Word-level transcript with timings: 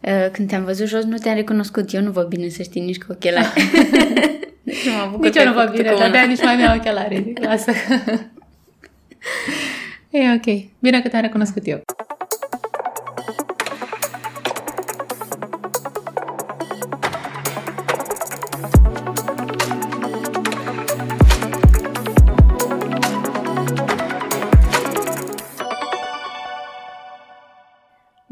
Uh, 0.00 0.30
când 0.32 0.48
te-am 0.48 0.64
văzut 0.64 0.86
jos, 0.86 1.04
nu 1.04 1.16
te-am 1.16 1.34
recunoscut. 1.34 1.92
Eu 1.92 2.02
nu 2.02 2.10
văd 2.10 2.26
bine, 2.28 2.48
să 2.48 2.62
știi, 2.62 2.80
nici 2.80 2.98
cu 2.98 3.12
ochelari. 3.12 3.48
deci 4.62 4.84
mă 5.10 5.18
nici 5.20 5.36
eu 5.36 5.44
nu 5.44 5.52
văd 5.52 5.70
bine, 5.70 5.94
dar 5.98 6.10
de 6.10 6.18
nici 6.18 6.42
mai 6.42 6.56
mi-au 6.56 6.76
ochelari. 6.76 7.32
Lasă. 7.40 7.72
e 10.10 10.32
ok. 10.34 10.64
Bine 10.78 11.02
că 11.02 11.08
te-am 11.08 11.22
recunoscut 11.22 11.66
eu. 11.66 11.80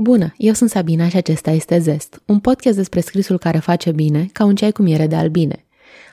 Bună, 0.09 0.34
eu 0.36 0.52
sunt 0.52 0.70
Sabina 0.70 1.09
și 1.09 1.16
acesta 1.16 1.50
este 1.50 1.79
Zest, 1.79 2.22
un 2.27 2.38
podcast 2.38 2.77
despre 2.77 3.00
scrisul 3.00 3.38
care 3.38 3.58
face 3.58 3.90
bine, 3.90 4.29
ca 4.32 4.44
un 4.44 4.54
ceai 4.54 4.72
cu 4.72 4.82
miere 4.82 5.07
de 5.07 5.14
albine. 5.14 5.64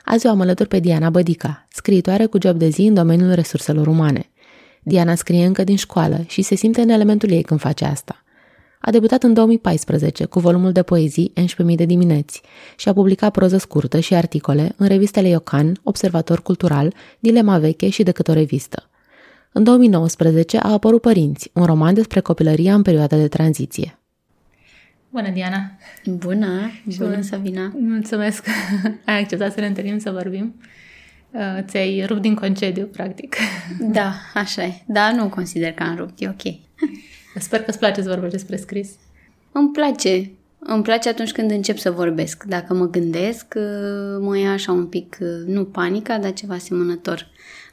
Azi 0.04 0.26
o 0.26 0.30
am 0.30 0.40
alături 0.40 0.68
pe 0.68 0.78
Diana 0.78 1.10
Bădica, 1.10 1.66
scriitoare 1.70 2.26
cu 2.26 2.38
job 2.42 2.58
de 2.58 2.68
zi 2.68 2.80
în 2.80 2.94
domeniul 2.94 3.32
resurselor 3.32 3.86
umane. 3.86 4.30
Diana 4.82 5.14
scrie 5.14 5.44
încă 5.44 5.64
din 5.64 5.76
școală 5.76 6.24
și 6.26 6.42
se 6.42 6.54
simte 6.54 6.80
în 6.80 6.88
elementul 6.88 7.30
ei 7.30 7.42
când 7.42 7.60
face 7.60 7.84
asta. 7.84 8.24
A 8.80 8.90
debutat 8.90 9.22
în 9.22 9.32
2014 9.32 10.24
cu 10.24 10.40
volumul 10.40 10.72
de 10.72 10.82
poezii 10.82 11.32
11.000 11.40 11.74
de 11.74 11.84
dimineți 11.84 12.42
și 12.76 12.88
a 12.88 12.92
publicat 12.92 13.32
proză 13.32 13.56
scurtă 13.56 14.00
și 14.00 14.14
articole 14.14 14.72
în 14.76 14.86
revistele 14.86 15.28
Iocan, 15.28 15.80
Observator 15.82 16.42
Cultural, 16.42 16.94
Dilema 17.18 17.58
Veche 17.58 17.88
și 17.88 18.02
Decât 18.02 18.28
o 18.28 18.32
revistă. 18.32 18.88
În 19.52 19.64
2019 19.64 20.58
a 20.58 20.72
apărut 20.72 21.00
Părinți, 21.00 21.50
un 21.52 21.64
roman 21.64 21.94
despre 21.94 22.20
copilăria 22.20 22.74
în 22.74 22.82
perioada 22.82 23.16
de 23.16 23.28
tranziție. 23.28 23.98
Bună, 25.10 25.30
Diana! 25.30 25.70
Bună! 26.04 26.70
Bună, 26.98 27.20
Sabina! 27.20 27.72
Mulțumesc 27.78 28.42
că 28.42 28.50
ai 29.10 29.20
acceptat 29.20 29.52
să 29.52 29.60
ne 29.60 29.66
întâlnim 29.66 29.98
să 29.98 30.10
vorbim. 30.10 30.54
Uh, 31.30 31.58
ți-ai 31.62 32.04
rupt 32.06 32.20
din 32.20 32.34
concediu, 32.34 32.86
practic. 32.86 33.36
Da, 33.80 34.12
așa 34.34 34.64
e. 34.64 34.72
Da, 34.86 35.12
nu 35.12 35.28
consider 35.28 35.72
că 35.72 35.82
am 35.82 35.96
rupt, 35.96 36.20
e 36.20 36.28
ok. 36.28 36.54
Sper 37.38 37.58
că 37.60 37.70
îți 37.70 37.78
place 37.78 38.02
să 38.02 38.08
vorbești 38.08 38.36
despre 38.36 38.56
scris. 38.56 38.90
Îmi 39.52 39.70
place. 39.70 40.30
Îmi 40.58 40.82
place 40.82 41.08
atunci 41.08 41.32
când 41.32 41.50
încep 41.50 41.78
să 41.78 41.90
vorbesc. 41.90 42.44
Dacă 42.44 42.74
mă 42.74 42.90
gândesc, 42.90 43.54
uh, 43.56 44.18
mă 44.20 44.38
ia 44.38 44.52
așa 44.52 44.72
un 44.72 44.86
pic, 44.86 45.16
uh, 45.20 45.46
nu 45.46 45.64
panica, 45.64 46.18
dar 46.18 46.32
ceva 46.32 46.54
asemănător. 46.54 47.26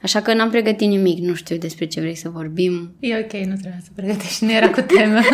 Așa 0.03 0.21
că 0.21 0.33
n-am 0.33 0.49
pregătit 0.49 0.87
nimic, 0.87 1.17
nu 1.17 1.33
știu 1.33 1.57
despre 1.57 1.85
ce 1.85 1.99
vrei 1.99 2.15
să 2.15 2.29
vorbim. 2.29 2.95
E 2.99 3.17
ok, 3.17 3.31
nu 3.31 3.55
trebuie 3.55 3.81
să 3.83 3.89
pregătești, 3.95 4.45
nu 4.45 4.51
era 4.51 4.69
cu 4.69 4.81
temă. 4.81 5.19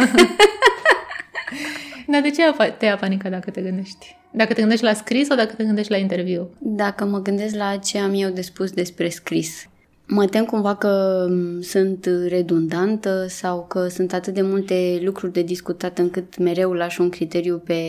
Dar 2.11 2.21
de 2.21 2.29
ce 2.29 2.41
te 2.77 2.85
ia 2.85 2.95
panica 2.95 3.29
dacă 3.29 3.51
te 3.51 3.61
gândești? 3.61 4.17
Dacă 4.31 4.53
te 4.53 4.59
gândești 4.59 4.83
la 4.83 4.93
scris 4.93 5.27
sau 5.27 5.37
dacă 5.37 5.53
te 5.53 5.63
gândești 5.63 5.91
la 5.91 5.97
interviu? 5.97 6.49
Dacă 6.59 7.05
mă 7.05 7.21
gândesc 7.21 7.55
la 7.55 7.75
ce 7.75 7.97
am 7.97 8.13
eu 8.13 8.29
de 8.29 8.41
spus 8.41 8.71
despre 8.71 9.09
scris. 9.09 9.65
Mă 10.07 10.25
tem 10.25 10.45
cumva 10.45 10.75
că 10.75 11.25
sunt 11.61 12.09
redundantă 12.27 13.25
sau 13.27 13.65
că 13.65 13.87
sunt 13.87 14.13
atât 14.13 14.33
de 14.33 14.41
multe 14.41 14.99
lucruri 15.03 15.33
de 15.33 15.41
discutat 15.41 15.97
încât 15.97 16.37
mereu 16.37 16.73
lași 16.73 17.01
un 17.01 17.09
criteriu 17.09 17.57
pe 17.57 17.81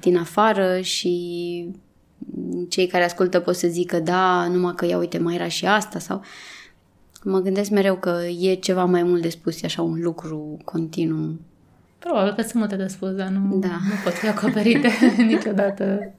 din 0.00 0.16
afară 0.16 0.80
și 0.80 1.14
cei 2.68 2.86
care 2.86 3.04
ascultă 3.04 3.40
pot 3.40 3.56
să 3.56 3.68
zică 3.68 3.98
da, 3.98 4.46
numai 4.46 4.74
că 4.74 4.86
ia 4.86 4.98
uite 4.98 5.18
mai 5.18 5.34
era 5.34 5.48
și 5.48 5.66
asta 5.66 5.98
sau 5.98 6.22
mă 7.24 7.40
gândesc 7.40 7.70
mereu 7.70 7.96
că 7.96 8.20
e 8.40 8.54
ceva 8.54 8.84
mai 8.84 9.02
mult 9.02 9.22
de 9.22 9.28
spus, 9.28 9.62
e 9.62 9.66
așa 9.66 9.82
un 9.82 10.00
lucru 10.00 10.58
continuu. 10.64 11.40
Probabil 11.98 12.32
că 12.34 12.42
sunt 12.42 12.54
multe 12.54 12.76
de 12.76 12.86
spus, 12.86 13.10
dar 13.10 13.28
nu, 13.28 13.58
da. 13.58 13.68
nu 13.68 13.94
pot 14.04 14.12
fi 14.12 14.28
acoperite 14.28 14.88
niciodată 15.32 16.14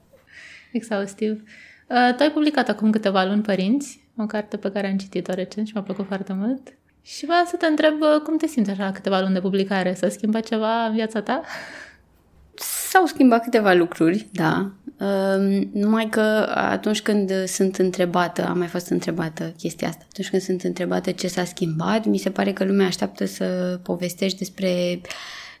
exhaustiv. 0.72 1.42
Uh, 1.88 2.14
tu 2.16 2.22
ai 2.22 2.30
publicat 2.30 2.68
acum 2.68 2.90
câteva 2.90 3.24
luni 3.24 3.42
Părinți, 3.42 4.08
o 4.16 4.26
carte 4.26 4.56
pe 4.56 4.70
care 4.70 4.90
am 4.90 4.96
citit-o 4.96 5.32
recent 5.32 5.66
și 5.66 5.72
mi-a 5.74 5.82
plăcut 5.82 6.06
foarte 6.06 6.32
mult. 6.32 6.72
Și 7.02 7.24
vreau 7.24 7.44
să 7.44 7.56
te 7.56 7.66
întreb 7.66 8.00
uh, 8.00 8.20
cum 8.22 8.36
te 8.36 8.46
simți 8.46 8.70
așa 8.70 8.92
câteva 8.92 9.20
luni 9.20 9.34
de 9.34 9.40
publicare? 9.40 9.94
S-a 9.94 10.08
schimbat 10.08 10.46
ceva 10.46 10.84
în 10.84 10.94
viața 10.94 11.22
ta? 11.22 11.42
S-au 12.54 13.06
schimbat 13.06 13.42
câteva 13.42 13.72
lucruri, 13.72 14.28
da. 14.32 14.70
Uh, 15.00 15.66
numai 15.72 16.08
că 16.08 16.52
atunci 16.54 17.02
când 17.02 17.44
sunt 17.46 17.76
întrebată, 17.76 18.46
am 18.46 18.58
mai 18.58 18.66
fost 18.66 18.88
întrebată 18.88 19.54
chestia 19.56 19.88
asta, 19.88 20.04
atunci 20.10 20.30
când 20.30 20.42
sunt 20.42 20.62
întrebată 20.62 21.10
ce 21.10 21.28
s-a 21.28 21.44
schimbat, 21.44 22.04
mi 22.04 22.18
se 22.18 22.30
pare 22.30 22.52
că 22.52 22.64
lumea 22.64 22.86
așteaptă 22.86 23.24
să 23.24 23.78
povestești 23.82 24.38
despre 24.38 25.00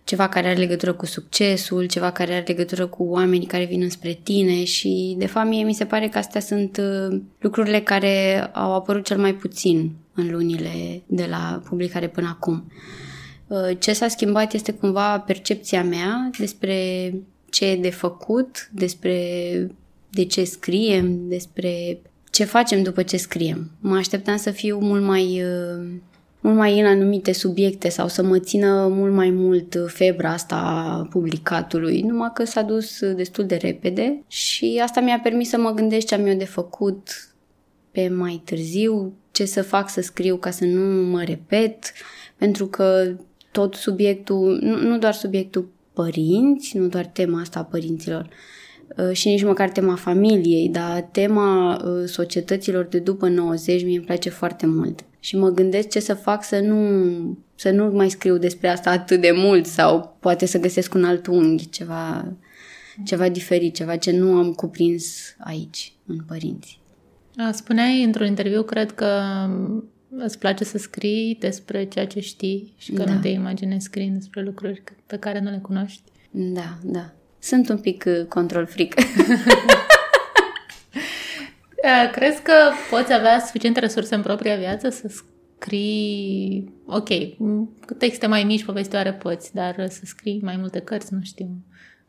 ceva 0.04 0.28
care 0.28 0.48
are 0.48 0.58
legătură 0.58 0.92
cu 0.92 1.06
succesul, 1.06 1.84
ceva 1.86 2.10
care 2.10 2.32
are 2.32 2.44
legătură 2.46 2.86
cu 2.86 3.02
oamenii 3.02 3.46
care 3.46 3.64
vin 3.64 3.82
înspre 3.82 4.20
tine 4.22 4.64
și, 4.64 5.14
de 5.18 5.26
fapt, 5.26 5.48
mie 5.48 5.64
mi 5.64 5.74
se 5.74 5.84
pare 5.84 6.08
că 6.08 6.18
astea 6.18 6.40
sunt 6.40 6.76
uh, 6.76 7.20
lucrurile 7.38 7.80
care 7.80 8.44
au 8.52 8.74
apărut 8.74 9.04
cel 9.04 9.18
mai 9.18 9.34
puțin 9.34 9.92
în 10.14 10.30
lunile 10.30 11.02
de 11.06 11.26
la 11.30 11.62
publicare 11.68 12.08
până 12.08 12.28
acum. 12.30 12.72
Uh, 13.46 13.58
ce 13.78 13.92
s-a 13.92 14.08
schimbat 14.08 14.52
este 14.52 14.72
cumva 14.72 15.18
percepția 15.18 15.84
mea 15.84 16.30
despre 16.38 17.12
ce 17.50 17.64
e 17.64 17.76
de 17.76 17.90
făcut, 17.90 18.68
despre 18.72 19.16
de 20.10 20.24
ce 20.24 20.44
scriem, 20.44 21.28
despre 21.28 22.00
ce 22.30 22.44
facem 22.44 22.82
după 22.82 23.02
ce 23.02 23.16
scriem. 23.16 23.70
Mă 23.80 23.96
așteptam 23.96 24.36
să 24.36 24.50
fiu 24.50 24.78
mult 24.78 25.02
mai 25.02 25.42
uh, 25.42 25.86
mult 26.40 26.56
mai 26.56 26.80
în 26.80 26.86
anumite 26.86 27.32
subiecte 27.32 27.88
sau 27.88 28.08
să 28.08 28.22
mă 28.22 28.38
țină 28.38 28.88
mult 28.90 29.12
mai 29.12 29.30
mult 29.30 29.76
febra 29.86 30.32
asta 30.32 30.56
a 30.56 31.06
publicatului, 31.10 32.00
numai 32.00 32.30
că 32.34 32.44
s-a 32.44 32.62
dus 32.62 33.00
destul 33.14 33.46
de 33.46 33.56
repede 33.56 34.22
și 34.26 34.80
asta 34.82 35.00
mi-a 35.00 35.20
permis 35.22 35.48
să 35.48 35.58
mă 35.58 35.70
gândesc 35.70 36.06
ce 36.06 36.14
am 36.14 36.26
eu 36.26 36.36
de 36.36 36.44
făcut 36.44 37.32
pe 37.90 38.08
mai 38.08 38.42
târziu, 38.44 39.12
ce 39.30 39.44
să 39.44 39.62
fac 39.62 39.90
să 39.90 40.00
scriu 40.00 40.36
ca 40.36 40.50
să 40.50 40.64
nu 40.64 41.02
mă 41.02 41.22
repet, 41.22 41.92
pentru 42.36 42.66
că 42.66 43.16
tot 43.52 43.74
subiectul, 43.74 44.58
nu, 44.62 44.76
nu 44.76 44.98
doar 44.98 45.12
subiectul 45.12 45.68
părinți, 46.02 46.76
nu 46.76 46.86
doar 46.86 47.06
tema 47.06 47.40
asta 47.40 47.58
a 47.58 47.64
părinților, 47.64 48.28
uh, 48.96 49.12
și 49.12 49.28
nici 49.28 49.42
măcar 49.42 49.68
tema 49.68 49.94
familiei, 49.94 50.68
dar 50.68 51.00
tema 51.00 51.82
uh, 51.84 52.04
societăților 52.06 52.84
de 52.84 52.98
după 52.98 53.28
90 53.28 53.84
mi 53.84 53.96
îmi 53.96 54.04
place 54.04 54.30
foarte 54.30 54.66
mult. 54.66 55.04
Și 55.20 55.36
mă 55.36 55.48
gândesc 55.48 55.88
ce 55.88 56.00
să 56.00 56.14
fac 56.14 56.44
să 56.44 56.60
nu, 56.60 56.78
să 57.54 57.70
nu 57.70 57.90
mai 57.90 58.10
scriu 58.10 58.38
despre 58.38 58.68
asta 58.68 58.90
atât 58.90 59.20
de 59.20 59.32
mult 59.34 59.66
sau 59.66 60.16
poate 60.20 60.46
să 60.46 60.58
găsesc 60.58 60.94
un 60.94 61.04
alt 61.04 61.26
unghi, 61.26 61.70
ceva, 61.70 62.32
ceva 63.04 63.28
diferit, 63.28 63.74
ceva 63.74 63.96
ce 63.96 64.10
nu 64.10 64.36
am 64.36 64.52
cuprins 64.52 65.36
aici, 65.38 65.92
în 66.06 66.16
părinți. 66.26 66.80
Spuneai 67.52 68.02
într-un 68.02 68.26
interviu, 68.26 68.62
cred 68.62 68.92
că 68.92 69.10
îți 70.10 70.38
place 70.38 70.64
să 70.64 70.78
scrii 70.78 71.36
despre 71.40 71.84
ceea 71.84 72.06
ce 72.06 72.20
știi 72.20 72.74
și 72.76 72.92
că 72.92 73.04
da. 73.04 73.12
nu 73.12 73.20
te 73.20 73.28
imaginezi 73.28 73.84
scriind 73.84 74.14
despre 74.14 74.42
lucruri 74.42 74.82
pe 75.06 75.16
care 75.16 75.40
nu 75.40 75.50
le 75.50 75.58
cunoști. 75.62 76.02
Da, 76.30 76.78
da. 76.82 77.12
Sunt 77.38 77.68
un 77.68 77.78
pic 77.78 78.04
uh, 78.06 78.24
control 78.28 78.66
freak. 78.66 78.94
Crezi 82.12 82.42
că 82.42 82.52
poți 82.90 83.12
avea 83.12 83.40
suficiente 83.40 83.80
resurse 83.80 84.14
în 84.14 84.22
propria 84.22 84.56
viață 84.56 84.88
să 84.88 85.08
scrii, 85.58 86.72
ok, 86.86 87.08
texte 87.98 88.26
mai 88.26 88.44
mici, 88.44 88.64
povestioare 88.64 89.12
poți, 89.12 89.54
dar 89.54 89.86
să 89.88 90.00
scrii 90.04 90.40
mai 90.42 90.56
multe 90.56 90.80
cărți, 90.80 91.14
nu 91.14 91.20
știu. 91.22 91.50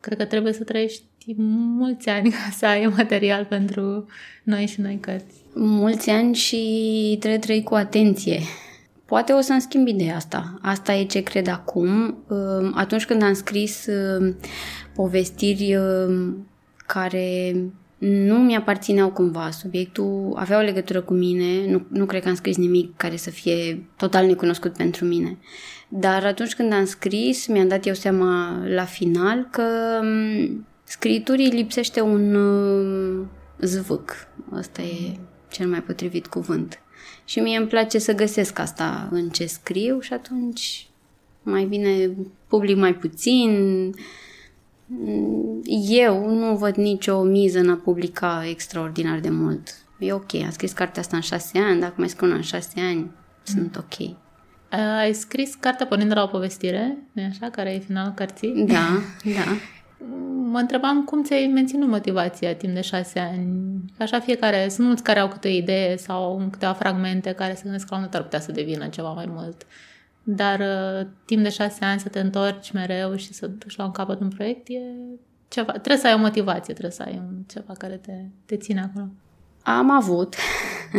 Cred 0.00 0.18
că 0.18 0.24
trebuie 0.24 0.52
să 0.52 0.64
trăiești 0.64 1.02
mulți 1.36 2.08
ani 2.08 2.30
ca 2.38 2.50
să 2.56 2.66
ai 2.66 2.86
material 2.96 3.44
pentru 3.44 4.06
noi 4.42 4.66
și 4.66 4.80
noi 4.80 4.98
cărți. 5.00 5.34
Mulți 5.54 6.10
ani 6.10 6.34
și 6.34 7.16
trebuie 7.20 7.40
trăi 7.40 7.62
cu 7.62 7.74
atenție. 7.74 8.40
Poate 9.04 9.32
o 9.32 9.40
să-mi 9.40 9.60
schimb 9.60 9.86
ideea 9.86 10.16
asta. 10.16 10.58
Asta 10.62 10.94
e 10.94 11.04
ce 11.04 11.22
cred 11.22 11.48
acum. 11.48 12.16
Atunci 12.74 13.04
când 13.04 13.22
am 13.22 13.32
scris 13.32 13.86
povestiri 14.94 15.78
care 16.86 17.54
nu 18.00 18.38
mi-aparțineau 18.38 19.10
cumva. 19.10 19.50
Subiectul 19.50 20.32
avea 20.36 20.58
o 20.58 20.62
legătură 20.62 21.00
cu 21.00 21.12
mine, 21.12 21.70
nu, 21.70 21.86
nu 21.88 22.06
cred 22.06 22.22
că 22.22 22.28
am 22.28 22.34
scris 22.34 22.56
nimic 22.56 22.96
care 22.96 23.16
să 23.16 23.30
fie 23.30 23.84
total 23.96 24.26
necunoscut 24.26 24.72
pentru 24.72 25.04
mine. 25.04 25.38
Dar 25.88 26.24
atunci 26.24 26.54
când 26.54 26.72
am 26.72 26.84
scris, 26.84 27.46
mi-am 27.46 27.68
dat 27.68 27.86
eu 27.86 27.94
seama 27.94 28.62
la 28.66 28.84
final 28.84 29.48
că 29.50 29.62
mm, 30.02 30.66
scriturii 30.84 31.50
lipsește 31.50 32.00
un 32.00 32.34
uh, 32.34 33.26
zvâc. 33.58 34.12
Asta 34.52 34.82
e 34.82 35.16
cel 35.50 35.66
mai 35.66 35.82
potrivit 35.82 36.26
cuvânt. 36.26 36.82
Și 37.24 37.40
mie 37.40 37.56
îmi 37.56 37.66
place 37.66 37.98
să 37.98 38.14
găsesc 38.14 38.58
asta 38.58 39.08
în 39.10 39.28
ce 39.28 39.46
scriu 39.46 40.00
și 40.00 40.12
atunci 40.12 40.88
mai 41.42 41.64
bine 41.64 42.10
public 42.48 42.76
mai 42.76 42.94
puțin, 42.94 43.50
eu 45.88 46.34
nu 46.34 46.56
văd 46.56 46.74
nicio 46.74 47.22
miză 47.22 47.58
în 47.58 47.70
a 47.70 47.80
publica 47.84 48.44
extraordinar 48.48 49.18
de 49.18 49.30
mult. 49.30 49.74
E 49.98 50.12
ok, 50.12 50.34
am 50.34 50.50
scris 50.50 50.72
cartea 50.72 51.02
asta 51.02 51.16
în 51.16 51.22
șase 51.22 51.58
ani, 51.58 51.80
dacă 51.80 51.94
mai 51.96 52.08
scriu 52.08 52.34
în 52.34 52.40
șase 52.40 52.80
ani, 52.80 52.98
mm. 52.98 53.10
sunt 53.44 53.76
ok. 53.76 54.16
Ai 54.98 55.12
scris 55.12 55.54
cartea 55.54 55.86
pornind 55.86 56.08
de 56.08 56.14
la 56.14 56.22
o 56.22 56.26
povestire, 56.26 56.98
nu 57.12 57.22
așa, 57.22 57.50
care 57.50 57.74
e 57.74 57.78
finalul 57.78 58.12
cărții? 58.12 58.64
Da, 58.66 58.88
da. 59.24 59.56
Mă 60.50 60.58
întrebam 60.58 61.04
cum 61.04 61.22
ți-ai 61.22 61.46
menținut 61.46 61.88
motivația 61.88 62.54
timp 62.54 62.74
de 62.74 62.80
șase 62.80 63.18
ani. 63.18 63.84
Așa 63.98 64.20
fiecare, 64.20 64.68
sunt 64.68 64.86
mulți 64.86 65.02
care 65.02 65.18
au 65.18 65.28
câte 65.28 65.48
o 65.48 65.50
idee 65.50 65.96
sau 65.96 66.48
câteva 66.50 66.72
fragmente 66.72 67.32
care 67.32 67.54
se 67.54 67.60
gândesc 67.62 67.86
că 67.86 67.94
la 67.94 68.00
un 68.00 68.08
ar 68.12 68.22
putea 68.22 68.40
să 68.40 68.52
devină 68.52 68.88
ceva 68.88 69.12
mai 69.12 69.26
mult. 69.28 69.66
Dar 70.32 70.60
uh, 70.60 71.06
timp 71.24 71.42
de 71.42 71.48
șase 71.48 71.84
ani 71.84 72.00
să 72.00 72.08
te 72.08 72.20
întorci 72.20 72.72
mereu 72.72 73.16
și 73.16 73.32
să 73.32 73.46
duci 73.46 73.76
la 73.76 73.84
un 73.84 73.90
capăt 73.90 74.20
un 74.20 74.28
proiect 74.28 74.68
e 74.68 74.80
ceva. 75.48 75.72
Trebuie 75.72 75.96
să 75.96 76.06
ai 76.06 76.14
o 76.14 76.18
motivație, 76.18 76.72
trebuie 76.74 76.94
să 76.94 77.02
ai 77.02 77.22
un, 77.26 77.42
ceva 77.48 77.72
care 77.78 77.94
te, 77.94 78.12
te 78.46 78.56
ține 78.56 78.80
acolo. 78.80 79.08
Am 79.62 79.90
avut. 79.90 80.34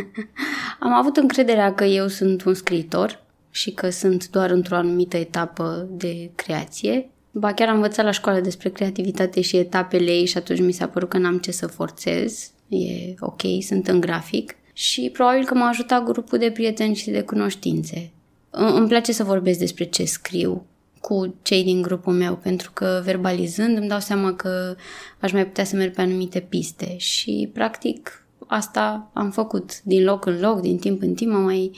Am 0.79 0.93
avut 0.93 1.17
încrederea 1.17 1.73
că 1.73 1.83
eu 1.83 2.07
sunt 2.07 2.43
un 2.43 2.53
scriitor 2.53 3.23
și 3.49 3.71
că 3.71 3.89
sunt 3.89 4.29
doar 4.29 4.49
într-o 4.49 4.75
anumită 4.75 5.17
etapă 5.17 5.87
de 5.91 6.31
creație. 6.35 7.09
Ba 7.31 7.53
chiar 7.53 7.67
am 7.67 7.75
învățat 7.75 8.05
la 8.05 8.11
școală 8.11 8.39
despre 8.39 8.69
creativitate 8.69 9.41
și 9.41 9.57
etapele 9.57 10.11
ei 10.11 10.25
și 10.25 10.37
atunci 10.37 10.61
mi 10.61 10.71
s-a 10.71 10.87
părut 10.87 11.09
că 11.09 11.17
n-am 11.17 11.37
ce 11.37 11.51
să 11.51 11.67
forțez. 11.67 12.51
E 12.67 13.13
ok, 13.19 13.41
sunt 13.61 13.87
în 13.87 13.99
grafic. 13.99 14.55
Și 14.73 15.09
probabil 15.13 15.45
că 15.45 15.53
m-a 15.53 15.67
ajutat 15.67 16.03
grupul 16.03 16.37
de 16.37 16.51
prieteni 16.51 16.95
și 16.95 17.09
de 17.09 17.21
cunoștințe. 17.21 18.11
Îmi 18.51 18.87
place 18.87 19.11
să 19.11 19.23
vorbesc 19.23 19.59
despre 19.59 19.83
ce 19.83 20.05
scriu 20.05 20.65
cu 21.01 21.35
cei 21.41 21.63
din 21.63 21.81
grupul 21.81 22.13
meu, 22.13 22.35
pentru 22.35 22.71
că 22.73 23.01
verbalizând 23.03 23.77
îmi 23.77 23.87
dau 23.87 23.99
seama 23.99 24.33
că 24.33 24.75
aș 25.19 25.31
mai 25.31 25.45
putea 25.47 25.63
să 25.63 25.75
merg 25.75 25.93
pe 25.93 26.01
anumite 26.01 26.39
piste 26.39 26.97
și 26.97 27.49
practic 27.53 28.25
asta 28.47 29.11
am 29.13 29.31
făcut 29.31 29.81
din 29.83 30.03
loc 30.03 30.25
în 30.25 30.39
loc, 30.39 30.61
din 30.61 30.77
timp 30.77 31.01
în 31.01 31.13
timp, 31.13 31.31
mă 31.31 31.37
mai, 31.37 31.71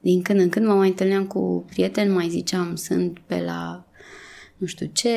din 0.00 0.22
când 0.22 0.40
în 0.40 0.48
când 0.48 0.66
mă 0.66 0.74
mai 0.74 0.88
întâlneam 0.88 1.26
cu 1.26 1.64
prieteni, 1.68 2.12
mai 2.12 2.28
ziceam 2.28 2.74
sunt 2.74 3.18
pe 3.26 3.42
la 3.46 3.86
nu 4.56 4.66
știu 4.66 4.90
ce 4.92 5.12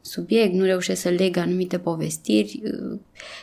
subiect, 0.00 0.54
nu 0.54 0.64
reușesc 0.64 1.00
să 1.00 1.08
leg 1.08 1.36
anumite 1.36 1.78
povestiri. 1.78 2.62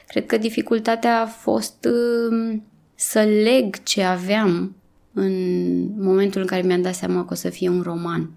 Cred 0.08 0.26
că 0.26 0.38
dificultatea 0.38 1.22
a 1.22 1.26
fost 1.26 1.86
um, 1.86 2.64
să 2.96 3.20
leg 3.20 3.84
ce 3.84 4.04
aveam 4.04 4.76
în 5.20 6.04
momentul 6.04 6.42
în 6.42 6.48
care 6.48 6.62
mi-am 6.62 6.82
dat 6.82 6.96
seama 6.96 7.26
că 7.26 7.34
o 7.34 7.36
să 7.36 7.50
fie 7.50 7.70
un 7.70 7.82
roman. 7.82 8.32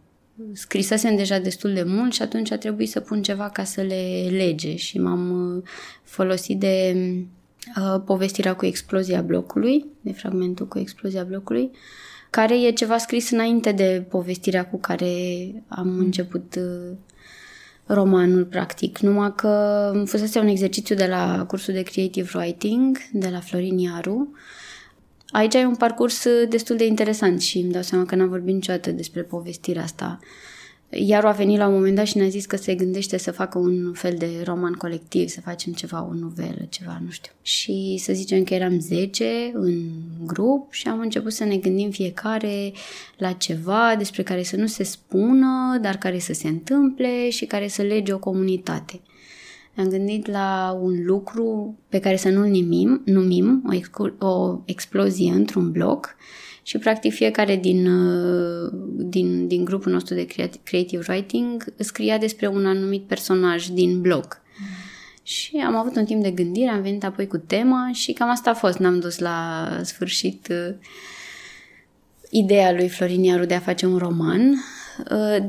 Scrisesem 0.53 1.17
deja 1.17 1.39
destul 1.39 1.73
de 1.73 1.83
mult 1.83 2.13
și 2.13 2.23
atunci 2.23 2.51
a 2.51 2.59
trebuit 2.59 2.91
să 2.91 3.01
pun 3.01 3.23
ceva 3.23 3.49
ca 3.49 3.65
să 3.65 3.81
le 3.81 4.27
lege 4.31 4.77
și 4.77 4.99
m-am 4.99 5.55
uh, 5.57 5.63
folosit 6.03 6.59
de 6.59 6.97
uh, 7.77 8.03
povestirea 8.05 8.57
cu 8.57 8.67
explozia 8.67 9.21
blocului, 9.21 9.85
de 10.01 10.13
fragmentul 10.13 10.69
cu 10.69 10.79
explozia 10.79 11.23
blocului, 11.23 11.71
care 12.31 12.61
e 12.61 12.73
ceva 12.73 12.99
scris 12.99 13.31
înainte 13.31 13.73
de 13.73 14.05
povestirea 14.09 14.67
cu 14.67 14.79
care 14.79 15.15
am 15.69 15.89
mm. 15.89 15.99
început 15.99 16.55
uh, 16.59 16.97
romanul, 17.87 18.45
practic. 18.45 18.99
Numai 18.99 19.35
că 19.35 19.93
fusese 20.07 20.39
un 20.39 20.47
exercițiu 20.47 20.95
de 20.95 21.07
la 21.07 21.45
cursul 21.49 21.75
de 21.75 21.83
Creative 21.83 22.31
Writing, 22.35 22.99
de 23.13 23.29
la 23.29 23.41
Florin 23.41 23.79
Iaru, 23.79 24.29
uh, 24.33 24.39
Aici 25.33 25.55
ai 25.55 25.65
un 25.65 25.75
parcurs 25.75 26.25
uh, 26.25 26.49
destul 26.49 26.77
de 26.77 26.87
interesant 26.87 27.41
și 27.41 27.59
îmi 27.59 27.73
dau 27.73 27.83
seama 27.83 28.05
că 28.05 28.15
n-am 28.15 28.29
vorbit 28.29 28.55
niciodată 28.55 28.91
despre 28.91 29.23
povestirea 29.23 29.83
asta. 29.83 30.19
Iar 30.95 31.25
a 31.25 31.31
venit 31.31 31.59
la 31.59 31.67
un 31.67 31.73
moment 31.73 31.97
dat 31.97 32.07
și 32.07 32.17
ne-a 32.17 32.29
zis 32.29 32.47
că 32.47 32.57
se 32.57 32.75
gândește 32.75 33.17
să 33.17 33.31
facă 33.31 33.59
un 33.59 33.93
fel 33.93 34.15
de 34.19 34.43
roman 34.45 34.73
colectiv, 34.73 35.29
să 35.29 35.41
facem 35.41 35.73
ceva, 35.73 36.09
o 36.11 36.15
novelă, 36.15 36.67
ceva, 36.69 37.01
nu 37.05 37.11
știu. 37.11 37.33
Și 37.43 37.97
să 37.99 38.13
zicem 38.13 38.45
că 38.45 38.55
eram 38.55 38.81
10 38.81 39.51
în 39.53 39.89
grup 40.25 40.73
și 40.73 40.89
am 40.89 41.01
început 41.01 41.33
să 41.33 41.45
ne 41.45 41.57
gândim 41.57 41.91
fiecare 41.91 42.73
la 43.17 43.33
ceva 43.33 43.95
despre 43.99 44.23
care 44.23 44.43
să 44.43 44.57
nu 44.57 44.67
se 44.67 44.83
spună, 44.83 45.79
dar 45.81 45.97
care 45.97 46.19
să 46.19 46.33
se 46.33 46.49
întâmple 46.49 47.31
și 47.31 47.45
care 47.45 47.69
să 47.69 47.83
lege 47.83 48.13
o 48.13 48.19
comunitate. 48.19 49.01
Ne-am 49.75 49.89
gândit 49.89 50.27
la 50.27 50.79
un 50.83 51.05
lucru 51.05 51.79
pe 51.89 51.99
care 51.99 52.17
să 52.17 52.29
nu-l 52.29 52.47
numim, 52.47 53.03
numim 53.05 53.63
o, 53.69 53.75
excu- 53.75 54.17
o 54.19 54.61
explozie 54.65 55.33
într-un 55.33 55.71
bloc 55.71 56.17
și 56.63 56.79
practic 56.79 57.13
fiecare 57.13 57.57
din, 57.57 57.87
uh, 57.87 58.73
din, 58.97 59.47
din 59.47 59.65
grupul 59.65 59.93
nostru 59.93 60.15
de 60.15 60.27
creative 60.63 61.05
writing 61.09 61.65
scria 61.79 62.19
despre 62.19 62.47
un 62.47 62.67
anumit 62.67 63.03
personaj 63.03 63.67
din 63.67 64.01
bloc. 64.01 64.41
Mm. 64.59 64.67
Și 65.23 65.57
am 65.57 65.77
avut 65.77 65.97
un 65.97 66.05
timp 66.05 66.23
de 66.23 66.31
gândire, 66.31 66.69
am 66.69 66.83
venit 66.83 67.05
apoi 67.05 67.27
cu 67.27 67.37
tema 67.37 67.91
și 67.93 68.13
cam 68.13 68.31
asta 68.31 68.51
a 68.51 68.55
fost. 68.55 68.79
N-am 68.79 69.01
dus 69.01 69.19
la 69.19 69.69
sfârșit 69.83 70.49
uh, 70.51 70.75
ideea 72.31 72.73
lui 72.73 72.89
Florin 72.89 73.23
Iaru 73.23 73.45
de 73.45 73.55
a 73.55 73.61
face 73.61 73.87
un 73.87 73.99
roman, 73.99 74.49
uh, 74.49 74.82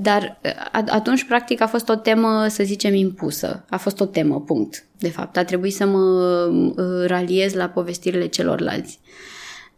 dar 0.02 0.40
uh, 0.44 0.84
atunci, 0.88 1.24
practic, 1.24 1.62
a 1.62 1.68
fost 1.68 1.90
o 1.90 1.96
temă, 1.96 2.48
să 2.48 2.64
zicem, 2.64 2.94
impusă. 2.94 3.66
A 3.70 3.78
fost 3.78 4.00
o 4.00 4.06
temă, 4.06 4.42
punct. 4.42 4.86
De 4.98 5.10
fapt, 5.10 5.38
a 5.38 5.44
trebuit 5.44 5.74
să 5.74 5.86
mă 5.86 6.00
uh, 6.00 7.06
raliez 7.08 7.54
la 7.54 7.70
povestirile 7.70 8.26
celorlalți. 8.26 9.00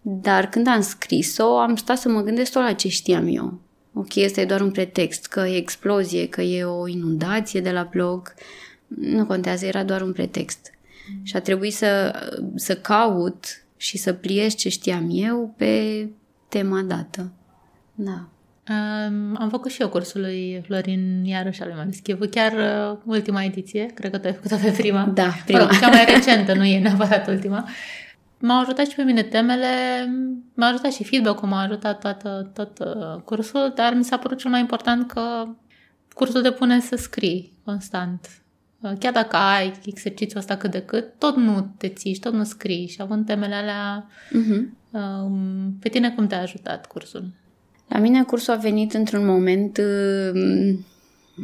Dar 0.01 0.50
când 0.50 0.67
am 0.67 0.81
scris-o, 0.81 1.57
am 1.57 1.75
stat 1.75 1.97
să 1.97 2.09
mă 2.09 2.21
gândesc 2.21 2.51
tot 2.51 2.62
la 2.62 2.73
ce 2.73 2.88
știam 2.88 3.27
eu. 3.27 3.59
Ok, 3.94 4.12
ăsta 4.25 4.41
e 4.41 4.45
doar 4.45 4.62
un 4.62 4.71
pretext, 4.71 5.25
că 5.25 5.39
e 5.39 5.56
explozie, 5.56 6.27
că 6.27 6.41
e 6.41 6.63
o 6.63 6.88
inundație 6.88 7.62
de 7.62 7.71
la 7.71 7.88
blog. 7.91 8.33
Nu 8.88 9.25
contează, 9.25 9.65
era 9.65 9.83
doar 9.83 10.01
un 10.01 10.12
pretext. 10.12 10.71
Mm. 11.09 11.23
Și 11.23 11.35
a 11.35 11.41
trebuit 11.41 11.73
să, 11.73 12.13
să 12.56 12.75
caut 12.75 13.45
și 13.77 13.97
să 13.97 14.13
pliez 14.13 14.56
ce 14.56 14.69
știam 14.69 15.07
eu 15.12 15.53
pe 15.57 16.07
tema 16.50 16.81
dată. 16.81 17.31
Da. 17.95 18.27
Um, 18.69 19.35
am 19.39 19.50
făcut 19.50 19.71
și 19.71 19.81
eu 19.81 19.89
cursul 19.89 20.21
lui 20.21 20.62
Florin 20.65 21.23
Iaruș 21.23 21.59
al 21.59 21.67
lui 21.67 21.75
Marischivu, 21.77 22.27
chiar 22.27 22.51
uh, 22.51 22.97
ultima 23.06 23.44
ediție, 23.44 23.85
cred 23.85 24.12
că 24.12 24.17
tu 24.17 24.27
ai 24.27 24.33
făcut-o 24.33 24.56
pe 24.56 24.71
prima. 24.77 25.03
Da, 25.03 25.29
prima. 25.45 25.59
Mă 25.59 25.65
rog, 25.65 25.79
cea 25.79 25.89
mai 25.89 26.06
recentă, 26.06 26.53
nu 26.53 26.63
e 26.63 26.79
neapărat 26.79 27.27
ultima. 27.27 27.67
M-au 28.39 28.62
ajutat 28.62 28.88
și 28.88 28.95
pe 28.95 29.03
mine 29.03 29.21
temele, 29.21 29.67
m-a 30.53 30.67
ajutat 30.67 30.94
și 30.94 31.03
feedback-ul, 31.03 31.47
m-a 31.47 31.62
ajutat 31.62 32.00
toată, 32.00 32.51
tot 32.53 32.79
uh, 32.79 33.21
cursul, 33.25 33.71
dar 33.75 33.94
mi 33.94 34.03
s-a 34.03 34.17
părut 34.17 34.38
cel 34.38 34.51
mai 34.51 34.59
important 34.59 35.12
că 35.12 35.47
cursul 36.13 36.41
te 36.41 36.51
pune 36.51 36.79
să 36.79 36.95
scrii 36.95 37.53
constant. 37.63 38.27
Uh, 38.79 38.91
chiar 39.00 39.13
dacă 39.13 39.35
ai 39.35 39.73
exercițiul 39.85 40.39
ăsta 40.39 40.57
cât 40.57 40.71
de 40.71 40.81
cât, 40.81 41.13
tot 41.17 41.35
nu 41.35 41.73
te 41.77 41.88
țiși 41.88 42.19
tot 42.19 42.33
nu 42.33 42.44
scrii 42.44 42.88
și 42.88 43.01
având 43.01 43.25
temele 43.25 43.56
alea, 43.56 44.07
uh-huh. 44.29 44.83
Um, 44.95 45.77
pe 45.79 45.89
tine 45.89 46.12
cum 46.12 46.27
te-a 46.27 46.41
ajutat 46.41 46.88
cursul? 46.88 47.31
La 47.87 47.99
mine 47.99 48.23
cursul 48.23 48.53
a 48.53 48.57
venit 48.57 48.93
într-un 48.93 49.25
moment 49.25 49.77
uh, 49.77 50.75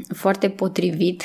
foarte 0.07 0.49
potrivit 0.49 1.23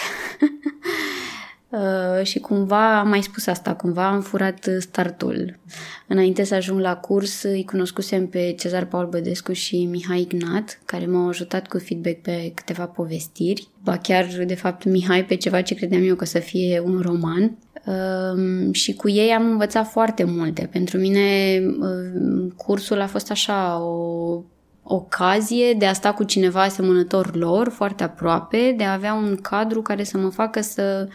uh, 1.68 2.24
și 2.24 2.38
cumva 2.38 2.98
am 2.98 3.08
mai 3.08 3.22
spus 3.22 3.46
asta, 3.46 3.74
cumva 3.74 4.08
am 4.08 4.20
furat 4.20 4.69
startul. 4.79 5.58
Înainte 6.06 6.44
să 6.44 6.55
ajung 6.55 6.81
la 6.81 6.96
curs 6.96 7.43
îi 7.43 7.64
cunoscusem 7.64 8.26
pe 8.26 8.55
Cezar 8.58 8.84
Paul 8.84 9.06
Bădescu 9.06 9.52
și 9.52 9.84
Mihai 9.84 10.20
Ignat, 10.20 10.81
care 10.84 11.06
m-au 11.06 11.29
ajutat 11.29 11.69
cu 11.69 11.79
feedback 11.79 12.17
pe 12.17 12.52
câteva 12.55 12.86
povestiri. 12.86 13.69
Ba 13.82 13.98
chiar, 13.98 14.24
de 14.46 14.55
fapt, 14.55 14.84
Mihai 14.84 15.24
pe 15.24 15.34
ceva 15.34 15.60
ce 15.62 15.74
credeam 15.74 16.02
eu 16.05 16.14
că 16.14 16.24
să 16.24 16.38
fie 16.38 16.82
un 16.84 17.00
roman. 17.00 17.58
Um, 17.86 18.72
și 18.72 18.94
cu 18.94 19.08
ei 19.08 19.31
am 19.31 19.50
învățat 19.50 19.91
foarte 19.91 20.24
multe. 20.24 20.69
Pentru 20.72 20.98
mine 20.98 21.58
um, 21.81 22.48
cursul 22.56 23.00
a 23.00 23.06
fost 23.06 23.31
așa 23.31 23.79
o 23.82 24.43
ocazie 24.88 25.72
de 25.72 25.86
a 25.86 25.93
sta 25.93 26.12
cu 26.12 26.24
cineva 26.24 26.62
asemănător 26.62 27.36
lor, 27.36 27.69
foarte 27.69 28.02
aproape, 28.02 28.74
de 28.76 28.84
a 28.84 28.93
avea 28.93 29.14
un 29.14 29.36
cadru 29.36 29.82
care 29.82 30.05
să 30.05 30.19
mă 30.19 30.28
facă 30.28 30.60
să 30.60 31.08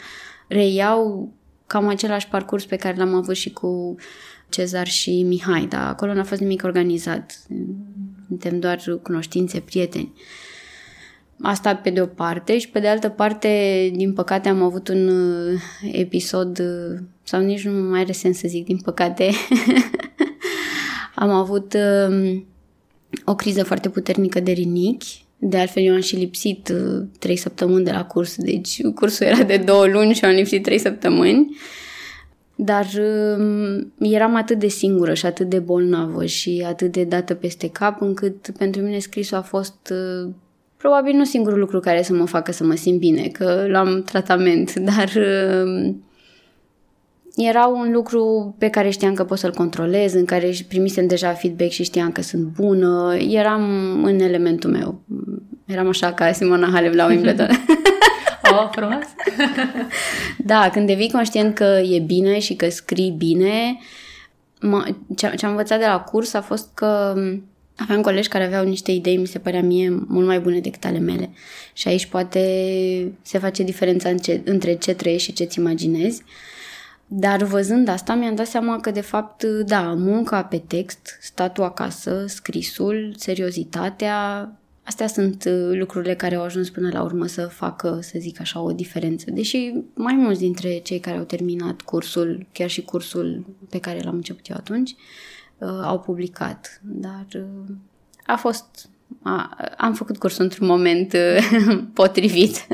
reiau 0.47 1.31
cam 1.67 1.87
același 1.87 2.27
parcurs 2.27 2.65
pe 2.65 2.75
care 2.75 2.97
l-am 2.97 3.13
avut 3.13 3.35
și 3.35 3.51
cu 3.51 3.95
Cezar 4.49 4.87
și 4.87 5.23
Mihai, 5.23 5.65
dar 5.65 5.87
acolo 5.87 6.13
n-a 6.13 6.23
fost 6.23 6.41
nimic 6.41 6.63
organizat. 6.63 7.39
Suntem 8.27 8.59
doar 8.59 8.79
cunoștințe, 9.01 9.59
prieteni. 9.59 10.13
Uh, 10.15 10.21
Asta 11.41 11.75
pe 11.75 11.89
de 11.89 12.01
o 12.01 12.05
parte 12.05 12.57
și 12.57 12.69
pe 12.69 12.79
de 12.79 12.87
altă 12.87 13.09
parte, 13.09 13.91
din 13.95 14.13
păcate, 14.13 14.49
am 14.49 14.61
avut 14.61 14.87
un 14.87 15.07
uh, 15.07 15.61
episod, 15.91 16.59
uh, 16.59 16.99
sau 17.23 17.41
nici 17.41 17.65
nu 17.65 17.89
mai 17.89 17.99
are 17.99 18.11
sens 18.11 18.37
să 18.37 18.47
zic 18.47 18.65
din 18.65 18.77
păcate, 18.77 19.31
am 21.15 21.29
avut 21.29 21.73
um, 21.73 22.45
o 23.25 23.35
criză 23.35 23.63
foarte 23.63 23.89
puternică 23.89 24.39
de 24.39 24.51
rinichi. 24.51 25.25
De 25.37 25.57
altfel, 25.57 25.83
eu 25.83 25.93
am 25.93 26.01
și 26.01 26.15
lipsit 26.15 26.69
uh, 26.73 27.03
trei 27.19 27.35
săptămâni 27.35 27.85
de 27.85 27.91
la 27.91 28.05
curs, 28.05 28.35
deci 28.35 28.81
cursul 28.95 29.25
era 29.25 29.43
de 29.43 29.57
două 29.57 29.85
luni 29.85 30.13
și 30.13 30.25
am 30.25 30.31
lipsit 30.31 30.63
trei 30.63 30.77
săptămâni. 30.77 31.57
Dar 32.55 32.85
um, 33.37 33.93
eram 33.99 34.35
atât 34.35 34.59
de 34.59 34.67
singură 34.67 35.13
și 35.13 35.25
atât 35.25 35.49
de 35.49 35.59
bolnavă 35.59 36.25
și 36.25 36.63
atât 36.67 36.91
de 36.91 37.03
dată 37.03 37.33
peste 37.33 37.69
cap, 37.69 38.01
încât 38.01 38.49
pentru 38.57 38.81
mine 38.81 38.99
scrisul 38.99 39.37
a 39.37 39.41
fost 39.41 39.93
probabil 40.77 41.13
nu 41.13 41.23
singurul 41.23 41.59
lucru 41.59 41.79
care 41.79 42.01
să 42.01 42.13
mă 42.13 42.25
facă 42.25 42.51
să 42.51 42.63
mă 42.63 42.75
simt 42.75 42.99
bine, 42.99 43.27
că 43.27 43.65
luam 43.67 44.03
tratament, 44.03 44.73
dar 44.89 45.11
um, 45.65 46.03
era 47.35 47.65
un 47.65 47.91
lucru 47.91 48.55
pe 48.57 48.69
care 48.69 48.89
știam 48.89 49.13
că 49.13 49.23
pot 49.23 49.37
să-l 49.37 49.53
controlez, 49.53 50.13
în 50.13 50.25
care 50.25 50.53
primisem 50.67 51.07
deja 51.07 51.33
feedback 51.33 51.71
și 51.71 51.83
știam 51.83 52.11
că 52.11 52.21
sunt 52.21 52.43
bună. 52.43 53.15
Eram 53.29 53.63
în 54.03 54.19
elementul 54.19 54.69
meu. 54.69 55.01
Eram 55.65 55.87
așa 55.87 56.13
ca 56.13 56.31
Simona 56.31 56.69
Halep 56.73 56.93
la 56.93 57.05
Wimbledon. 57.05 57.49
oh, 58.51 58.69
frumos! 58.71 59.05
da, 60.37 60.69
când 60.69 60.87
devii 60.87 61.11
conștient 61.11 61.55
că 61.55 61.81
e 61.83 61.99
bine 61.99 62.39
și 62.39 62.55
că 62.55 62.69
scrii 62.69 63.11
bine, 63.17 63.77
ce 65.15 65.45
am 65.45 65.49
învățat 65.49 65.79
de 65.79 65.85
la 65.85 65.99
curs 65.99 66.33
a 66.33 66.41
fost 66.41 66.69
că 66.73 67.15
aveam 67.75 68.01
colegi 68.01 68.27
care 68.27 68.43
aveau 68.43 68.65
niște 68.65 68.91
idei, 68.91 69.17
mi 69.17 69.27
se 69.27 69.39
părea 69.39 69.61
mie, 69.61 69.89
mult 70.07 70.25
mai 70.25 70.39
bune 70.39 70.59
decât 70.59 70.85
ale 70.85 70.99
mele. 70.99 71.29
Și 71.73 71.87
aici 71.87 72.05
poate 72.05 73.11
se 73.21 73.37
face 73.37 73.63
diferența 73.63 74.09
între 74.43 74.75
ce 74.75 74.93
trăiești 74.93 75.27
și 75.27 75.33
ce-ți 75.33 75.59
imaginezi. 75.59 76.23
Dar 77.13 77.43
văzând 77.43 77.87
asta, 77.87 78.15
mi-am 78.15 78.35
dat 78.35 78.47
seama 78.47 78.79
că, 78.79 78.91
de 78.91 79.01
fapt, 79.01 79.43
da, 79.43 79.93
munca 79.93 80.43
pe 80.43 80.57
text, 80.57 81.17
statul 81.21 81.63
acasă, 81.63 82.25
scrisul, 82.27 83.13
seriozitatea, 83.17 84.49
astea 84.83 85.07
sunt 85.07 85.43
uh, 85.47 85.77
lucrurile 85.77 86.15
care 86.15 86.35
au 86.35 86.43
ajuns 86.43 86.69
până 86.69 86.89
la 86.91 87.01
urmă 87.03 87.25
să 87.25 87.45
facă, 87.47 87.99
să 88.01 88.13
zic 88.19 88.39
așa, 88.39 88.61
o 88.61 88.71
diferență. 88.71 89.31
Deși 89.31 89.73
mai 89.93 90.13
mulți 90.13 90.39
dintre 90.39 90.77
cei 90.77 90.99
care 90.99 91.17
au 91.17 91.23
terminat 91.23 91.81
cursul, 91.81 92.45
chiar 92.51 92.69
și 92.69 92.81
cursul 92.81 93.45
pe 93.69 93.79
care 93.79 94.01
l-am 94.03 94.15
început 94.15 94.47
eu 94.47 94.55
atunci, 94.59 94.95
uh, 95.57 95.69
au 95.83 95.99
publicat. 95.99 96.81
Dar 96.83 97.25
uh, 97.35 97.75
a 98.25 98.35
fost... 98.35 98.89
A, 99.21 99.57
am 99.77 99.93
făcut 99.93 100.17
cursul 100.17 100.43
într-un 100.43 100.67
moment 100.67 101.15
potrivit. 101.93 102.67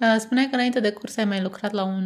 Uh, 0.00 0.14
spuneai 0.18 0.46
că 0.50 0.54
înainte 0.54 0.80
de 0.80 0.90
curs 0.90 1.16
ai 1.16 1.24
mai 1.24 1.42
lucrat 1.42 1.72
la 1.72 1.84
un 1.84 2.02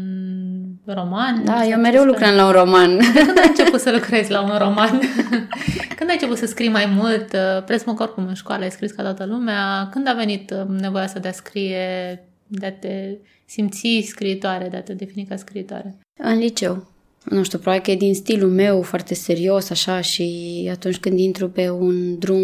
roman. 0.84 1.44
Da, 1.44 1.66
eu 1.66 1.78
mereu 1.78 2.04
lucram 2.04 2.34
la 2.34 2.46
un 2.46 2.52
roman. 2.52 2.96
De 2.96 3.22
când 3.24 3.38
ai 3.38 3.48
început 3.48 3.80
să 3.80 3.90
lucrezi 3.90 4.30
la 4.30 4.42
un 4.42 4.58
roman? 4.58 5.00
când 5.96 6.08
ai 6.08 6.14
început 6.14 6.36
să 6.36 6.46
scrii 6.46 6.68
mai 6.68 6.86
mult? 6.86 7.32
Uh, 7.32 7.64
Presmă 7.64 7.94
oricum 7.98 8.26
în 8.26 8.34
școală 8.34 8.62
ai 8.62 8.70
scris 8.70 8.90
ca 8.90 9.02
toată 9.02 9.24
lumea. 9.24 9.88
Când 9.90 10.08
a 10.08 10.12
venit 10.12 10.50
uh, 10.50 10.78
nevoia 10.80 11.06
să 11.06 11.18
de 11.18 11.28
a 11.28 11.32
scrie, 11.32 12.24
de 12.46 12.66
a 12.66 12.72
te 12.72 13.16
simți 13.44 14.04
scriitoare, 14.06 14.68
de 14.68 14.76
a 14.76 14.82
te 14.82 14.92
defini 14.92 15.26
ca 15.28 15.36
scriitoare? 15.36 15.94
În 16.18 16.38
liceu. 16.38 16.86
Nu 17.24 17.42
știu, 17.42 17.58
probabil 17.58 17.84
că 17.84 17.90
e 17.90 17.96
din 17.96 18.14
stilul 18.14 18.50
meu 18.50 18.82
foarte 18.82 19.14
serios 19.14 19.70
așa 19.70 20.00
și 20.00 20.68
atunci 20.72 20.96
când 20.96 21.18
intru 21.18 21.48
pe 21.48 21.70
un 21.70 22.18
drum 22.18 22.38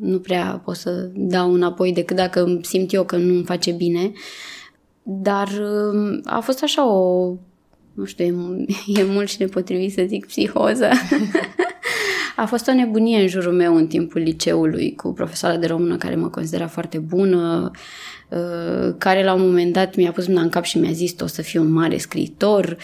nu 0.00 0.18
prea 0.18 0.62
pot 0.64 0.76
să 0.76 1.08
dau 1.14 1.52
înapoi 1.52 1.92
decât 1.92 2.16
dacă 2.16 2.58
simt 2.62 2.92
eu 2.92 3.04
că 3.04 3.16
nu 3.16 3.34
îmi 3.34 3.44
face 3.44 3.70
bine. 3.70 4.00
Uh, 4.00 4.12
dar 5.12 5.48
um, 5.92 6.20
a 6.24 6.40
fost 6.40 6.62
așa 6.62 6.86
o, 6.86 7.32
nu 7.94 8.04
știu, 8.04 8.24
e, 8.24 9.00
e 9.00 9.04
mult 9.04 9.28
și 9.28 9.36
nepotrivit 9.40 9.92
să 9.92 10.04
zic 10.06 10.26
psihoză. 10.26 10.88
a 12.36 12.46
fost 12.46 12.68
o 12.68 12.72
nebunie 12.72 13.20
în 13.20 13.28
jurul 13.28 13.52
meu 13.52 13.76
în 13.76 13.86
timpul 13.86 14.20
liceului 14.20 14.94
cu 14.94 15.12
profesoara 15.12 15.56
de 15.56 15.66
română 15.66 15.96
care 15.96 16.14
mă 16.14 16.28
considera 16.28 16.66
foarte 16.66 16.98
bună, 16.98 17.70
uh, 18.28 18.94
care 18.98 19.24
la 19.24 19.34
un 19.34 19.40
moment 19.40 19.72
dat 19.72 19.96
mi-a 19.96 20.12
pus 20.12 20.26
mâna 20.26 20.40
în 20.40 20.48
cap 20.48 20.64
și 20.64 20.78
mi-a 20.78 20.92
zis 20.92 21.14
o 21.20 21.26
să 21.26 21.42
fiu 21.42 21.62
un 21.62 21.72
mare 21.72 21.96
scriitor. 21.96 22.76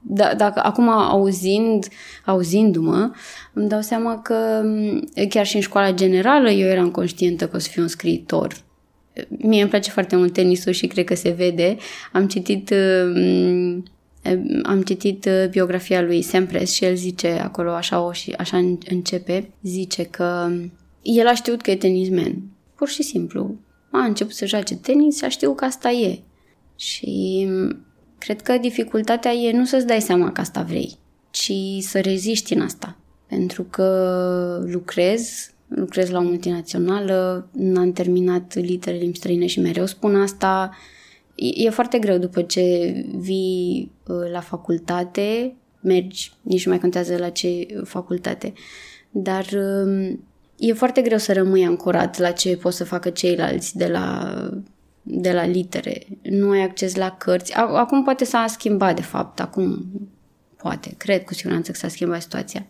Da, 0.00 0.34
dacă 0.34 0.60
acum 0.64 0.88
auzind, 0.88 1.86
auzindu-mă, 2.24 3.10
îmi 3.52 3.68
dau 3.68 3.80
seama 3.80 4.20
că 4.22 4.62
um, 4.64 5.08
chiar 5.28 5.46
și 5.46 5.56
în 5.56 5.62
școala 5.62 5.92
generală 5.92 6.50
eu 6.50 6.68
eram 6.68 6.90
conștientă 6.90 7.48
că 7.48 7.56
o 7.56 7.58
să 7.58 7.68
fiu 7.68 7.82
un 7.82 7.88
scriitor 7.88 8.66
Mie 9.28 9.60
îmi 9.60 9.70
place 9.70 9.90
foarte 9.90 10.16
mult 10.16 10.32
tenisul 10.32 10.72
și 10.72 10.86
cred 10.86 11.04
că 11.04 11.14
se 11.14 11.30
vede. 11.30 11.76
Am 12.12 12.26
citit 12.26 12.70
uh, 12.70 13.82
am 14.62 14.82
citit 14.82 15.24
uh, 15.24 15.48
biografia 15.50 16.02
lui 16.02 16.22
Sam 16.22 16.46
Press 16.46 16.72
și 16.72 16.84
el 16.84 16.94
zice 16.94 17.28
acolo 17.28 17.70
așa 17.70 18.00
o 18.00 18.12
și 18.12 18.34
așa 18.38 18.56
începe, 18.88 19.50
zice 19.62 20.02
că 20.02 20.50
el 21.02 21.26
a 21.26 21.34
știut 21.34 21.62
că 21.62 21.70
e 21.70 21.76
tenismen. 21.76 22.42
Pur 22.74 22.88
și 22.88 23.02
simplu. 23.02 23.54
A 23.90 24.04
început 24.04 24.34
să 24.34 24.46
joace 24.46 24.76
tenis 24.76 25.16
și 25.16 25.24
a 25.24 25.28
știut 25.28 25.56
că 25.56 25.64
asta 25.64 25.90
e. 25.90 26.18
Și 26.76 27.44
mm, 27.48 27.86
cred 28.18 28.42
că 28.42 28.58
dificultatea 28.58 29.32
e 29.32 29.56
nu 29.56 29.64
să-ți 29.64 29.86
dai 29.86 30.00
seama 30.00 30.32
că 30.32 30.40
asta 30.40 30.62
vrei, 30.62 30.96
ci 31.30 31.52
să 31.80 32.00
reziști 32.00 32.54
în 32.54 32.60
asta. 32.60 32.96
Pentru 33.28 33.62
că 33.62 34.64
lucrezi, 34.66 35.50
lucrez 35.68 36.10
la 36.10 36.18
o 36.18 36.22
multinațională, 36.22 37.48
n-am 37.52 37.92
terminat 37.92 38.54
litere 38.54 38.96
limbi 38.96 39.16
străine 39.16 39.46
și 39.46 39.60
mereu 39.60 39.86
spun 39.86 40.14
asta. 40.14 40.70
E 41.34 41.70
foarte 41.70 41.98
greu 41.98 42.18
după 42.18 42.42
ce 42.42 42.94
vii 43.16 43.92
uh, 44.06 44.30
la 44.32 44.40
facultate, 44.40 45.54
mergi, 45.80 46.32
nici 46.42 46.64
nu 46.64 46.70
mai 46.70 46.80
contează 46.80 47.16
la 47.16 47.28
ce 47.28 47.66
facultate, 47.84 48.52
dar 49.10 49.46
um, 49.52 50.24
e 50.56 50.72
foarte 50.72 51.00
greu 51.00 51.18
să 51.18 51.32
rămâi 51.32 51.64
ancorat 51.64 52.18
la 52.18 52.30
ce 52.30 52.56
pot 52.56 52.72
să 52.72 52.84
facă 52.84 53.10
ceilalți 53.10 53.76
de 53.76 53.86
la, 53.86 54.32
de 55.02 55.32
la 55.32 55.46
litere. 55.46 56.06
Nu 56.22 56.50
ai 56.50 56.62
acces 56.62 56.94
la 56.94 57.10
cărți. 57.10 57.52
Acum 57.54 58.04
poate 58.04 58.24
s-a 58.24 58.46
schimbat, 58.48 58.94
de 58.94 59.02
fapt, 59.02 59.40
acum 59.40 59.86
poate, 60.56 60.94
cred 60.96 61.24
cu 61.24 61.34
siguranță 61.34 61.70
că 61.70 61.76
s-a 61.76 61.88
schimbat 61.88 62.22
situația. 62.22 62.66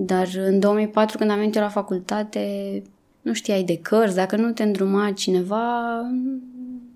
Dar 0.00 0.28
în 0.36 0.58
2004, 0.60 1.18
când 1.18 1.30
am 1.30 1.38
venit 1.38 1.54
eu 1.54 1.62
la 1.62 1.68
facultate, 1.68 2.82
nu 3.20 3.32
știai 3.32 3.62
de 3.62 3.78
cărți, 3.78 4.14
dacă 4.14 4.36
nu 4.36 4.52
te 4.52 4.62
îndruma 4.62 5.12
cineva, 5.12 6.00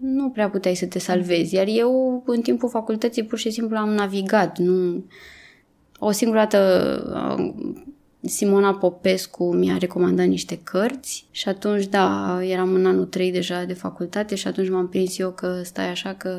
nu 0.00 0.28
prea 0.28 0.50
puteai 0.50 0.74
să 0.74 0.86
te 0.86 0.98
salvezi. 0.98 1.54
Iar 1.54 1.66
eu, 1.68 2.22
în 2.26 2.40
timpul 2.40 2.68
facultății, 2.68 3.24
pur 3.24 3.38
și 3.38 3.50
simplu 3.50 3.76
am 3.76 3.88
navigat. 3.88 4.58
Nu... 4.58 5.04
O 5.98 6.10
singură 6.10 6.38
dată 6.38 6.58
Simona 8.20 8.74
Popescu 8.74 9.54
mi-a 9.54 9.76
recomandat 9.76 10.26
niște 10.26 10.60
cărți 10.62 11.26
și 11.30 11.48
atunci, 11.48 11.86
da, 11.86 12.38
eram 12.42 12.74
în 12.74 12.86
anul 12.86 13.04
3 13.04 13.32
deja 13.32 13.64
de 13.64 13.72
facultate 13.72 14.34
și 14.34 14.46
atunci 14.46 14.70
m-am 14.70 14.88
prins 14.88 15.18
eu 15.18 15.30
că 15.30 15.60
stai 15.64 15.90
așa 15.90 16.14
că 16.14 16.38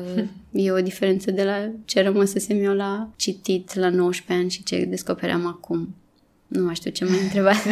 e 0.52 0.70
o 0.70 0.80
diferență 0.80 1.30
de 1.30 1.44
la 1.44 1.70
ce 1.84 2.02
rămăsesem 2.02 2.64
eu 2.64 2.72
la 2.72 3.08
citit 3.16 3.74
la 3.74 3.88
19 3.88 4.44
ani 4.44 4.50
și 4.50 4.62
ce 4.62 4.84
descopeream 4.84 5.46
acum. 5.46 5.94
Nu 6.54 6.64
mai 6.64 6.74
știu 6.74 6.90
ce 6.90 7.04
mai 7.04 7.18
întrebat. 7.22 7.56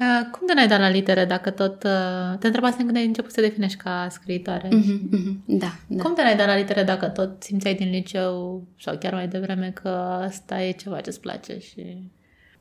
Uh, 0.00 0.28
cum 0.30 0.46
de 0.46 0.52
n-ai 0.54 0.68
dat 0.68 0.80
la 0.80 0.88
litere 0.88 1.24
dacă 1.24 1.50
tot... 1.50 1.82
Uh, 1.82 2.38
te 2.38 2.46
întrebasem 2.46 2.84
când 2.84 2.96
ai 2.96 3.04
început 3.04 3.32
să 3.32 3.40
definești 3.40 3.76
ca 3.76 4.06
scriitoare. 4.10 4.68
Mm-hmm, 4.68 5.16
mm-hmm. 5.16 5.34
Da, 5.44 5.72
da. 5.86 6.02
Cum 6.02 6.14
de 6.14 6.22
n-ai 6.22 6.36
dat 6.36 6.46
la 6.46 6.56
litere 6.56 6.82
dacă 6.82 7.06
tot 7.06 7.42
simțeai 7.42 7.74
din 7.74 7.90
liceu 7.90 8.62
sau 8.80 8.96
chiar 8.96 9.12
mai 9.12 9.28
devreme 9.28 9.72
că 9.82 9.88
asta 10.24 10.62
e 10.62 10.70
ceva 10.70 11.00
ce-ți 11.00 11.20
place 11.20 11.58
și... 11.58 12.02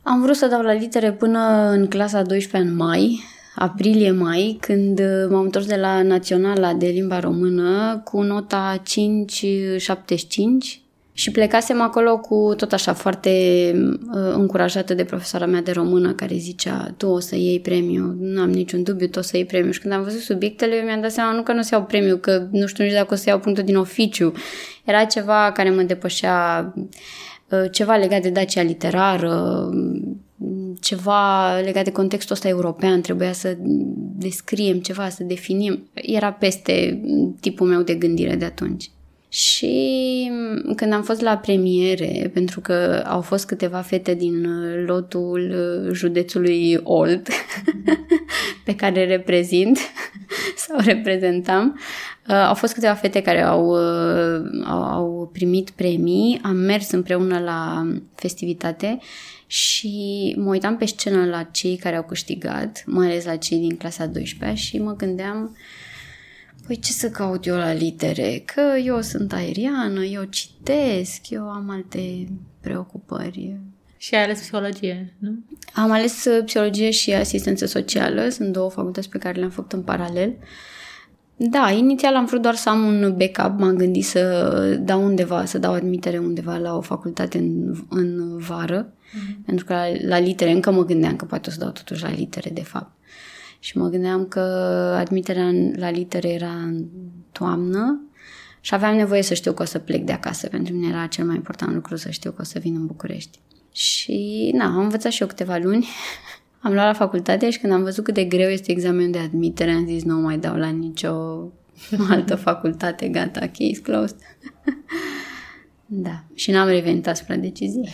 Am 0.01 0.21
vrut 0.21 0.35
să 0.35 0.47
dau 0.47 0.61
la 0.61 0.73
litere 0.73 1.11
până 1.11 1.69
în 1.69 1.87
clasa 1.87 2.21
12 2.21 2.69
în 2.69 2.75
mai, 2.75 3.19
aprilie-mai, 3.55 4.57
când 4.61 5.01
m-am 5.29 5.43
întors 5.43 5.65
de 5.65 5.75
la 5.75 6.01
Naționala 6.01 6.73
de 6.73 6.87
Limba 6.87 7.19
Română 7.19 8.01
cu 8.03 8.21
nota 8.21 8.81
5,75 8.81 8.85
și 11.17 11.31
plecasem 11.31 11.81
acolo 11.81 12.17
cu 12.17 12.53
tot 12.57 12.73
așa 12.73 12.93
foarte 12.93 13.29
uh, 14.13 14.33
încurajată 14.33 14.93
de 14.93 15.03
profesoara 15.03 15.45
mea 15.45 15.61
de 15.61 15.71
română 15.71 16.13
care 16.13 16.35
zicea 16.35 16.93
tu 16.97 17.07
o 17.07 17.19
să 17.19 17.35
iei 17.35 17.59
premiu, 17.59 18.15
nu 18.19 18.41
am 18.41 18.49
niciun 18.49 18.83
dubiu, 18.83 19.07
tu 19.07 19.19
o 19.19 19.21
să 19.21 19.37
iei 19.37 19.45
premiu. 19.45 19.71
Și 19.71 19.79
când 19.79 19.93
am 19.93 20.03
văzut 20.03 20.19
subiectele, 20.19 20.81
mi-am 20.81 21.01
dat 21.01 21.11
seama 21.11 21.31
nu 21.31 21.43
că 21.43 21.53
nu 21.53 21.61
să 21.61 21.69
iau 21.71 21.83
premiu, 21.83 22.17
că 22.17 22.47
nu 22.51 22.67
știu 22.67 22.83
nici 22.83 22.93
dacă 22.93 23.13
o 23.13 23.17
să 23.17 23.29
iau 23.29 23.39
punctul 23.39 23.63
din 23.63 23.75
oficiu. 23.75 24.33
Era 24.83 25.03
ceva 25.05 25.51
care 25.53 25.69
mă 25.69 25.81
depășea, 25.81 26.73
uh, 27.49 27.65
ceva 27.71 27.95
legat 27.95 28.21
de 28.21 28.29
Dacia 28.29 28.61
literară, 28.61 29.69
ceva 30.79 31.59
legat 31.59 31.83
de 31.83 31.91
contextul 31.91 32.35
ăsta 32.35 32.47
european, 32.47 33.01
trebuia 33.01 33.31
să 33.31 33.55
descriem 34.17 34.79
ceva, 34.79 35.09
să 35.09 35.23
definim. 35.23 35.89
Era 35.93 36.31
peste 36.31 37.01
tipul 37.39 37.67
meu 37.67 37.81
de 37.81 37.93
gândire 37.93 38.35
de 38.35 38.45
atunci. 38.45 38.91
Și 39.37 40.31
când 40.75 40.93
am 40.93 41.03
fost 41.03 41.21
la 41.21 41.37
premiere, 41.37 42.29
pentru 42.33 42.59
că 42.59 43.03
au 43.07 43.21
fost 43.21 43.45
câteva 43.45 43.81
fete 43.81 44.13
din 44.13 44.45
uh, 44.45 44.83
lotul 44.85 45.53
uh, 45.85 45.93
județului 45.93 46.79
Olt, 46.83 47.27
pe 48.65 48.75
care 48.75 49.05
reprezint 49.05 49.77
sau 50.67 50.79
reprezentam, 50.79 51.79
uh, 52.27 52.35
au 52.35 52.53
fost 52.53 52.73
câteva 52.73 52.93
fete 52.93 53.21
care 53.21 53.41
au, 53.41 53.73
au, 54.63 54.83
au 54.83 55.29
primit 55.33 55.69
premii, 55.69 56.39
am 56.43 56.55
mers 56.55 56.91
împreună 56.91 57.39
la 57.39 57.91
festivitate 58.15 58.99
și 59.47 60.35
mă 60.37 60.49
uitam 60.49 60.77
pe 60.77 60.85
scenă 60.85 61.25
la 61.25 61.43
cei 61.43 61.75
care 61.75 61.95
au 61.95 62.03
câștigat, 62.03 62.83
mai 62.85 63.07
ales 63.07 63.25
la 63.25 63.35
cei 63.35 63.57
din 63.57 63.77
clasa 63.77 64.05
12 64.05 64.61
și 64.61 64.77
mă 64.77 64.95
gândeam 64.95 65.43
uh, 65.43 65.57
Păi 66.67 66.79
ce 66.79 66.91
să 66.91 67.09
caut 67.09 67.45
eu 67.45 67.55
la 67.55 67.73
litere? 67.73 68.43
Că 68.45 68.77
eu 68.83 69.01
sunt 69.01 69.33
aeriană, 69.33 70.03
eu 70.03 70.23
citesc, 70.23 71.29
eu 71.29 71.49
am 71.49 71.69
alte 71.69 72.27
preocupări. 72.61 73.55
Și 73.97 74.15
ai 74.15 74.23
ales 74.23 74.39
psihologie, 74.39 75.13
nu? 75.17 75.35
Am 75.73 75.91
ales 75.91 76.25
uh, 76.25 76.43
psihologie 76.45 76.89
și 76.89 77.13
asistență 77.13 77.65
socială. 77.65 78.29
Sunt 78.29 78.53
două 78.53 78.69
facultăți 78.69 79.09
pe 79.09 79.17
care 79.17 79.37
le-am 79.39 79.49
făcut 79.49 79.73
în 79.73 79.81
paralel. 79.81 80.33
Da, 81.35 81.71
inițial 81.71 82.15
am 82.15 82.25
vrut 82.25 82.41
doar 82.41 82.55
să 82.55 82.69
am 82.69 82.85
un 82.85 83.15
backup, 83.17 83.59
m-am 83.59 83.75
gândit 83.75 84.05
să 84.05 84.79
dau 84.81 85.03
undeva, 85.03 85.45
să 85.45 85.57
dau 85.57 85.73
admitere 85.73 86.17
undeva 86.17 86.57
la 86.57 86.75
o 86.75 86.81
facultate 86.81 87.37
în, 87.37 87.75
în 87.89 88.37
vară, 88.37 88.93
mm-hmm. 88.93 89.45
pentru 89.45 89.65
că 89.65 89.73
la, 89.73 89.85
la 90.07 90.19
litere 90.19 90.51
încă 90.51 90.71
mă 90.71 90.85
gândeam 90.85 91.15
că 91.15 91.25
poate 91.25 91.49
o 91.49 91.51
să 91.51 91.59
dau 91.59 91.71
totuși 91.71 92.03
la 92.03 92.09
litere, 92.09 92.49
de 92.49 92.63
fapt. 92.63 92.91
Și 93.67 93.77
mă 93.77 93.87
gândeam 93.87 94.25
că 94.25 94.39
admiterea 94.97 95.51
la 95.75 95.89
litere 95.89 96.29
era 96.29 96.51
în 96.51 96.85
toamnă 97.31 98.01
și 98.61 98.73
aveam 98.73 98.95
nevoie 98.95 99.21
să 99.21 99.33
știu 99.33 99.53
că 99.53 99.61
o 99.61 99.65
să 99.65 99.79
plec 99.79 100.03
de 100.03 100.11
acasă. 100.11 100.47
Pentru 100.47 100.73
mine 100.73 100.87
era 100.87 101.07
cel 101.07 101.25
mai 101.25 101.35
important 101.35 101.73
lucru 101.73 101.95
să 101.95 102.09
știu 102.09 102.31
că 102.31 102.41
o 102.41 102.43
să 102.43 102.59
vin 102.59 102.75
în 102.75 102.85
București. 102.85 103.39
Și, 103.71 104.51
na, 104.55 104.65
am 104.65 104.77
învățat 104.77 105.11
și 105.11 105.21
eu 105.21 105.27
câteva 105.27 105.57
luni. 105.57 105.87
am 106.59 106.73
luat 106.73 106.85
la 106.85 106.93
facultate 106.93 107.49
și 107.49 107.59
când 107.59 107.73
am 107.73 107.83
văzut 107.83 108.03
cât 108.03 108.13
de 108.13 108.23
greu 108.23 108.49
este 108.49 108.71
examenul 108.71 109.11
de 109.11 109.19
admitere, 109.19 109.71
am 109.71 109.87
zis, 109.87 110.03
nu 110.03 110.15
mai 110.15 110.37
dau 110.37 110.55
la 110.55 110.69
nicio 110.69 111.13
altă 112.09 112.35
facultate, 112.35 113.07
gata, 113.07 113.39
case 113.39 113.81
closed. 113.83 114.17
da, 116.05 116.23
și 116.33 116.51
n-am 116.51 116.67
revenit 116.67 117.07
asupra 117.07 117.35
deciziei. 117.35 117.89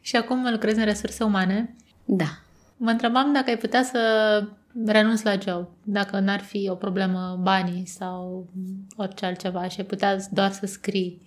Și 0.00 0.16
acum 0.16 0.48
lucrezi 0.50 0.78
în 0.78 0.84
resurse 0.84 1.24
umane? 1.24 1.74
Da. 2.04 2.38
Mă 2.76 2.90
întrebam 2.90 3.32
dacă 3.32 3.50
ai 3.50 3.58
putea 3.58 3.82
să 3.82 3.98
renunți 4.86 5.24
la 5.24 5.38
job, 5.38 5.68
dacă 5.84 6.18
n-ar 6.18 6.40
fi 6.40 6.68
o 6.70 6.74
problemă 6.74 7.38
banii 7.42 7.86
sau 7.86 8.48
orice 8.96 9.24
altceva 9.26 9.68
și 9.68 9.80
ai 9.80 9.86
putea 9.86 10.16
doar 10.30 10.52
să 10.52 10.66
scrii. 10.66 11.22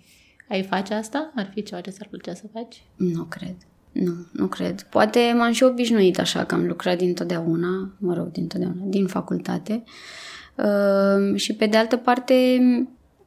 Ai 0.48 0.62
face 0.62 0.94
asta? 0.94 1.32
Ar 1.34 1.50
fi 1.54 1.62
ceva 1.62 1.80
ce 1.80 1.90
ți-ar 1.90 2.08
plăcea 2.10 2.34
să 2.34 2.44
faci? 2.52 2.82
Nu 2.96 3.22
cred. 3.22 3.56
Nu, 3.92 4.12
nu 4.32 4.46
cred. 4.46 4.82
Poate 4.82 5.34
m-am 5.36 5.52
și 5.52 5.62
obișnuit 5.62 6.18
așa, 6.18 6.44
că 6.44 6.54
am 6.54 6.66
lucrat 6.66 6.98
dintotdeauna, 6.98 7.92
mă 7.98 8.14
rog, 8.14 8.30
dintotdeauna, 8.30 8.82
din 8.84 9.06
facultate. 9.06 9.82
Uh, 10.54 11.34
și 11.36 11.54
pe 11.54 11.66
de 11.66 11.76
altă 11.76 11.96
parte, 11.96 12.58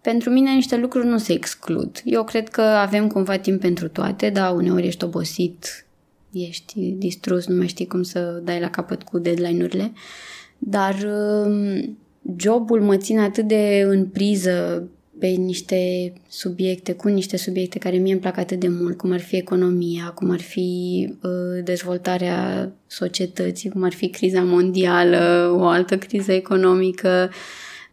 pentru 0.01 0.29
mine 0.29 0.51
niște 0.51 0.77
lucruri 0.77 1.07
nu 1.07 1.17
se 1.17 1.33
exclud. 1.33 2.01
Eu 2.03 2.23
cred 2.23 2.49
că 2.49 2.61
avem 2.61 3.07
cumva 3.07 3.37
timp 3.37 3.61
pentru 3.61 3.89
toate, 3.89 4.29
dar 4.29 4.55
uneori 4.55 4.87
ești 4.87 5.03
obosit, 5.03 5.85
ești 6.33 6.79
distrus, 6.79 7.47
nu 7.47 7.55
mai 7.55 7.67
știi 7.67 7.87
cum 7.87 8.03
să 8.03 8.41
dai 8.43 8.59
la 8.59 8.69
capăt 8.69 9.03
cu 9.03 9.19
deadline-urile. 9.19 9.91
Dar 10.57 10.93
uh, 10.93 11.83
jobul 12.37 12.81
mă 12.81 12.97
ține 12.97 13.21
atât 13.21 13.47
de 13.47 13.85
în 13.87 14.05
priză 14.05 14.87
pe 15.19 15.27
niște 15.27 16.13
subiecte, 16.27 16.93
cu 16.93 17.07
niște 17.07 17.37
subiecte 17.37 17.79
care 17.79 17.97
mie 17.97 18.11
îmi 18.11 18.21
plac 18.21 18.37
atât 18.37 18.59
de 18.59 18.67
mult, 18.67 18.97
cum 18.97 19.11
ar 19.11 19.19
fi 19.19 19.35
economia, 19.35 20.11
cum 20.15 20.29
ar 20.29 20.41
fi 20.41 21.09
uh, 21.21 21.63
dezvoltarea 21.63 22.71
societății, 22.87 23.69
cum 23.69 23.83
ar 23.83 23.93
fi 23.93 24.09
criza 24.09 24.41
mondială, 24.41 25.53
o 25.57 25.63
altă 25.63 25.97
criză 25.97 26.31
economică, 26.31 27.31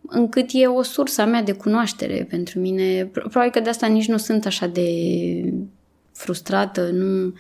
încât 0.06 0.48
e 0.52 0.66
o 0.66 0.82
sursă 0.82 1.22
a 1.22 1.26
mea 1.26 1.42
de 1.42 1.52
cunoaștere 1.52 2.26
pentru 2.28 2.58
mine. 2.60 3.10
Probabil 3.12 3.50
că 3.50 3.60
de 3.60 3.68
asta 3.68 3.86
nici 3.86 4.08
nu 4.08 4.16
sunt 4.16 4.46
așa 4.46 4.66
de 4.66 4.90
frustrată, 6.12 6.90
nu, 6.90 7.06
nu 7.06 7.32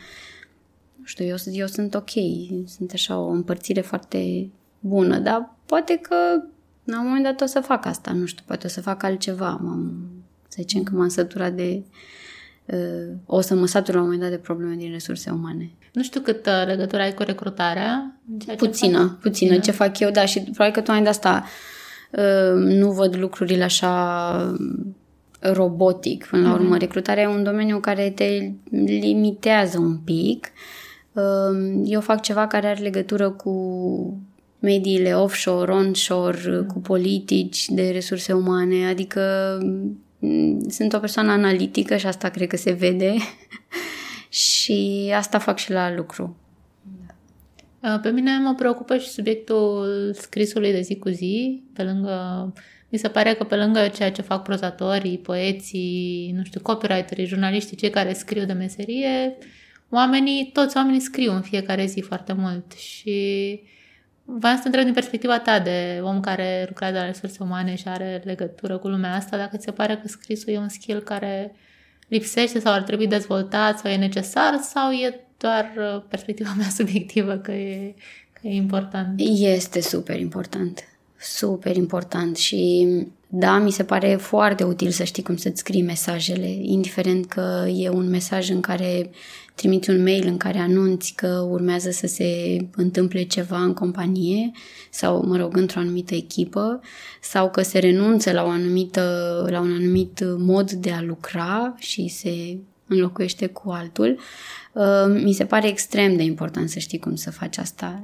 știu, 1.08 1.24
eu, 1.24 1.36
eu 1.52 1.66
sunt 1.66 1.94
ok, 1.94 2.10
sunt 2.66 2.92
așa 2.92 3.18
o 3.18 3.28
împărțire 3.28 3.80
foarte 3.80 4.50
bună, 4.80 5.18
dar 5.18 5.54
poate 5.66 5.98
că 6.02 6.16
la 6.84 7.00
un 7.00 7.06
moment 7.06 7.24
dat 7.24 7.40
o 7.40 7.46
să 7.46 7.60
fac 7.60 7.86
asta, 7.86 8.12
nu 8.12 8.26
știu, 8.26 8.44
poate 8.46 8.66
o 8.66 8.68
să 8.68 8.80
fac 8.80 9.02
altceva. 9.02 9.60
M-am, 9.62 10.10
să 10.48 10.56
zicem 10.60 10.82
că 10.82 10.92
m-am 10.94 11.08
săturat 11.08 11.52
de... 11.52 11.82
Uh, 12.64 13.14
o 13.26 13.40
să 13.40 13.54
mă 13.54 13.66
satur 13.66 13.94
la 13.94 14.00
un 14.00 14.06
moment 14.06 14.22
dat 14.22 14.30
de 14.30 14.36
probleme 14.36 14.74
din 14.74 14.90
resurse 14.90 15.30
umane. 15.30 15.70
Nu 15.92 16.02
știu 16.02 16.20
cât 16.20 16.46
uh, 16.46 16.66
legătură 16.66 17.02
ai 17.02 17.14
cu 17.14 17.22
recrutarea. 17.22 18.20
Puțină, 18.56 18.98
fac? 18.98 19.18
puțină. 19.18 19.58
Ce 19.58 19.70
fac 19.70 19.98
eu, 19.98 20.10
da, 20.10 20.24
și 20.24 20.40
probabil 20.40 20.72
că 20.72 20.80
tu 20.80 20.90
ai 20.90 21.02
de 21.02 21.08
asta 21.08 21.44
uh, 22.10 22.52
nu 22.54 22.90
văd 22.90 23.16
lucrurile 23.16 23.64
așa 23.64 24.56
robotic. 25.40 26.26
Până 26.26 26.48
la 26.48 26.54
urmă, 26.54 26.76
mm-hmm. 26.76 26.80
recrutarea 26.80 27.22
e 27.22 27.26
un 27.26 27.42
domeniu 27.42 27.80
care 27.80 28.10
te 28.10 28.52
limitează 28.70 29.78
un 29.78 29.96
pic. 29.96 30.46
Uh, 30.46 30.78
eu 31.84 32.00
fac 32.00 32.22
ceva 32.22 32.46
care 32.46 32.66
are 32.66 32.80
legătură 32.80 33.30
cu 33.30 33.52
mediile 34.58 35.16
offshore, 35.16 35.72
onshore, 35.72 36.64
cu 36.66 36.78
politici 36.78 37.66
de 37.68 37.90
resurse 37.90 38.32
umane, 38.32 38.86
adică 38.86 39.22
mm, 40.18 40.68
sunt 40.68 40.92
o 40.92 40.98
persoană 40.98 41.30
analitică 41.30 41.96
și 41.96 42.06
asta 42.06 42.28
cred 42.28 42.48
că 42.48 42.56
se 42.56 42.72
vede. 42.72 43.14
Și 44.30 45.12
asta 45.16 45.38
fac 45.38 45.58
și 45.58 45.70
la 45.70 45.94
lucru. 45.94 46.36
Uh, 47.82 47.98
pe 48.02 48.10
mine 48.10 48.38
mă 48.38 48.54
preocupă 48.54 48.96
și 48.96 49.08
subiectul 49.08 50.10
scrisului 50.14 50.72
de 50.72 50.80
zi 50.80 50.96
cu 50.96 51.08
zi, 51.08 51.62
pe 51.74 51.82
lângă 51.82 52.52
mi 52.88 52.98
se 52.98 53.08
pare 53.08 53.34
că 53.34 53.44
pe 53.44 53.56
lângă 53.56 53.88
ceea 53.88 54.12
ce 54.12 54.22
fac 54.22 54.42
prozatorii, 54.42 55.18
poeții, 55.18 56.32
nu 56.36 56.44
știu, 56.44 56.60
copywriterii, 56.60 57.26
jurnaliștii, 57.26 57.76
cei 57.76 57.90
care 57.90 58.12
scriu 58.12 58.44
de 58.44 58.52
meserie, 58.52 59.36
oamenii, 59.90 60.50
toți 60.52 60.76
oamenii 60.76 61.00
scriu 61.00 61.32
în 61.32 61.42
fiecare 61.42 61.86
zi 61.86 62.00
foarte 62.00 62.32
mult 62.32 62.72
și 62.72 63.60
Vreau 64.30 64.54
să 64.54 64.60
te 64.60 64.66
întreb 64.66 64.84
din 64.84 64.92
perspectiva 64.92 65.38
ta 65.38 65.60
de 65.60 66.00
om 66.02 66.20
care 66.20 66.64
lucrează 66.68 66.96
la 66.96 67.04
resurse 67.04 67.42
umane 67.42 67.74
și 67.74 67.88
are 67.88 68.22
legătură 68.24 68.78
cu 68.78 68.88
lumea 68.88 69.14
asta, 69.14 69.36
dacă 69.36 69.56
ți 69.56 69.64
se 69.64 69.70
pare 69.70 69.96
că 69.96 70.08
scrisul 70.08 70.52
e 70.52 70.58
un 70.58 70.68
skill 70.68 71.00
care 71.00 71.54
lipsește 72.08 72.58
sau 72.60 72.72
ar 72.72 72.82
trebui 72.82 73.06
dezvoltat 73.06 73.78
sau 73.78 73.90
e 73.90 73.96
necesar 73.96 74.58
sau 74.60 74.92
e 74.92 75.20
doar 75.36 75.72
uh, 75.76 76.02
perspectiva 76.08 76.54
mea 76.56 76.68
subiectivă 76.78 77.36
că 77.36 77.52
e, 77.52 77.94
că 78.32 78.40
e 78.46 78.54
important? 78.54 79.20
Este 79.38 79.80
super 79.80 80.20
important. 80.20 80.84
Super 81.16 81.76
important 81.76 82.36
și 82.36 82.86
da, 83.30 83.58
mi 83.58 83.70
se 83.70 83.84
pare 83.84 84.14
foarte 84.14 84.64
util 84.64 84.90
să 84.90 85.04
știi 85.04 85.22
cum 85.22 85.36
să-ți 85.36 85.58
scrii 85.58 85.82
mesajele, 85.82 86.48
indiferent 86.48 87.26
că 87.26 87.66
e 87.74 87.88
un 87.88 88.08
mesaj 88.08 88.50
în 88.50 88.60
care 88.60 89.10
trimiți 89.54 89.90
un 89.90 90.02
mail 90.02 90.26
în 90.26 90.36
care 90.36 90.58
anunți 90.58 91.12
că 91.16 91.46
urmează 91.50 91.90
să 91.90 92.06
se 92.06 92.56
întâmple 92.76 93.22
ceva 93.22 93.58
în 93.58 93.72
companie 93.72 94.50
sau, 94.90 95.26
mă 95.26 95.36
rog, 95.36 95.56
într-o 95.56 95.80
anumită 95.80 96.14
echipă 96.14 96.80
sau 97.20 97.50
că 97.50 97.62
se 97.62 97.78
renunță 97.78 98.32
la, 98.32 98.44
o 98.44 98.48
anumită, 98.48 99.46
la 99.50 99.60
un 99.60 99.72
anumit 99.72 100.20
mod 100.38 100.70
de 100.70 100.90
a 100.90 101.02
lucra 101.02 101.74
și 101.78 102.08
se 102.08 102.58
înlocuiește 102.86 103.46
cu 103.46 103.70
altul. 103.70 104.18
Uh, 104.72 105.22
mi 105.22 105.32
se 105.32 105.44
pare 105.44 105.68
extrem 105.68 106.16
de 106.16 106.22
important 106.22 106.68
să 106.68 106.78
știi 106.78 106.98
cum 106.98 107.14
să 107.14 107.30
faci 107.30 107.58
asta. 107.58 108.02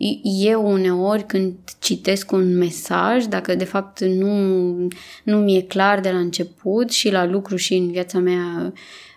Deci, 0.00 0.18
eu 0.22 0.72
uneori 0.72 1.26
când 1.26 1.54
citesc 1.78 2.32
un 2.32 2.56
mesaj, 2.56 3.24
dacă 3.24 3.54
de 3.54 3.64
fapt 3.64 4.04
nu, 4.04 4.74
nu 5.24 5.36
mi-e 5.36 5.62
clar 5.62 6.00
de 6.00 6.10
la 6.10 6.18
început 6.18 6.90
și 6.90 7.10
la 7.10 7.26
lucru 7.26 7.56
și 7.56 7.74
în 7.74 7.90
viața 7.90 8.18
mea 8.18 8.72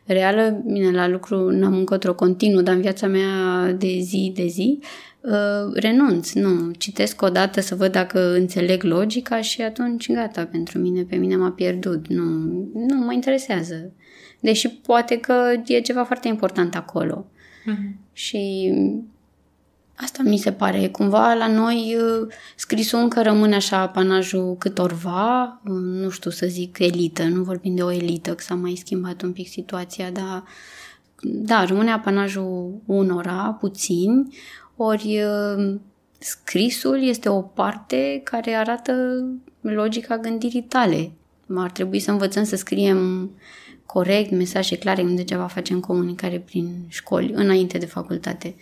reală, 0.06 0.64
bine, 0.66 0.92
la 0.92 1.08
lucru 1.08 1.50
n-am 1.50 1.74
încotro 1.74 2.14
continuu, 2.14 2.62
dar 2.62 2.76
în 2.76 2.82
viața 2.82 3.08
mea 3.08 3.72
de 3.78 3.98
zi 4.00 4.32
de 4.36 4.46
zi, 4.46 4.80
uh, 5.22 5.74
renunț, 5.74 6.32
nu, 6.32 6.72
citesc 6.78 7.22
o 7.22 7.30
dată 7.30 7.62
să 7.62 7.76
văd 7.76 7.92
dacă 7.92 8.34
înțeleg 8.34 8.84
logica 8.84 9.42
și 9.42 9.62
atunci 9.62 10.12
gata, 10.12 10.46
pentru 10.46 10.80
mine, 10.80 11.04
pe 11.04 11.16
mine 11.16 11.36
m-a 11.36 11.52
pierdut, 11.52 12.08
nu, 12.08 12.24
nu 12.74 12.96
mă 13.06 13.14
interesează. 13.14 13.92
Deși 14.40 14.70
poate 14.70 15.18
că 15.18 15.34
e 15.68 15.80
ceva 15.80 16.04
foarte 16.04 16.28
important 16.28 16.76
acolo. 16.76 17.26
Uh-huh. 17.26 17.96
Și 18.14 18.74
Asta 19.96 20.24
mi 20.24 20.38
se 20.38 20.52
pare. 20.52 20.88
Cumva 20.88 21.34
la 21.34 21.48
noi 21.48 21.98
uh, 22.00 22.28
scrisul 22.56 23.00
încă 23.00 23.22
rămâne 23.22 23.56
așa 23.56 23.78
apanajul 23.78 24.56
câtorva, 24.58 25.62
uh, 25.66 25.72
nu 25.74 26.10
știu 26.10 26.32
să 26.32 26.46
zic 26.46 26.80
elită, 26.80 27.24
nu 27.24 27.44
vorbim 27.44 27.76
de 27.76 27.84
o 27.84 27.92
elită, 27.92 28.36
că 28.36 28.44
s-a 28.44 28.56
mai 28.56 28.76
schimbat 28.76 29.22
un 29.22 29.32
pic 29.32 29.48
situația, 29.48 30.12
dar 30.12 30.44
da, 31.22 31.66
rămâne 31.66 31.92
apanajul 31.92 32.82
unora, 32.86 33.58
puțini, 33.60 34.38
ori 34.76 35.22
uh, 35.22 35.76
scrisul 36.18 37.04
este 37.04 37.30
o 37.30 37.42
parte 37.42 38.22
care 38.24 38.52
arată 38.54 38.94
logica 39.62 40.18
gândirii 40.18 40.64
tale. 40.64 41.12
Ar 41.56 41.72
trebui 41.72 42.00
să 42.00 42.12
învățăm 42.12 42.44
să 42.44 42.56
scriem 42.56 43.32
corect, 43.86 44.32
mesaje 44.32 44.78
clare, 44.78 45.02
cum 45.02 45.16
degeaba 45.16 45.48
facem 45.48 45.80
comunicare 45.80 46.40
prin 46.40 46.76
școli, 46.88 47.32
înainte 47.34 47.78
de 47.78 47.86
facultate. 47.86 48.56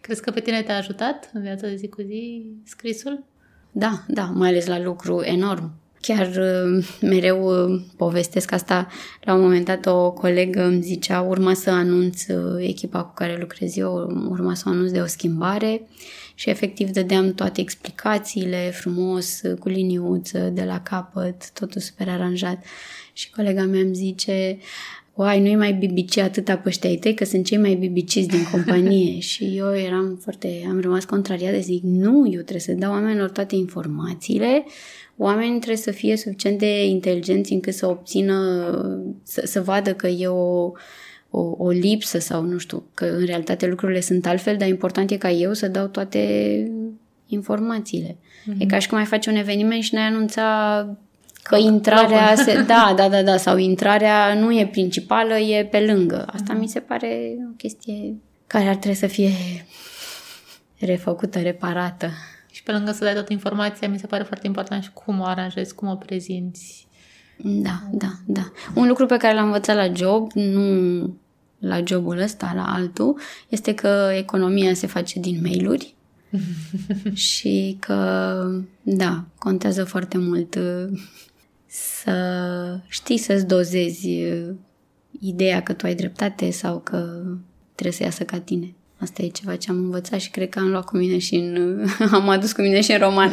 Crezi 0.00 0.22
că 0.22 0.30
pe 0.30 0.40
tine 0.40 0.62
te-a 0.62 0.76
ajutat 0.76 1.30
în 1.32 1.42
viața 1.42 1.66
de 1.66 1.74
zi 1.74 1.88
cu 1.88 2.02
zi 2.02 2.46
scrisul? 2.64 3.24
Da, 3.72 4.04
da, 4.08 4.24
mai 4.24 4.48
ales 4.48 4.66
la 4.66 4.80
lucru 4.80 5.20
enorm. 5.20 5.72
Chiar 6.00 6.26
uh, 6.26 6.88
mereu 7.00 7.70
uh, 7.70 7.80
povestesc 7.96 8.52
asta. 8.52 8.88
La 9.20 9.34
un 9.34 9.40
moment 9.40 9.64
dat 9.64 9.86
o 9.86 10.10
colegă 10.10 10.64
îmi 10.64 10.82
zicea 10.82 11.20
urma 11.20 11.54
să 11.54 11.70
anunț 11.70 12.26
uh, 12.26 12.66
echipa 12.66 13.04
cu 13.04 13.14
care 13.14 13.36
lucrez 13.40 13.76
eu, 13.76 13.94
urma 14.28 14.54
să 14.54 14.68
anunț 14.68 14.90
de 14.90 15.00
o 15.00 15.06
schimbare 15.06 15.88
și 16.34 16.50
efectiv 16.50 16.90
dădeam 16.90 17.34
toate 17.34 17.60
explicațiile 17.60 18.70
frumos, 18.70 19.40
cu 19.58 19.68
liniuță, 19.68 20.38
de 20.38 20.64
la 20.64 20.80
capăt, 20.80 21.50
totul 21.50 21.80
super 21.80 22.08
aranjat. 22.08 22.64
Și 23.12 23.30
colega 23.30 23.62
mea 23.64 23.80
îmi 23.80 23.94
zice, 23.94 24.58
uai, 25.18 25.40
nu-i 25.40 25.56
mai 25.56 25.72
bibici 25.72 26.18
atâta 26.18 26.56
pe 26.56 26.68
ăștia 26.68 26.90
ai 26.90 26.96
tăi, 26.96 27.14
că 27.14 27.24
sunt 27.24 27.44
cei 27.44 27.58
mai 27.58 27.74
bibiciți 27.74 28.28
din 28.28 28.42
companie. 28.52 29.18
și 29.18 29.56
eu 29.56 29.76
eram 29.76 30.18
foarte, 30.22 30.66
am 30.68 30.80
rămas 30.80 31.04
contrariat 31.04 31.52
de 31.52 31.60
zic, 31.60 31.82
nu, 31.82 32.26
eu 32.26 32.40
trebuie 32.40 32.60
să 32.60 32.72
dau 32.72 32.92
oamenilor 32.92 33.30
toate 33.30 33.54
informațiile, 33.54 34.64
oamenii 35.16 35.56
trebuie 35.56 35.76
să 35.76 35.90
fie 35.90 36.16
suficient 36.16 36.58
de 36.58 36.86
inteligenți 36.86 37.52
încât 37.52 37.74
să 37.74 37.86
obțină, 37.86 38.36
să, 39.22 39.42
să 39.44 39.60
vadă 39.60 39.94
că 39.94 40.06
e 40.06 40.26
o, 40.26 40.72
o, 41.30 41.54
o 41.58 41.70
lipsă 41.70 42.18
sau 42.18 42.42
nu 42.42 42.58
știu, 42.58 42.84
că 42.94 43.04
în 43.04 43.24
realitate 43.24 43.66
lucrurile 43.66 44.00
sunt 44.00 44.26
altfel, 44.26 44.56
dar 44.56 44.68
important 44.68 45.10
e 45.10 45.16
ca 45.16 45.30
eu 45.30 45.52
să 45.52 45.68
dau 45.68 45.86
toate 45.86 46.22
informațiile. 47.26 48.16
Mm-hmm. 48.16 48.58
E 48.58 48.66
ca 48.66 48.78
și 48.78 48.88
cum 48.88 48.98
ai 48.98 49.04
face 49.04 49.30
un 49.30 49.36
eveniment 49.36 49.82
și 49.82 49.94
ne-ai 49.94 50.06
anunța 50.06 50.98
că 51.48 51.56
intrarea 51.56 52.34
se, 52.34 52.62
da, 52.72 52.92
da, 52.96 53.08
da, 53.08 53.22
da, 53.22 53.36
sau 53.36 53.56
intrarea 53.56 54.34
nu 54.34 54.52
e 54.52 54.66
principală, 54.66 55.34
e 55.34 55.64
pe 55.64 55.80
lângă. 55.80 56.26
Asta 56.32 56.54
mm-hmm. 56.54 56.58
mi 56.58 56.68
se 56.68 56.80
pare 56.80 57.36
o 57.50 57.54
chestie 57.56 58.16
care 58.46 58.68
ar 58.68 58.76
trebui 58.76 58.96
să 58.96 59.06
fie 59.06 59.30
refăcută, 60.78 61.38
reparată. 61.40 62.10
Și 62.50 62.62
pe 62.62 62.72
lângă 62.72 62.92
să 62.92 63.04
dai 63.04 63.12
toată 63.12 63.32
informația, 63.32 63.88
mi 63.88 63.98
se 63.98 64.06
pare 64.06 64.22
foarte 64.22 64.46
important 64.46 64.82
și 64.82 64.92
cum 64.92 65.20
o 65.20 65.24
aranjezi, 65.24 65.74
cum 65.74 65.88
o 65.88 65.94
prezinți. 65.94 66.86
Da, 67.36 67.82
da, 67.90 68.10
da. 68.26 68.52
Un 68.74 68.88
lucru 68.88 69.06
pe 69.06 69.16
care 69.16 69.34
l-am 69.34 69.44
învățat 69.44 69.76
la 69.76 69.92
job, 69.92 70.32
nu 70.32 71.16
la 71.58 71.80
jobul 71.84 72.18
ăsta, 72.18 72.52
la 72.54 72.64
altul, 72.64 73.20
este 73.48 73.74
că 73.74 74.10
economia 74.16 74.74
se 74.74 74.86
face 74.86 75.20
din 75.20 75.40
mail-uri 75.42 75.94
și 77.12 77.76
că, 77.80 78.34
da, 78.82 79.24
contează 79.38 79.84
foarte 79.84 80.18
mult 80.18 80.54
uh, 80.54 81.00
să 81.68 82.80
știi 82.88 83.18
să-ți 83.18 83.46
dozezi 83.46 84.08
uh, 84.08 84.54
ideea 85.20 85.62
că 85.62 85.72
tu 85.72 85.86
ai 85.86 85.94
dreptate 85.94 86.50
sau 86.50 86.78
că 86.78 87.22
trebuie 87.74 87.96
să 87.96 88.02
iasă 88.02 88.24
ca 88.24 88.40
tine. 88.40 88.74
Asta 88.98 89.22
e 89.22 89.28
ceva 89.28 89.56
ce 89.56 89.70
am 89.70 89.76
învățat 89.76 90.20
și 90.20 90.30
cred 90.30 90.48
că 90.48 90.58
am 90.58 90.68
luat 90.68 90.84
cu 90.84 90.96
mine 90.96 91.18
și 91.18 91.34
în... 91.34 91.84
am 92.12 92.28
adus 92.28 92.52
cu 92.52 92.60
mine 92.60 92.80
și 92.80 92.92
în 92.92 92.98
roman. 92.98 93.30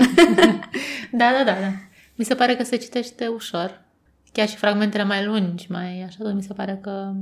da, 1.19 1.31
da, 1.31 1.43
da, 1.45 1.59
da. 1.59 1.71
Mi 2.15 2.25
se 2.25 2.35
pare 2.35 2.55
că 2.55 2.63
se 2.63 2.75
citește 2.75 3.27
ușor. 3.27 3.83
Chiar 4.31 4.47
și 4.47 4.55
fragmentele 4.55 5.03
mai 5.03 5.25
lungi, 5.25 5.65
mai 5.69 6.01
așa, 6.01 6.31
mi 6.33 6.43
se 6.43 6.53
pare 6.53 6.79
că 6.81 7.13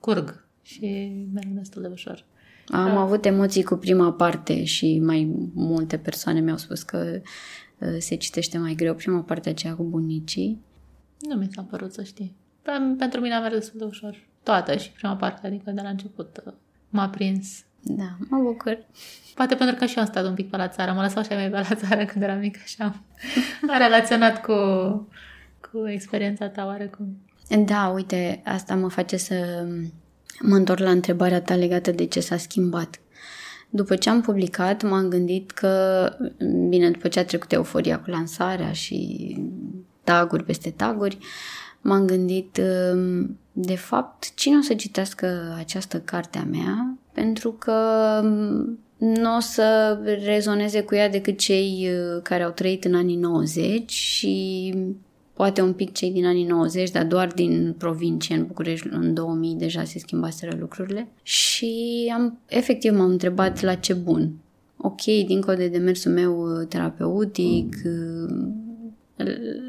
curg 0.00 0.46
și 0.62 1.12
merg 1.32 1.46
destul 1.48 1.82
de 1.82 1.88
ușor. 1.92 2.24
Am 2.66 2.94
da. 2.94 3.00
avut 3.00 3.24
emoții 3.24 3.62
cu 3.62 3.76
prima 3.76 4.12
parte 4.12 4.64
și 4.64 4.98
mai 4.98 5.50
multe 5.54 5.96
persoane 5.96 6.40
mi-au 6.40 6.56
spus 6.56 6.82
că 6.82 7.10
uh, 7.14 7.20
se 7.98 8.14
citește 8.14 8.58
mai 8.58 8.74
greu 8.74 8.94
prima 8.94 9.20
parte 9.20 9.48
aceea 9.48 9.74
cu 9.74 9.82
bunicii. 9.82 10.64
Nu 11.20 11.36
mi 11.36 11.48
s-a 11.54 11.62
părut 11.62 11.92
să 11.92 12.02
știi. 12.02 12.36
Pentru 12.98 13.20
mine 13.20 13.34
a 13.34 13.40
mers 13.40 13.54
destul 13.54 13.78
de 13.78 13.84
ușor. 13.84 14.26
Toată 14.42 14.76
și 14.76 14.90
prima 14.90 15.16
parte, 15.16 15.46
adică 15.46 15.70
de 15.70 15.80
la 15.80 15.88
început 15.88 16.42
uh, 16.46 16.52
m-a 16.88 17.08
prins. 17.08 17.62
Da, 17.80 18.16
mă 18.28 18.38
bucur. 18.42 18.86
Poate 19.34 19.54
pentru 19.54 19.76
că 19.76 19.86
și 19.86 19.96
eu 19.96 20.02
am 20.02 20.08
stat 20.08 20.24
un 20.24 20.34
pic 20.34 20.50
pe 20.50 20.56
la 20.56 20.68
țară. 20.68 20.92
Mă 20.92 21.02
lăsau 21.02 21.22
și 21.22 21.28
mai 21.32 21.50
pe 21.50 21.66
la 21.68 21.74
țară 21.74 22.04
când 22.04 22.22
eram 22.22 22.38
mică 22.38 22.58
și 22.64 22.82
am, 22.82 23.04
am 23.70 23.78
relaționat 23.78 24.42
cu, 24.44 24.52
cu 25.70 25.88
experiența 25.88 26.48
ta 26.48 26.64
oarecum. 26.64 27.16
Da, 27.64 27.88
uite, 27.88 28.40
asta 28.44 28.74
mă 28.74 28.88
face 28.88 29.16
să 29.16 29.66
mă 30.40 30.56
întorc 30.56 30.80
la 30.80 30.90
întrebarea 30.90 31.40
ta 31.40 31.54
legată 31.54 31.90
de 31.90 32.04
ce 32.06 32.20
s-a 32.20 32.36
schimbat. 32.36 33.00
După 33.70 33.96
ce 33.96 34.10
am 34.10 34.20
publicat, 34.20 34.82
m-am 34.82 35.08
gândit 35.08 35.50
că, 35.50 36.12
bine, 36.68 36.90
după 36.90 37.08
ce 37.08 37.18
a 37.18 37.24
trecut 37.24 37.52
euforia 37.52 38.00
cu 38.00 38.10
lansarea 38.10 38.72
și 38.72 39.36
taguri 40.04 40.44
peste 40.44 40.70
taguri, 40.70 41.18
m-am 41.80 42.06
gândit, 42.06 42.60
um, 42.92 43.38
de 43.52 43.76
fapt, 43.76 44.34
cine 44.34 44.56
o 44.56 44.60
să 44.60 44.74
citească 44.74 45.54
această 45.58 46.00
carte 46.00 46.38
a 46.38 46.44
mea? 46.44 46.98
Pentru 47.12 47.52
că 47.52 47.74
um, 48.22 48.78
nu 48.96 49.36
o 49.36 49.40
să 49.40 49.98
rezoneze 50.24 50.82
cu 50.82 50.94
ea 50.94 51.08
decât 51.08 51.38
cei 51.38 51.88
uh, 51.92 52.22
care 52.22 52.42
au 52.42 52.50
trăit 52.50 52.84
în 52.84 52.94
anii 52.94 53.16
90 53.16 53.90
și 53.90 54.74
poate 55.38 55.60
un 55.60 55.72
pic 55.72 55.92
cei 55.92 56.10
din 56.10 56.26
anii 56.26 56.44
90, 56.44 56.90
dar 56.90 57.04
doar 57.04 57.26
din 57.26 57.74
provincie, 57.78 58.34
în 58.34 58.46
București, 58.46 58.86
în 58.90 59.14
2000 59.14 59.54
deja 59.54 59.84
se 59.84 59.98
schimbaseră 59.98 60.56
lucrurile. 60.60 61.08
Și 61.22 62.12
am, 62.14 62.38
efectiv 62.46 62.92
m-am 62.96 63.10
întrebat 63.10 63.60
la 63.60 63.74
ce 63.74 63.92
bun. 63.92 64.30
Ok, 64.76 65.02
dincolo 65.02 65.56
de 65.56 65.68
demersul 65.68 66.12
meu 66.12 66.42
uh, 66.42 66.66
terapeutic, 66.68 67.76
uh, 67.84 68.46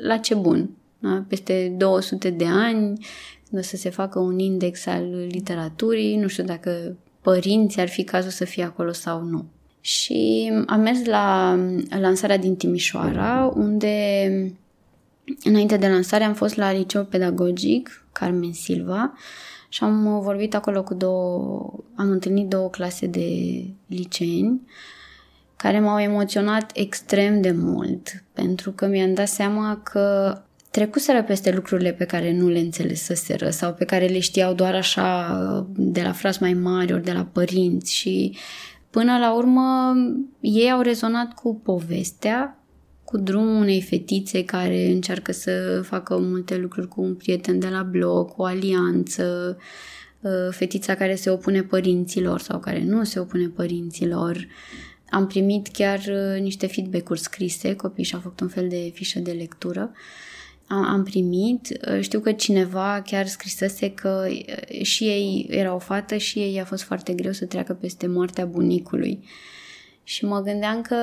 la 0.01 0.17
ce 0.17 0.35
bun. 0.35 0.69
Da? 0.99 1.25
Peste 1.27 1.75
200 1.77 2.29
de 2.29 2.45
ani, 2.45 3.05
când 3.49 3.61
o 3.61 3.65
să 3.65 3.75
se 3.75 3.89
facă 3.89 4.19
un 4.19 4.39
index 4.39 4.85
al 4.85 5.27
literaturii, 5.27 6.15
nu 6.15 6.27
știu 6.27 6.43
dacă 6.43 6.97
părinții 7.21 7.81
ar 7.81 7.89
fi 7.89 8.03
cazul 8.03 8.31
să 8.31 8.45
fie 8.45 8.63
acolo 8.63 8.91
sau 8.91 9.23
nu. 9.23 9.45
Și 9.81 10.51
am 10.65 10.81
mers 10.81 11.05
la 11.05 11.59
lansarea 11.99 12.37
din 12.37 12.55
Timișoara, 12.55 13.53
unde 13.55 13.87
Înainte 15.43 15.77
de 15.77 15.87
lansare 15.87 16.23
am 16.23 16.33
fost 16.33 16.55
la 16.55 16.71
liceu 16.71 17.05
pedagogic 17.05 18.05
Carmen 18.11 18.53
Silva 18.53 19.13
și 19.69 19.83
am 19.83 20.19
vorbit 20.21 20.55
acolo 20.55 20.83
cu 20.83 20.93
două, 20.93 21.73
am 21.95 22.09
întâlnit 22.09 22.47
două 22.47 22.69
clase 22.69 23.05
de 23.05 23.27
liceeni 23.87 24.61
care 25.55 25.79
m-au 25.79 25.99
emoționat 25.99 26.71
extrem 26.73 27.41
de 27.41 27.51
mult 27.51 28.23
pentru 28.33 28.71
că 28.71 28.87
mi-am 28.87 29.13
dat 29.13 29.27
seama 29.27 29.81
că 29.83 30.37
trecuseră 30.71 31.23
peste 31.23 31.51
lucrurile 31.51 31.91
pe 31.91 32.05
care 32.05 32.33
nu 32.33 32.47
le 32.47 32.59
înțeleseseră 32.59 33.49
sau 33.49 33.73
pe 33.73 33.85
care 33.85 34.05
le 34.05 34.19
știau 34.19 34.53
doar 34.53 34.75
așa 34.75 35.67
de 35.75 36.01
la 36.01 36.11
frați 36.11 36.41
mai 36.41 36.53
mari 36.53 36.93
ori 36.93 37.03
de 37.03 37.11
la 37.11 37.25
părinți 37.31 37.95
și 37.95 38.37
până 38.89 39.17
la 39.17 39.33
urmă 39.33 39.93
ei 40.39 40.71
au 40.71 40.81
rezonat 40.81 41.33
cu 41.33 41.55
povestea 41.55 42.58
cu 43.09 43.17
drumul 43.17 43.61
unei 43.61 43.81
fetițe 43.81 44.43
care 44.43 44.87
încearcă 44.87 45.31
să 45.31 45.81
facă 45.85 46.17
multe 46.17 46.57
lucruri 46.57 46.87
cu 46.87 47.01
un 47.01 47.15
prieten 47.15 47.59
de 47.59 47.67
la 47.67 47.83
bloc, 47.83 48.37
o 48.37 48.43
alianță, 48.43 49.57
uh, 50.19 50.31
fetița 50.49 50.95
care 50.95 51.15
se 51.15 51.29
opune 51.29 51.61
părinților 51.63 52.39
sau 52.39 52.59
care 52.59 52.83
nu 52.83 53.03
se 53.03 53.19
opune 53.19 53.47
părinților. 53.47 54.47
Am 55.09 55.27
primit 55.27 55.67
chiar 55.67 55.99
uh, 55.99 56.41
niște 56.41 56.67
feedback-uri 56.67 57.19
scrise, 57.19 57.75
copiii 57.75 58.05
și-au 58.05 58.21
făcut 58.21 58.39
un 58.39 58.47
fel 58.47 58.67
de 58.67 58.91
fișă 58.93 59.19
de 59.19 59.31
lectură. 59.31 59.91
Am 60.67 61.03
primit, 61.03 61.67
uh, 61.91 62.01
știu 62.01 62.19
că 62.19 62.31
cineva 62.31 63.01
chiar 63.05 63.27
scrisese 63.27 63.91
că 63.91 64.27
și 64.81 65.03
ei 65.03 65.47
era 65.49 65.75
o 65.75 65.79
fată 65.79 66.17
și 66.17 66.39
ei 66.39 66.59
a 66.59 66.65
fost 66.65 66.83
foarte 66.83 67.13
greu 67.13 67.31
să 67.31 67.45
treacă 67.45 67.73
peste 67.73 68.07
moartea 68.07 68.45
bunicului. 68.45 69.23
Și 70.09 70.25
mă 70.25 70.41
gândeam 70.41 70.81
că 70.81 70.95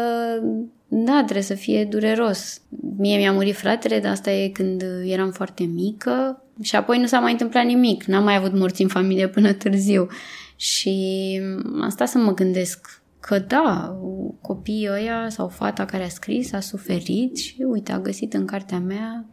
da, 0.89 1.23
trebuie 1.23 1.43
să 1.43 1.55
fie 1.55 1.85
dureros. 1.85 2.61
Mie 2.97 3.17
mi-a 3.17 3.33
murit 3.33 3.57
fratele, 3.57 4.01
dar 4.01 4.11
asta 4.11 4.31
e 4.31 4.49
când 4.49 4.85
eram 5.05 5.31
foarte 5.31 5.65
mică 5.65 6.43
și 6.63 6.77
apoi 6.77 6.99
nu 6.99 7.07
s-a 7.07 7.19
mai 7.19 7.33
întâmplat 7.33 7.65
nimic. 7.65 8.05
N-am 8.05 8.25
mai 8.25 8.37
avut 8.37 8.53
morți 8.53 8.83
în 8.83 8.89
familie 8.89 9.29
până 9.29 9.53
târziu. 9.53 10.09
Și 10.57 11.41
asta 11.81 12.05
să 12.05 12.19
mă 12.19 12.35
gândesc 12.35 13.03
că 13.21 13.39
da, 13.39 13.99
copiii 14.41 14.89
ăia 14.91 15.27
sau 15.29 15.49
fata 15.49 15.85
care 15.85 16.05
a 16.05 16.09
scris 16.09 16.53
a 16.53 16.61
suferit 16.61 17.37
și 17.37 17.65
uite, 17.67 17.93
a 17.93 18.01
găsit 18.01 18.35
în 18.35 18.45
cartea 18.45 18.79
mea 18.79 19.25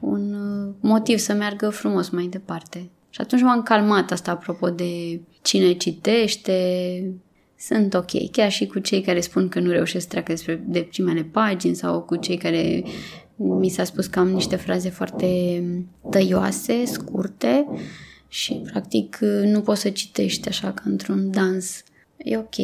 un 0.00 0.34
motiv 0.80 1.18
să 1.18 1.32
meargă 1.32 1.68
frumos 1.68 2.08
mai 2.08 2.26
departe. 2.26 2.90
Și 3.10 3.20
atunci 3.20 3.42
m-am 3.42 3.62
calmat 3.62 4.10
asta 4.10 4.30
apropo 4.30 4.70
de 4.70 5.20
cine 5.42 5.72
citește, 5.72 6.54
sunt 7.66 7.94
ok, 7.94 8.30
chiar 8.30 8.50
și 8.50 8.66
cu 8.66 8.78
cei 8.78 9.00
care 9.00 9.20
spun 9.20 9.48
că 9.48 9.60
nu 9.60 9.70
reușesc 9.70 10.02
să 10.02 10.10
treacă 10.10 10.32
despre, 10.32 10.62
de 10.66 10.80
primele 10.90 11.22
pagini 11.22 11.74
sau 11.74 12.00
cu 12.00 12.16
cei 12.16 12.36
care 12.36 12.84
mi 13.36 13.68
s-a 13.68 13.84
spus 13.84 14.06
că 14.06 14.18
am 14.18 14.28
niște 14.28 14.56
fraze 14.56 14.88
foarte 14.90 15.62
tăioase, 16.10 16.84
scurte 16.84 17.66
și 18.28 18.62
practic 18.70 19.18
nu 19.44 19.60
poți 19.60 19.80
să 19.80 19.90
citești 19.90 20.48
așa 20.48 20.72
ca 20.72 20.82
într-un 20.84 21.30
dans. 21.30 21.82
E 22.16 22.36
ok. 22.36 22.54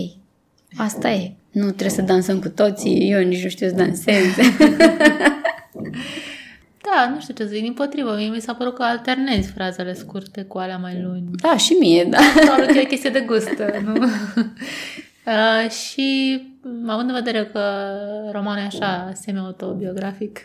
Asta 0.76 1.10
e. 1.10 1.32
Nu 1.50 1.64
trebuie 1.64 1.90
să 1.90 2.02
dansăm 2.02 2.40
cu 2.40 2.48
toții, 2.48 3.10
eu 3.10 3.22
nici 3.22 3.42
nu 3.42 3.48
știu 3.48 3.68
să 3.68 3.74
dansez. 3.74 4.24
Da, 6.94 7.10
nu 7.14 7.20
știu 7.20 7.34
ce 7.34 7.42
să 7.42 7.48
zic, 7.48 7.62
din 7.62 7.72
potrivă, 7.72 8.14
mie 8.16 8.28
mi 8.28 8.40
s-a 8.40 8.54
părut 8.54 8.74
că 8.74 8.82
alternezi 8.82 9.50
frazele 9.50 9.94
scurte 9.94 10.42
cu 10.42 10.58
alea 10.58 10.76
mai 10.76 11.00
lungi. 11.02 11.42
Da, 11.42 11.56
și 11.56 11.72
mie, 11.72 12.04
da. 12.04 12.18
Sau 12.44 12.66
că 12.66 12.78
e 12.78 12.84
chestie 12.84 13.10
de 13.10 13.20
gust, 13.20 13.62
nu? 13.84 14.04
uh, 14.04 15.70
și 15.70 16.40
având 16.86 17.08
în 17.08 17.14
vedere 17.14 17.44
că 17.44 17.60
romanul 18.32 18.62
e 18.62 18.66
așa 18.66 19.12
semi-autobiografic, 19.14 20.38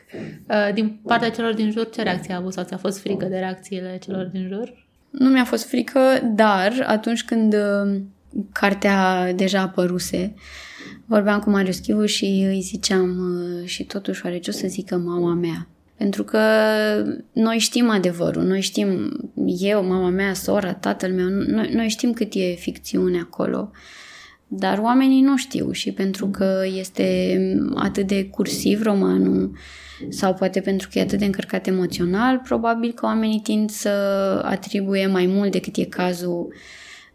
uh, 0.48 0.74
din 0.74 1.00
partea 1.04 1.32
celor 1.32 1.54
din 1.54 1.72
jur, 1.72 1.90
ce 1.90 2.02
reacție 2.02 2.34
a 2.34 2.38
avut 2.38 2.54
sau 2.54 2.64
ți-a 2.64 2.78
fost 2.78 3.00
frică 3.00 3.26
de 3.26 3.38
reacțiile 3.38 4.00
celor 4.06 4.26
din 4.26 4.48
jur? 4.48 4.86
Nu 5.10 5.30
mi-a 5.30 5.46
fost 5.46 5.68
frică, 5.68 6.00
dar 6.24 6.84
atunci 6.88 7.24
când 7.24 7.54
uh, 7.54 8.02
cartea 8.52 9.34
deja 9.34 9.62
apăruse, 9.62 10.34
vorbeam 11.06 11.40
cu 11.40 11.50
Marius 11.50 11.78
Chivu 11.78 12.06
și 12.06 12.26
îi 12.26 12.62
ziceam 12.62 13.18
uh, 13.18 13.68
și 13.68 13.84
totuși 13.84 14.26
oare 14.26 14.38
ce 14.38 14.50
o 14.50 14.54
să 14.54 14.68
zică 14.68 14.98
mama 14.98 15.34
mea? 15.34 15.68
Pentru 15.98 16.24
că 16.24 16.40
noi 17.34 17.58
știm 17.58 17.90
adevărul, 17.90 18.44
noi 18.44 18.62
știm, 18.62 19.12
eu, 19.60 19.86
mama 19.86 20.10
mea, 20.10 20.34
sora, 20.34 20.74
tatăl 20.74 21.14
meu, 21.14 21.28
noi, 21.28 21.70
noi 21.74 21.90
știm 21.90 22.14
cât 22.14 22.34
e 22.34 22.56
ficțiune 22.56 23.20
acolo. 23.20 23.72
Dar 24.48 24.78
oamenii 24.78 25.22
nu 25.22 25.38
știu 25.38 25.72
și 25.72 25.92
pentru 25.92 26.28
că 26.28 26.64
este 26.78 27.38
atât 27.76 28.08
de 28.08 28.26
cursiv 28.26 28.82
romanul 28.82 29.52
sau 30.10 30.34
poate 30.34 30.62
pentru 30.62 30.90
că 30.92 31.00
e 31.00 31.02
atât 31.02 31.20
de 31.20 31.26
încărcat 31.26 31.68
emoțional, 31.68 32.40
probabil 32.40 32.92
că 32.92 33.06
oamenii 33.06 33.40
tind 33.40 33.70
să 33.70 33.90
atribuie 34.44 35.08
mai 35.08 35.26
mult 35.26 35.52
decât 35.52 35.76
e 35.76 35.84
cazul 35.84 36.54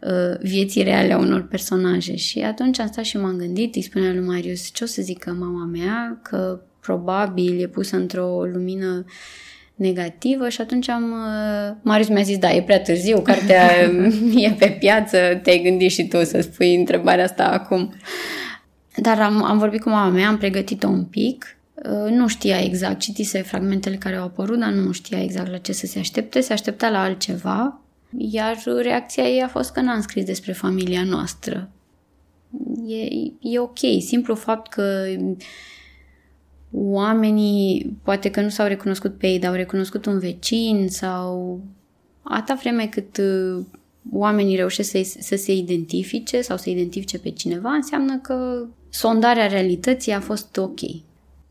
uh, 0.01 0.39
vieții 0.41 0.83
reale 0.83 1.13
a 1.13 1.17
unor 1.17 1.47
personaje. 1.47 2.15
Și 2.15 2.39
atunci 2.39 2.79
am 2.79 2.87
stat 2.87 3.03
și 3.03 3.17
m-am 3.17 3.37
gândit, 3.37 3.75
îi 3.75 3.81
spunea 3.81 4.11
lui 4.11 4.25
Marius, 4.25 4.69
ce 4.73 4.83
o 4.83 4.87
să 4.87 5.01
zică 5.01 5.31
mama 5.39 5.65
mea, 5.65 6.19
că 6.23 6.61
probabil 6.89 7.61
e 7.61 7.67
pusă 7.67 7.95
într-o 7.95 8.43
lumină 8.53 9.05
negativă 9.75 10.49
și 10.49 10.61
atunci 10.61 10.89
am... 10.89 11.11
Uh, 11.11 11.75
Marius 11.81 12.07
mi-a 12.07 12.21
zis, 12.21 12.37
da, 12.37 12.51
e 12.51 12.61
prea 12.61 12.81
târziu, 12.81 13.19
cartea 13.29 13.71
e 14.35 14.51
pe 14.51 14.75
piață, 14.79 15.17
te-ai 15.43 15.61
gândit 15.63 15.91
și 15.91 16.07
tu 16.07 16.23
să 16.23 16.41
spui 16.41 16.75
întrebarea 16.75 17.23
asta 17.23 17.43
acum. 17.43 17.93
Dar 18.95 19.21
am, 19.21 19.43
am 19.43 19.57
vorbit 19.57 19.81
cu 19.81 19.89
mama 19.89 20.09
mea, 20.09 20.27
am 20.27 20.37
pregătit-o 20.37 20.87
un 20.87 21.03
pic, 21.03 21.57
uh, 21.75 22.11
nu 22.11 22.27
știa 22.27 22.59
exact, 22.59 22.99
citise 22.99 23.41
fragmentele 23.41 23.95
care 23.95 24.15
au 24.15 24.23
apărut, 24.23 24.59
dar 24.59 24.71
nu 24.71 24.91
știa 24.91 25.23
exact 25.23 25.51
la 25.51 25.57
ce 25.57 25.71
să 25.71 25.85
se 25.85 25.99
aștepte, 25.99 26.39
se 26.39 26.53
aștepta 26.53 26.89
la 26.89 27.01
altceva, 27.01 27.81
iar 28.17 28.57
reacția 28.81 29.23
ei 29.23 29.41
a 29.41 29.47
fost 29.47 29.71
că 29.71 29.81
n-am 29.81 30.01
scris 30.01 30.25
despre 30.25 30.51
familia 30.51 31.03
noastră. 31.03 31.69
E, 32.87 33.03
e 33.41 33.59
ok, 33.59 33.79
simplu 33.99 34.35
fapt 34.35 34.73
că 34.73 35.05
oamenii 36.71 37.97
poate 38.03 38.29
că 38.29 38.41
nu 38.41 38.49
s-au 38.49 38.67
recunoscut 38.67 39.17
pe 39.17 39.27
ei, 39.27 39.39
dar 39.39 39.49
au 39.49 39.55
recunoscut 39.55 40.05
un 40.05 40.19
vecin 40.19 40.87
sau 40.89 41.61
atâta 42.23 42.53
vreme 42.61 42.87
cât 42.87 43.17
uh, 43.17 43.65
oamenii 44.11 44.55
reușesc 44.55 44.89
să, 44.89 45.15
să 45.19 45.35
se 45.35 45.53
identifice 45.53 46.41
sau 46.41 46.57
să 46.57 46.69
identifice 46.69 47.19
pe 47.19 47.29
cineva, 47.29 47.69
înseamnă 47.69 48.17
că 48.17 48.65
sondarea 48.89 49.47
realității 49.47 50.11
a 50.11 50.19
fost 50.19 50.57
ok. 50.57 50.79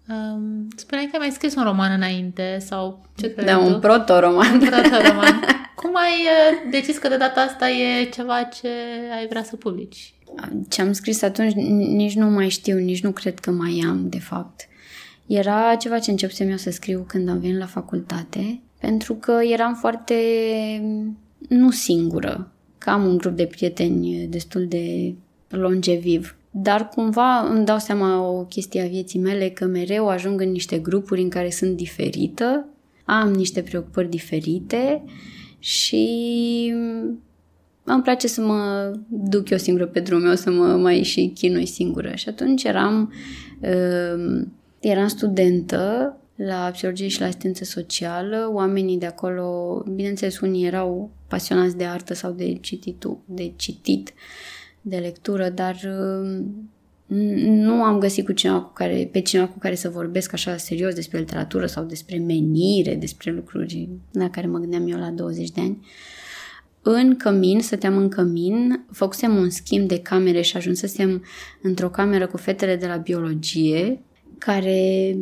Um, 0.09 0.69
spuneai 0.77 1.05
că 1.05 1.11
ai 1.13 1.19
mai 1.19 1.31
scris 1.31 1.55
un 1.55 1.63
roman 1.63 1.93
înainte 1.93 2.59
sau 2.61 3.07
ce 3.17 3.33
crezi 3.33 3.47
Da, 3.47 3.59
un 3.59 3.81
proto-roman. 3.81 4.53
Un 4.53 4.59
proto-roman. 4.59 5.41
Cum 5.81 5.97
ai 5.97 6.13
uh, 6.13 6.71
decis 6.71 6.99
că 6.99 7.09
de 7.09 7.17
data 7.17 7.41
asta 7.41 7.71
e 7.71 8.05
ceva 8.05 8.43
ce 8.43 8.69
ai 9.19 9.27
vrea 9.29 9.43
să 9.43 9.57
publici? 9.57 10.15
Ce 10.69 10.83
am 10.83 10.93
scris 10.93 11.23
atunci 11.23 11.53
nici 11.77 12.15
nu 12.15 12.27
mai 12.27 12.49
știu, 12.49 12.77
nici 12.77 13.03
nu 13.03 13.11
cred 13.11 13.39
că 13.39 13.51
mai 13.51 13.85
am, 13.89 14.09
de 14.09 14.19
fapt. 14.19 14.69
Era 15.29 15.75
ceva 15.75 15.99
ce 15.99 16.11
începusem 16.11 16.49
eu 16.49 16.57
să 16.57 16.71
scriu 16.71 17.05
când 17.07 17.29
am 17.29 17.39
venit 17.39 17.59
la 17.59 17.67
facultate, 17.67 18.61
pentru 18.81 19.15
că 19.15 19.39
eram 19.53 19.75
foarte 19.75 20.15
nu 21.49 21.71
singură, 21.71 22.53
că 22.79 22.91
am 22.91 23.07
un 23.07 23.17
grup 23.17 23.37
de 23.37 23.47
prieteni 23.47 24.27
destul 24.31 24.67
de 24.69 25.15
longeviv. 25.49 26.37
Dar 26.51 26.89
cumva 26.89 27.39
îmi 27.39 27.65
dau 27.65 27.79
seama 27.79 28.29
o 28.29 28.45
chestie 28.45 28.83
a 28.83 28.87
vieții 28.87 29.19
mele 29.19 29.49
că 29.49 29.65
mereu 29.65 30.09
ajung 30.09 30.41
în 30.41 30.51
niște 30.51 30.79
grupuri 30.79 31.23
în 31.23 31.29
care 31.29 31.51
sunt 31.51 31.77
diferită, 31.77 32.69
am 33.05 33.33
niște 33.33 33.63
preocupări 33.63 34.09
diferite 34.09 35.03
și 35.59 36.73
îmi 37.85 38.03
place 38.03 38.27
să 38.29 38.41
mă 38.41 38.93
duc 39.09 39.51
eu 39.51 39.59
singură 39.59 39.87
pe 39.87 40.01
drumul 40.01 40.25
meu, 40.25 40.35
să 40.35 40.51
mă 40.51 40.67
mai 40.67 41.03
și 41.03 41.33
chinui 41.35 41.67
singură. 41.67 42.13
Și 42.15 42.29
atunci 42.29 42.65
eram 42.65 43.13
uh, 43.61 44.43
Eram 44.81 45.07
studentă 45.07 46.17
la 46.35 46.71
psihologie 46.73 47.09
și 47.09 47.21
la 47.21 47.27
asistență 47.27 47.65
socială. 47.65 48.51
Oamenii 48.53 48.99
de 48.99 49.07
acolo, 49.07 49.83
bineînțeles, 49.95 50.41
unii 50.41 50.67
erau 50.67 51.11
pasionați 51.29 51.77
de 51.77 51.85
artă 51.85 52.15
sau 52.15 52.33
de 52.33 52.55
citit, 52.61 53.05
de 53.25 53.53
citit, 53.57 54.13
de 54.81 54.97
lectură, 54.97 55.49
dar 55.49 55.75
uh, 55.75 56.45
nu 57.47 57.83
am 57.83 57.99
găsit 57.99 58.25
cu 58.25 58.33
cineva 58.33 58.61
cu 58.61 58.73
care, 58.73 59.09
pe 59.13 59.21
cineva 59.21 59.49
cu 59.49 59.59
care 59.59 59.75
să 59.75 59.89
vorbesc 59.89 60.33
așa 60.33 60.57
serios 60.57 60.95
despre 60.95 61.19
literatură 61.19 61.67
sau 61.67 61.85
despre 61.85 62.19
menire, 62.19 62.95
despre 62.95 63.33
lucruri 63.33 63.89
la 64.13 64.31
care 64.31 64.47
mă 64.47 64.59
gândeam 64.59 64.89
eu 64.89 64.99
la 64.99 65.11
20 65.11 65.51
de 65.51 65.61
ani. 65.61 65.87
În 66.83 67.17
cămin, 67.17 67.61
stăteam 67.61 67.97
în 67.97 68.09
cămin, 68.09 68.87
făcusem 68.93 69.37
un 69.37 69.51
schimb 69.51 69.89
de 69.89 70.01
camere 70.01 70.41
și 70.41 70.57
ajunsesem 70.57 71.25
într-o 71.63 71.91
cameră 71.91 72.27
cu 72.27 72.37
fetele 72.37 72.77
de 72.77 72.87
la 72.87 72.97
biologie 72.97 74.03
care 74.39 75.17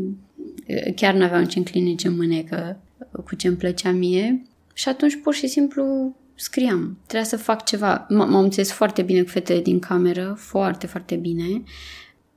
chiar 0.94 1.14
nu 1.14 1.24
aveau 1.24 1.40
nici 1.40 1.62
clinice 1.62 2.08
în 2.08 2.16
mânecă 2.16 2.80
cu 3.24 3.34
ce 3.34 3.48
îmi 3.48 3.56
plăcea 3.56 3.90
mie. 3.90 4.42
Și 4.72 4.88
atunci 4.88 5.20
pur 5.22 5.34
și 5.34 5.46
simplu 5.46 6.16
scriam. 6.34 6.98
Trebuia 7.06 7.28
să 7.28 7.36
fac 7.36 7.64
ceva. 7.64 8.04
M- 8.04 8.08
m-am 8.08 8.34
înțeles 8.34 8.72
foarte 8.72 9.02
bine 9.02 9.22
cu 9.22 9.28
fetele 9.28 9.60
din 9.60 9.78
cameră, 9.78 10.34
foarte, 10.38 10.86
foarte 10.86 11.14
bine, 11.14 11.62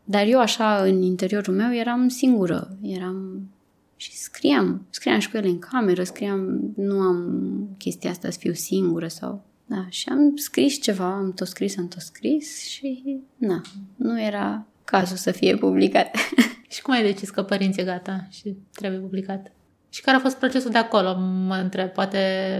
dar 0.03 0.27
eu 0.27 0.39
așa 0.39 0.83
în 0.83 1.01
interiorul 1.01 1.53
meu 1.53 1.75
eram 1.75 2.07
singură, 2.07 2.77
eram 2.81 3.49
și 3.95 4.17
scriam, 4.17 4.85
scriam 4.89 5.19
și 5.19 5.29
cu 5.29 5.37
ele 5.37 5.47
în 5.47 5.59
cameră, 5.59 6.03
scriam, 6.03 6.71
nu 6.75 6.99
am 6.99 7.49
chestia 7.77 8.09
asta 8.09 8.29
să 8.29 8.37
fiu 8.39 8.53
singură 8.53 9.07
sau... 9.07 9.47
Da, 9.65 9.85
și 9.89 10.09
am 10.09 10.35
scris 10.35 10.81
ceva, 10.81 11.15
am 11.15 11.33
tot 11.33 11.47
scris, 11.47 11.77
am 11.77 11.87
tot 11.87 12.01
scris 12.01 12.61
și 12.61 13.19
na, 13.37 13.61
nu 13.95 14.21
era 14.21 14.67
cazul 14.89 15.17
să 15.17 15.31
fie 15.31 15.55
publicat. 15.55 16.15
Și 16.73 16.81
cum 16.81 16.93
ai 16.93 17.03
decis 17.03 17.29
că 17.29 17.43
părinții 17.43 17.83
gata 17.83 18.27
și 18.29 18.55
trebuie 18.75 18.99
publicat? 18.99 19.51
Și 19.89 20.01
care 20.01 20.17
a 20.17 20.19
fost 20.19 20.35
procesul 20.35 20.71
de 20.71 20.77
acolo? 20.77 21.17
Mă 21.47 21.55
întreb, 21.55 21.89
poate 21.89 22.19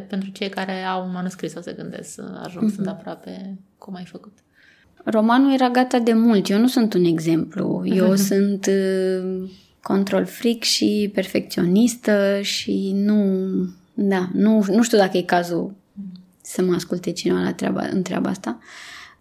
pentru 0.09 0.29
cei 0.29 0.49
care 0.49 0.83
au 0.83 1.05
un 1.05 1.11
manuscris 1.11 1.51
sau 1.51 1.61
se 1.61 1.73
gândesc 1.73 2.13
să 2.13 2.41
ajung, 2.43 2.71
mm-hmm. 2.71 2.75
sunt 2.75 2.87
aproape, 2.87 3.57
cum 3.77 3.95
ai 3.95 4.05
făcut? 4.05 4.37
Romanul 5.03 5.53
era 5.53 5.69
gata 5.69 5.99
de 5.99 6.13
mult. 6.13 6.49
Eu 6.49 6.59
nu 6.59 6.67
sunt 6.67 6.93
un 6.93 7.03
exemplu. 7.03 7.83
Eu 7.85 8.15
sunt 8.29 8.65
uh, 8.65 9.49
control 9.81 10.25
freak 10.25 10.61
și 10.61 11.11
perfecționistă 11.13 12.39
și 12.41 12.91
nu... 12.95 13.37
Da, 13.93 14.29
nu, 14.33 14.65
nu 14.67 14.83
știu 14.83 14.97
dacă 14.97 15.17
e 15.17 15.21
cazul 15.21 15.75
să 16.41 16.61
mă 16.61 16.73
asculte 16.73 17.11
cineva 17.11 17.39
la 17.39 17.53
treaba, 17.53 17.87
în 17.91 18.01
treaba 18.01 18.29
asta. 18.29 18.59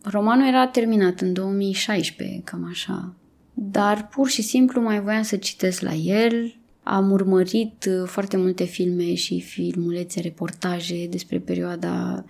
Romanul 0.02 0.46
era 0.46 0.66
terminat 0.66 1.20
în 1.20 1.32
2016, 1.32 2.40
cam 2.44 2.66
așa 2.70 3.12
dar 3.60 4.08
pur 4.08 4.28
și 4.28 4.42
simplu 4.42 4.80
mai 4.80 5.00
voiam 5.00 5.22
să 5.22 5.36
citesc 5.36 5.80
la 5.80 5.92
el. 5.92 6.54
Am 6.82 7.10
urmărit 7.10 7.88
uh, 7.88 8.06
foarte 8.06 8.36
multe 8.36 8.64
filme 8.64 9.14
și 9.14 9.40
filmulețe, 9.40 10.20
reportaje 10.20 11.06
despre 11.10 11.38
perioada 11.38 12.24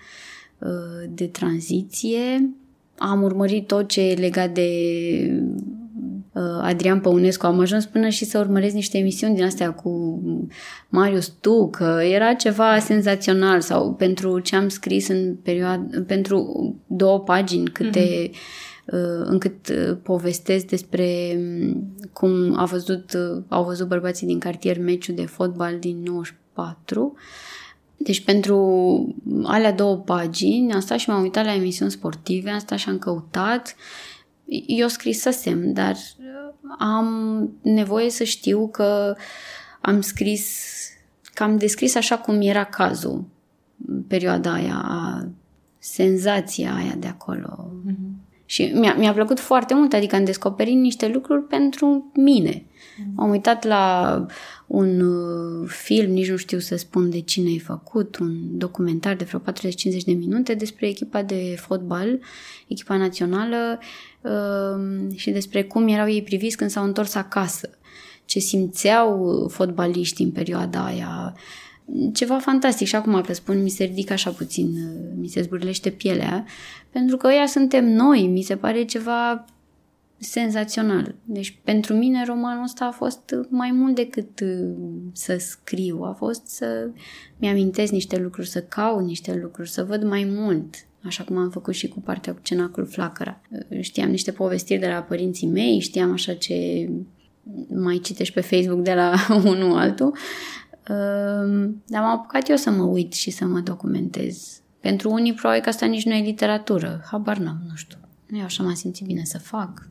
uh, 0.59 0.69
de 1.09 1.27
tranziție. 1.27 2.51
Am 2.99 3.23
urmărit 3.23 3.67
tot 3.67 3.89
ce 3.89 4.01
e 4.01 4.15
legat 4.15 4.51
de 4.51 4.71
uh, 5.31 5.63
Adrian 6.61 7.01
Păunescu. 7.01 7.47
Am 7.47 7.61
ajuns 7.61 7.87
până 7.87 8.09
și 8.09 8.25
să 8.25 8.39
urmăresc 8.39 8.75
niște 8.75 8.99
emisiuni 8.99 9.35
din 9.35 9.45
astea 9.45 9.73
cu 9.73 10.23
Marius 10.89 11.33
Tu, 11.41 11.69
că 11.71 12.01
era 12.11 12.35
ceva 12.35 12.79
senzațional 12.79 13.61
sau 13.61 13.93
pentru 13.93 14.39
ce 14.39 14.57
am 14.57 14.69
scris 14.69 15.09
în 15.09 15.37
perioada, 15.43 16.03
pentru 16.07 16.75
două 16.87 17.21
pagini 17.21 17.69
câte 17.69 18.29
mm-hmm 18.29 18.67
Uh, 18.93 19.25
încât 19.25 19.69
uh, 19.69 19.97
povestesc 20.03 20.67
despre 20.67 21.37
um, 21.37 21.95
cum 22.13 22.59
a 22.59 22.65
văzut, 22.65 23.13
uh, 23.13 23.43
au 23.49 23.65
văzut 23.65 23.89
bărbații 23.89 24.27
din 24.27 24.39
cartier 24.39 24.79
meciul 24.79 25.15
de 25.15 25.27
fotbal 25.27 25.79
din 25.79 26.03
94. 26.03 27.17
Deci 27.97 28.25
pentru 28.25 28.57
alea 29.43 29.73
două 29.73 29.97
pagini 29.97 30.73
am 30.73 30.81
stat 30.81 30.99
și 30.99 31.09
m-am 31.09 31.23
uitat 31.23 31.45
la 31.45 31.55
emisiuni 31.55 31.91
sportive, 31.91 32.51
am 32.51 32.59
stat 32.59 32.79
și 32.79 32.89
am 32.89 32.99
căutat. 32.99 33.77
Eu 34.67 34.89
scrisăsem, 34.89 35.73
dar 35.73 35.97
am 36.79 37.51
nevoie 37.63 38.11
să 38.11 38.25
știu 38.25 38.69
că 38.69 39.17
am 39.81 40.01
scris, 40.01 40.67
că 41.35 41.43
am 41.43 41.57
descris 41.57 41.95
așa 41.95 42.19
cum 42.19 42.41
era 42.41 42.65
cazul 42.65 43.25
perioada 44.09 44.53
aia, 44.53 45.29
senzația 45.79 46.75
aia 46.75 46.95
de 46.99 47.07
acolo. 47.07 47.71
Mm-hmm. 47.87 48.27
Și 48.45 48.73
mi-a, 48.75 48.95
mi-a 48.95 49.13
plăcut 49.13 49.41
foarte 49.41 49.75
mult, 49.75 49.93
adică 49.93 50.17
am 50.17 50.25
descoperit 50.25 50.77
niște 50.77 51.09
lucruri 51.09 51.43
pentru 51.43 52.11
mine. 52.15 52.65
Mm. 53.07 53.23
Am 53.23 53.31
uitat 53.31 53.65
la 53.65 54.27
un 54.67 55.01
uh, 55.01 55.69
film, 55.69 56.11
nici 56.13 56.31
nu 56.31 56.37
știu 56.37 56.59
să 56.59 56.77
spun 56.77 57.11
de 57.11 57.21
cine 57.21 57.51
e 57.51 57.59
făcut, 57.59 58.17
un 58.17 58.59
documentar 58.59 59.17
de 59.17 59.25
vreo 59.25 59.41
40-50 59.41 59.45
de 60.05 60.13
minute 60.13 60.55
despre 60.55 60.89
echipa 60.89 61.23
de 61.23 61.55
fotbal, 61.59 62.21
echipa 62.67 62.97
națională 62.97 63.79
uh, 64.21 65.17
și 65.17 65.31
despre 65.31 65.63
cum 65.63 65.89
erau 65.89 66.09
ei 66.09 66.23
priviți 66.23 66.57
când 66.57 66.71
s-au 66.71 66.85
întors 66.85 67.15
acasă, 67.15 67.71
ce 68.25 68.39
simțeau 68.39 69.47
fotbaliștii 69.51 70.25
în 70.25 70.31
perioada 70.31 70.85
aia, 70.85 71.35
ceva 72.13 72.39
fantastic 72.39 72.87
și 72.87 72.97
acum 72.97 73.21
că 73.21 73.33
spun, 73.33 73.63
mi 73.63 73.71
se 73.71 73.85
ridică 73.85 74.13
așa 74.13 74.31
puțin, 74.31 74.67
uh, 74.67 75.13
mi 75.21 75.29
se 75.29 75.43
zburlește 75.43 75.91
pielea, 75.91 76.45
pentru 76.91 77.17
că 77.17 77.27
ăia 77.27 77.47
suntem 77.47 77.85
noi, 77.93 78.27
mi 78.27 78.43
se 78.43 78.57
pare 78.57 78.85
ceva 78.85 79.45
senzațional. 80.19 81.15
Deci 81.25 81.61
pentru 81.65 81.95
mine 81.95 82.25
romanul 82.25 82.63
ăsta 82.63 82.85
a 82.85 82.91
fost 82.91 83.35
mai 83.49 83.71
mult 83.71 83.95
decât 83.95 84.41
uh, 84.41 84.75
să 85.13 85.37
scriu, 85.39 86.03
a 86.03 86.13
fost 86.13 86.47
să 86.47 86.91
mi-amintesc 87.37 87.93
niște 87.93 88.19
lucruri, 88.19 88.49
să 88.49 88.63
caut 88.63 89.05
niște 89.05 89.39
lucruri, 89.43 89.71
să 89.71 89.85
văd 89.85 90.03
mai 90.03 90.25
mult, 90.31 90.75
așa 91.05 91.25
cum 91.25 91.37
am 91.37 91.51
făcut 91.51 91.75
și 91.75 91.89
cu 91.89 92.01
partea 92.01 92.33
cu 92.33 92.39
cenacul 92.43 92.87
flacăra. 92.87 93.41
Uh, 93.51 93.81
știam 93.81 94.11
niște 94.11 94.33
povestiri 94.33 94.81
de 94.81 94.89
la 94.89 95.03
părinții 95.03 95.49
mei, 95.49 95.81
știam 95.81 96.13
așa 96.13 96.35
ce 96.35 96.89
mai 97.69 98.01
citești 98.03 98.35
pe 98.35 98.41
Facebook 98.41 98.81
de 98.81 98.95
la 98.95 99.15
unul 99.45 99.77
altul, 99.77 100.09
uh, 100.09 101.71
dar 101.87 102.03
m-am 102.03 102.19
apucat 102.19 102.49
eu 102.49 102.57
să 102.57 102.71
mă 102.71 102.83
uit 102.83 103.13
și 103.13 103.31
să 103.31 103.45
mă 103.45 103.61
documentez. 103.61 104.63
Pentru 104.81 105.11
unii 105.11 105.35
probabil 105.35 105.63
că 105.63 105.69
asta 105.69 105.87
nici 105.87 106.05
nu 106.05 106.13
e 106.13 106.23
literatură, 106.23 107.03
habar 107.11 107.39
n-am, 107.39 107.61
nu 107.69 107.75
știu. 107.75 107.99
Eu 108.33 108.45
așa 108.45 108.63
m-am 108.63 108.75
simțit 108.75 109.07
bine 109.07 109.25
să 109.25 109.39
fac. 109.39 109.89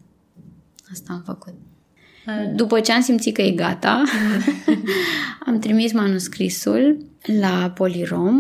Asta 0.92 1.14
am 1.14 1.22
făcut. 1.26 1.54
După 2.56 2.80
ce 2.80 2.92
am 2.92 3.02
simțit 3.02 3.34
că 3.34 3.42
e 3.42 3.52
gata, 3.52 4.04
am 5.46 5.60
trimis 5.60 5.92
manuscrisul 5.92 6.98
la 7.40 7.72
Polirom, 7.76 8.36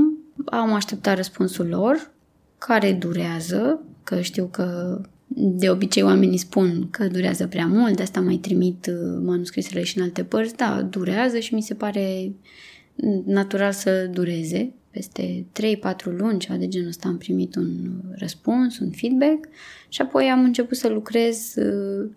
am 0.45 0.73
așteptat 0.73 1.15
răspunsul 1.15 1.67
lor, 1.67 2.11
care 2.57 2.93
durează, 2.93 3.81
că 4.03 4.21
știu 4.21 4.45
că 4.45 4.99
de 5.27 5.69
obicei 5.69 6.03
oamenii 6.03 6.37
spun 6.37 6.87
că 6.89 7.07
durează 7.07 7.47
prea 7.47 7.67
mult, 7.67 7.95
de 7.95 8.01
asta 8.01 8.21
mai 8.21 8.35
trimit 8.35 8.85
uh, 8.85 9.19
manuscrisele 9.23 9.83
și 9.83 9.97
în 9.97 10.03
alte 10.03 10.23
părți. 10.23 10.55
Da, 10.55 10.81
durează 10.81 11.39
și 11.39 11.53
mi 11.53 11.61
se 11.61 11.73
pare 11.73 12.31
natural 13.25 13.71
să 13.71 14.09
dureze. 14.11 14.73
Peste 14.91 15.45
3-4 15.61 16.17
luni, 16.17 16.39
ceva 16.39 16.57
de 16.57 16.67
genul 16.67 16.87
ăsta, 16.87 17.07
am 17.07 17.17
primit 17.17 17.55
un 17.55 17.89
răspuns, 18.15 18.79
un 18.79 18.91
feedback 18.91 19.47
și 19.89 20.01
apoi 20.01 20.25
am 20.25 20.43
început 20.43 20.77
să 20.77 20.87
lucrez 20.87 21.55
uh, 21.55 21.57
Uh, 21.65 22.09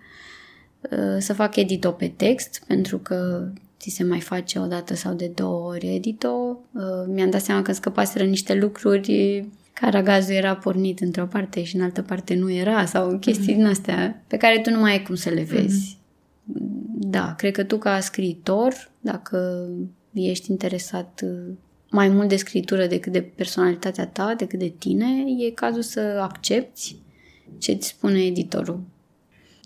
să 1.18 1.32
fac 1.32 1.56
edito 1.56 1.90
pe 1.90 2.12
text, 2.16 2.62
pentru 2.66 2.98
că 2.98 3.48
ți 3.80 3.90
se 3.90 4.04
mai 4.04 4.20
face 4.20 4.58
o 4.58 4.66
dată 4.66 4.94
sau 4.94 5.14
de 5.14 5.30
două 5.34 5.68
ori 5.68 5.94
edito. 5.94 6.60
Uh, 6.72 6.82
mi-am 7.06 7.30
dat 7.30 7.40
seama 7.40 7.62
că 7.62 7.72
scăpaseră 7.72 8.24
niște 8.24 8.54
lucruri 8.54 9.44
caragazul 9.72 10.34
era 10.34 10.56
pornit 10.56 11.00
într-o 11.00 11.26
parte 11.26 11.62
și 11.62 11.76
în 11.76 11.82
altă 11.82 12.02
parte 12.02 12.34
nu 12.34 12.50
era 12.50 12.84
sau 12.84 13.18
chestii 13.18 13.52
mm-hmm. 13.52 13.56
din 13.56 13.66
astea 13.66 14.22
pe 14.26 14.36
care 14.36 14.60
tu 14.60 14.70
nu 14.70 14.80
mai 14.80 14.90
ai 14.90 15.02
cum 15.02 15.14
să 15.14 15.28
le 15.28 15.42
vezi. 15.42 15.96
Mm-hmm. 15.96 16.08
Da, 16.98 17.34
cred 17.34 17.52
că 17.52 17.64
tu 17.64 17.78
ca 17.78 18.00
scriitor, 18.00 18.90
dacă 19.00 19.68
ești 20.12 20.50
interesat 20.50 21.20
uh, 21.24 21.54
mai 21.90 22.08
mult 22.08 22.28
de 22.28 22.36
scritură 22.36 22.86
decât 22.86 23.12
de 23.12 23.20
personalitatea 23.20 24.06
ta, 24.06 24.34
decât 24.36 24.58
de 24.58 24.72
tine, 24.78 25.06
e 25.38 25.50
cazul 25.50 25.82
să 25.82 26.00
accepti 26.00 26.96
ce 27.58 27.72
îți 27.72 27.86
spune 27.86 28.24
editorul. 28.24 28.80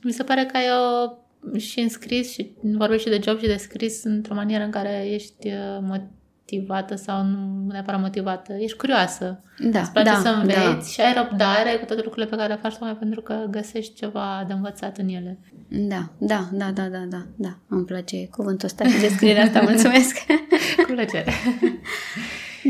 Mi 0.05 0.13
se 0.13 0.23
pare 0.23 0.45
că 0.45 0.57
ai 0.57 0.67
o 0.71 1.13
și 1.59 1.81
în 1.81 1.89
scris 1.89 2.33
și 2.33 2.51
vorbești 2.63 3.09
și 3.09 3.19
de 3.19 3.23
job 3.25 3.39
și 3.39 3.47
de 3.47 3.57
scris 3.57 4.05
într-o 4.05 4.35
manieră 4.35 4.65
în 4.65 4.71
care 4.71 5.07
ești 5.07 5.47
uh, 5.47 5.79
motivată 5.81 6.95
sau 6.95 7.23
nu 7.23 7.67
neapărat 7.73 8.01
motivată, 8.01 8.53
ești 8.53 8.77
curioasă. 8.77 9.41
Da, 9.59 9.81
Îți 9.81 9.93
place 9.93 10.11
da, 10.11 10.17
să 10.17 10.29
înveți 10.29 10.59
da. 10.59 10.81
și 10.81 11.01
ai 11.01 11.13
răbdare 11.13 11.71
cu 11.71 11.85
toate 11.85 12.03
lucrurile 12.03 12.31
pe 12.31 12.37
care 12.37 12.53
le 12.53 12.59
faci 12.63 12.79
mai 12.81 12.97
pentru 12.97 13.21
că 13.21 13.47
găsești 13.51 13.95
ceva 13.95 14.45
de 14.47 14.53
învățat 14.53 14.99
în 14.99 15.09
ele. 15.09 15.39
Da, 15.69 16.11
da, 16.19 16.49
da, 16.53 16.71
da, 16.71 16.83
da, 16.83 17.05
da, 17.09 17.27
da. 17.37 17.59
Îmi 17.69 17.85
place 17.85 18.29
cuvântul 18.29 18.67
ăsta 18.67 18.85
și 18.85 19.01
descrierea 19.01 19.43
asta, 19.43 19.61
mulțumesc. 19.61 20.17
Cu 20.87 20.93
plăcere. 20.93 21.33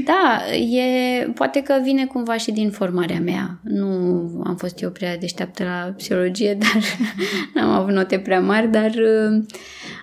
Da, 0.04 0.42
e, 0.54 1.24
poate 1.34 1.62
că 1.62 1.80
vine 1.82 2.06
cumva 2.06 2.36
și 2.36 2.52
din 2.52 2.70
formarea 2.70 3.20
mea. 3.20 3.60
Nu 3.62 3.88
am 4.44 4.56
fost 4.56 4.82
eu 4.82 4.90
prea 4.90 5.16
deșteaptă 5.16 5.64
la 5.64 5.94
psihologie, 5.96 6.54
dar 6.62 6.82
n-am 7.54 7.70
avut 7.70 7.94
note 7.94 8.18
prea 8.18 8.40
mari, 8.40 8.70
dar 8.70 8.90
uh, 8.90 9.44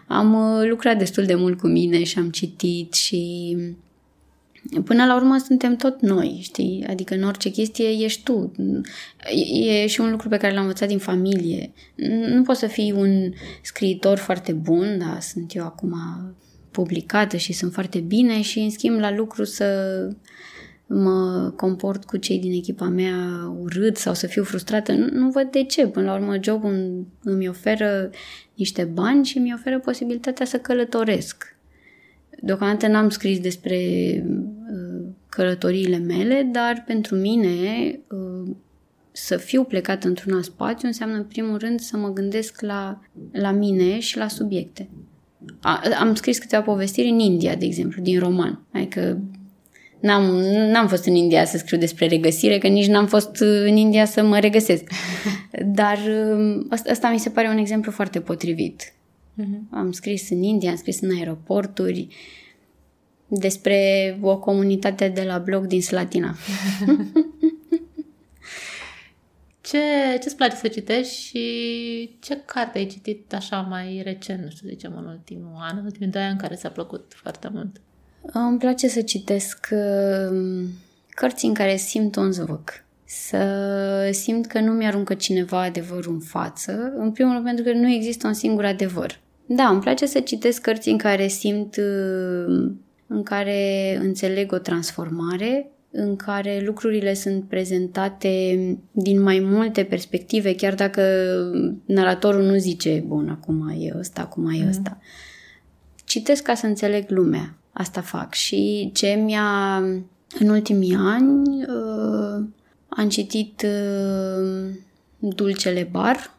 am 0.08 0.34
uh, 0.34 0.69
lucrat 0.69 0.97
destul 0.97 1.25
de 1.25 1.36
mult 1.36 1.60
cu 1.60 1.67
mine 1.67 2.04
și 2.04 2.17
am 2.17 2.30
citit 2.30 2.93
și 2.93 3.56
Până 4.84 5.06
la 5.06 5.15
urmă 5.15 5.38
suntem 5.38 5.75
tot 5.75 6.01
noi, 6.01 6.39
știi? 6.41 6.86
Adică 6.89 7.15
în 7.15 7.23
orice 7.23 7.49
chestie 7.49 7.89
ești 8.04 8.23
tu. 8.23 8.51
E 9.54 9.88
și 9.88 10.01
un 10.01 10.12
lucru 10.12 10.30
pe 10.30 10.38
care 10.38 10.54
l-am 10.54 10.62
învățat 10.62 10.88
din 10.88 10.97
familie. 10.97 11.71
Nu 12.36 12.41
poți 12.41 12.60
să 12.60 12.67
fii 12.67 12.91
un 12.91 13.34
scriitor 13.62 14.17
foarte 14.17 14.51
bun, 14.51 14.97
da, 14.99 15.17
sunt 15.19 15.56
eu 15.56 15.63
acum 15.63 15.93
publicată 16.71 17.38
și 17.38 17.53
sunt 17.53 17.73
foarte 17.73 17.99
bine 17.99 18.41
și 18.41 18.60
în 18.60 18.69
schimb 18.69 18.99
la 18.99 19.15
lucru 19.15 19.43
să 19.43 19.65
mă 20.93 21.53
comport 21.55 22.05
cu 22.05 22.17
cei 22.17 22.39
din 22.39 22.51
echipa 22.51 22.86
mea 22.86 23.15
urât 23.62 23.97
sau 23.97 24.13
să 24.13 24.27
fiu 24.27 24.43
frustrată. 24.43 24.91
Nu, 24.91 25.07
nu 25.12 25.29
văd 25.29 25.51
de 25.51 25.63
ce. 25.63 25.88
Până 25.88 26.05
la 26.05 26.13
urmă, 26.13 26.38
jobul 26.41 27.05
îmi 27.23 27.47
oferă 27.47 28.10
niște 28.55 28.84
bani 28.84 29.25
și 29.25 29.39
mi 29.39 29.53
oferă 29.53 29.79
posibilitatea 29.79 30.45
să 30.45 30.57
călătoresc. 30.57 31.55
Deocamdată 32.41 32.88
n-am 32.88 33.10
scris 33.10 33.39
despre 33.39 33.77
uh, 34.27 35.05
călătoriile 35.29 35.97
mele, 35.97 36.49
dar 36.51 36.84
pentru 36.88 37.15
mine 37.15 37.99
uh, 38.07 38.55
să 39.12 39.38
fiu 39.38 39.63
plecat 39.63 40.03
într-un 40.03 40.34
alt 40.34 40.43
spațiu 40.43 40.88
înseamnă 40.88 41.15
în 41.15 41.23
primul 41.23 41.57
rând 41.57 41.79
să 41.79 41.97
mă 41.97 42.13
gândesc 42.13 42.62
la, 42.62 43.01
la 43.31 43.51
mine 43.51 43.99
și 43.99 44.17
la 44.17 44.27
subiecte. 44.27 44.89
A, 45.62 45.82
am 45.99 46.15
scris 46.15 46.38
câteva 46.38 46.62
povestiri 46.62 47.10
în 47.10 47.19
India, 47.19 47.56
de 47.56 47.65
exemplu, 47.65 48.01
din 48.01 48.19
roman. 48.19 48.65
Adică 48.71 49.21
n-am, 49.99 50.23
n-am 50.71 50.88
fost 50.88 51.06
în 51.06 51.15
India 51.15 51.45
să 51.45 51.58
scriu 51.58 51.77
despre 51.77 52.08
regăsire, 52.08 52.58
că 52.58 52.67
nici 52.67 52.88
n-am 52.88 53.08
fost 53.08 53.39
în 53.39 53.75
India 53.75 54.06
să 54.06 54.23
mă 54.23 54.39
regăsesc. 54.39 54.84
Dar 55.65 55.99
asta, 56.69 56.91
asta 56.91 57.10
mi 57.10 57.19
se 57.19 57.30
pare 57.30 57.47
un 57.47 57.58
exemplu 57.58 57.91
foarte 57.91 58.19
potrivit. 58.19 58.93
Uh-huh. 59.41 59.69
Am 59.69 59.91
scris 59.91 60.30
în 60.30 60.41
India, 60.41 60.69
am 60.69 60.75
scris 60.75 61.01
în 61.01 61.10
aeroporturi 61.17 62.08
despre 63.27 64.17
o 64.21 64.38
comunitate 64.38 65.08
de 65.08 65.23
la 65.27 65.38
blog 65.38 65.65
din 65.65 65.82
Slatina. 65.82 66.36
Ce, 69.71 70.17
ce-ți 70.21 70.36
place 70.36 70.55
să 70.55 70.67
citești 70.67 71.21
și 71.21 72.17
ce 72.19 72.41
carte 72.45 72.77
ai 72.77 72.86
citit 72.86 73.34
așa 73.34 73.62
mai 73.62 74.01
recent, 74.03 74.43
nu 74.43 74.49
știu, 74.49 74.69
zicem, 74.69 74.93
în 74.97 75.05
ultimul 75.05 75.51
an, 75.60 75.77
în 75.77 75.84
ultimii 75.84 76.07
doi 76.07 76.21
ani, 76.21 76.38
care 76.38 76.55
ți-a 76.55 76.69
plăcut 76.69 77.13
foarte 77.15 77.49
mult? 77.53 77.81
Îmi 78.21 78.57
place 78.57 78.88
să 78.88 79.01
citesc 79.01 79.67
uh, 79.71 80.67
cărți 81.10 81.45
în 81.45 81.53
care 81.53 81.75
simt 81.75 82.15
un 82.15 82.31
zvâc. 82.31 82.86
Să 83.05 84.10
simt 84.12 84.45
că 84.45 84.60
nu 84.60 84.71
mi-aruncă 84.71 85.13
cineva 85.13 85.62
adevărul 85.62 86.13
în 86.13 86.19
față. 86.19 86.93
În 86.97 87.12
primul 87.12 87.34
rând 87.34 87.45
pentru 87.45 87.63
că 87.63 87.73
nu 87.73 87.89
există 87.89 88.27
un 88.27 88.34
singur 88.34 88.65
adevăr. 88.65 89.19
Da, 89.45 89.67
îmi 89.67 89.81
place 89.81 90.05
să 90.05 90.19
citesc 90.19 90.62
cărți 90.62 90.89
în 90.89 90.97
care 90.97 91.27
simt, 91.27 91.75
uh, 91.75 92.71
în 93.07 93.23
care 93.23 93.97
înțeleg 94.01 94.51
o 94.51 94.57
transformare, 94.57 95.71
în 95.91 96.15
care 96.15 96.62
lucrurile 96.65 97.13
sunt 97.13 97.43
prezentate 97.43 98.58
din 98.91 99.21
mai 99.21 99.39
multe 99.39 99.84
perspective, 99.84 100.56
chiar 100.56 100.75
dacă 100.75 101.01
naratorul 101.86 102.43
nu 102.43 102.58
zice, 102.58 103.04
bun, 103.08 103.30
acum 103.30 103.75
e 103.80 103.93
ăsta, 103.97 104.21
acum 104.21 104.49
e 104.49 104.62
mm. 104.62 104.67
ăsta. 104.67 104.99
Citesc 106.06 106.43
ca 106.43 106.54
să 106.54 106.65
înțeleg 106.65 107.10
lumea. 107.10 107.56
Asta 107.71 108.01
fac. 108.01 108.34
Și 108.34 108.89
ce 108.93 109.08
mi-a... 109.08 109.77
În 110.39 110.49
ultimii 110.49 110.95
ani 110.95 111.63
uh, 111.63 112.45
am 112.89 113.10
citit 113.10 113.65
uh, 113.65 114.69
Dulcele 115.19 115.88
Bar, 115.91 116.36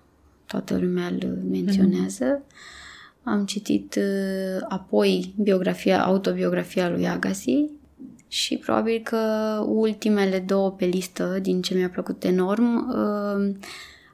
toată 0.46 0.78
lumea 0.78 1.06
îl 1.06 1.38
menționează. 1.50 2.24
Mm. 2.24 3.32
Am 3.32 3.44
citit 3.44 3.94
uh, 3.94 4.64
apoi 4.68 5.34
biografia, 5.42 6.04
autobiografia 6.04 6.90
lui 6.90 7.08
Agassi, 7.08 7.70
și 8.32 8.56
probabil 8.56 9.00
că 9.02 9.18
ultimele 9.66 10.38
două 10.38 10.70
pe 10.70 10.84
listă, 10.84 11.38
din 11.42 11.62
ce 11.62 11.74
mi-a 11.74 11.88
plăcut 11.88 12.24
enorm, 12.24 12.88
uh, 12.88 13.54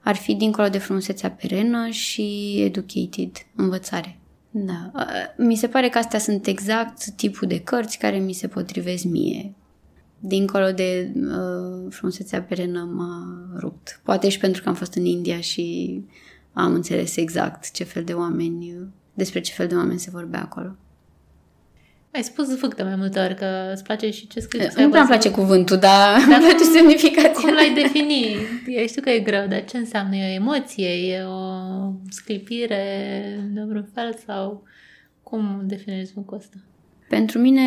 ar 0.02 0.16
fi 0.16 0.34
Dincolo 0.34 0.68
de 0.68 0.78
frumusețea 0.78 1.30
perenă 1.30 1.88
și 1.88 2.56
Educated, 2.64 3.30
învățare. 3.56 4.18
Da. 4.50 4.90
Uh, 4.94 5.44
mi 5.46 5.56
se 5.56 5.68
pare 5.68 5.88
că 5.88 5.98
astea 5.98 6.18
sunt 6.18 6.46
exact 6.46 7.04
tipul 7.10 7.48
de 7.48 7.60
cărți 7.60 7.98
care 7.98 8.18
mi 8.18 8.32
se 8.32 8.48
potrivesc 8.48 9.04
mie. 9.04 9.54
Dincolo 10.18 10.70
de 10.70 11.12
uh, 11.14 11.86
frumusețea 11.88 12.42
perenă 12.42 12.90
m-a 12.92 13.38
rupt. 13.58 14.00
Poate 14.04 14.28
și 14.28 14.38
pentru 14.38 14.62
că 14.62 14.68
am 14.68 14.74
fost 14.74 14.94
în 14.94 15.04
India 15.04 15.40
și 15.40 16.00
am 16.52 16.74
înțeles 16.74 17.16
exact 17.16 17.70
ce 17.70 17.84
fel 17.84 18.04
de 18.04 18.12
oameni, 18.12 18.88
despre 19.14 19.40
ce 19.40 19.52
fel 19.52 19.66
de 19.66 19.74
oameni 19.74 19.98
se 19.98 20.10
vorbea 20.10 20.42
acolo. 20.42 20.76
Ai 22.18 22.24
spus 22.24 22.46
zvâc 22.46 22.74
de 22.74 22.82
mai 22.82 22.96
multe 22.96 23.20
ori, 23.20 23.34
că 23.34 23.70
îți 23.72 23.82
place 23.82 24.10
și 24.10 24.26
ce 24.26 24.40
scrii. 24.40 24.60
Nu 24.60 24.88
prea 24.88 25.00
îmi 25.00 25.08
place 25.08 25.30
cuvântul, 25.30 25.76
dar 25.76 26.16
îmi 26.16 26.44
place 26.46 26.64
semnificația. 26.64 27.30
Cum 27.30 27.52
l-ai 27.52 27.72
defini? 27.82 28.36
Eu 28.66 28.86
știu 28.86 29.02
că 29.02 29.10
e 29.10 29.18
greu, 29.18 29.46
dar 29.46 29.64
ce 29.64 29.76
înseamnă? 29.76 30.16
E 30.16 30.30
o 30.30 30.34
emoție? 30.34 30.88
E 30.88 31.22
o 31.22 31.92
sclipire 32.08 32.84
de 33.50 33.60
vreun 33.60 33.88
fel? 33.94 34.18
Sau 34.26 34.62
cum 35.22 35.62
definești 35.64 36.10
zvâcul 36.12 36.36
ăsta? 36.36 36.56
Pentru 37.08 37.38
mine 37.38 37.64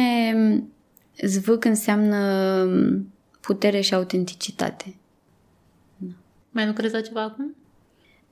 zvâc 1.23 1.65
înseamnă 1.65 2.65
putere 3.41 3.81
și 3.81 3.93
autenticitate. 3.93 4.95
Mai 6.49 6.67
lucrezi 6.67 6.93
la 6.93 7.01
ceva 7.01 7.21
acum? 7.21 7.55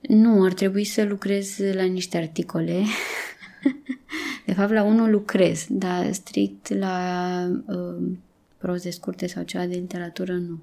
Nu, 0.00 0.44
ar 0.44 0.52
trebui 0.52 0.84
să 0.84 1.04
lucrez 1.04 1.58
la 1.72 1.82
niște 1.82 2.16
articole. 2.16 2.82
De 4.46 4.52
fapt, 4.52 4.72
la 4.72 4.82
unul 4.82 5.10
lucrez, 5.10 5.66
dar 5.68 6.12
strict 6.12 6.74
la 6.74 7.46
uh, 7.66 8.12
proze 8.58 8.90
scurte 8.90 9.26
sau 9.26 9.42
ceva 9.42 9.66
de 9.66 9.74
literatură, 9.74 10.32
nu. 10.32 10.58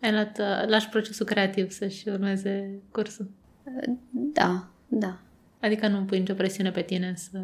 Ai 0.00 0.12
luat, 0.12 0.38
uh, 0.38 0.68
lași 0.68 0.88
procesul 0.88 1.26
creativ 1.26 1.70
să-și 1.70 2.08
urmeze 2.08 2.80
cursul? 2.90 3.30
Da, 4.10 4.70
da. 4.88 5.20
Adică 5.60 5.88
nu 5.88 6.04
pui 6.04 6.18
nicio 6.18 6.34
presiune 6.34 6.70
pe 6.70 6.82
tine 6.82 7.14
să, 7.16 7.40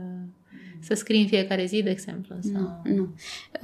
să 0.81 0.95
scrii 0.95 1.20
în 1.20 1.26
fiecare 1.26 1.64
zi, 1.64 1.83
de 1.83 1.91
exemplu? 1.91 2.37
Sau... 2.41 2.81
Nu, 2.85 2.95
nu. 2.95 3.14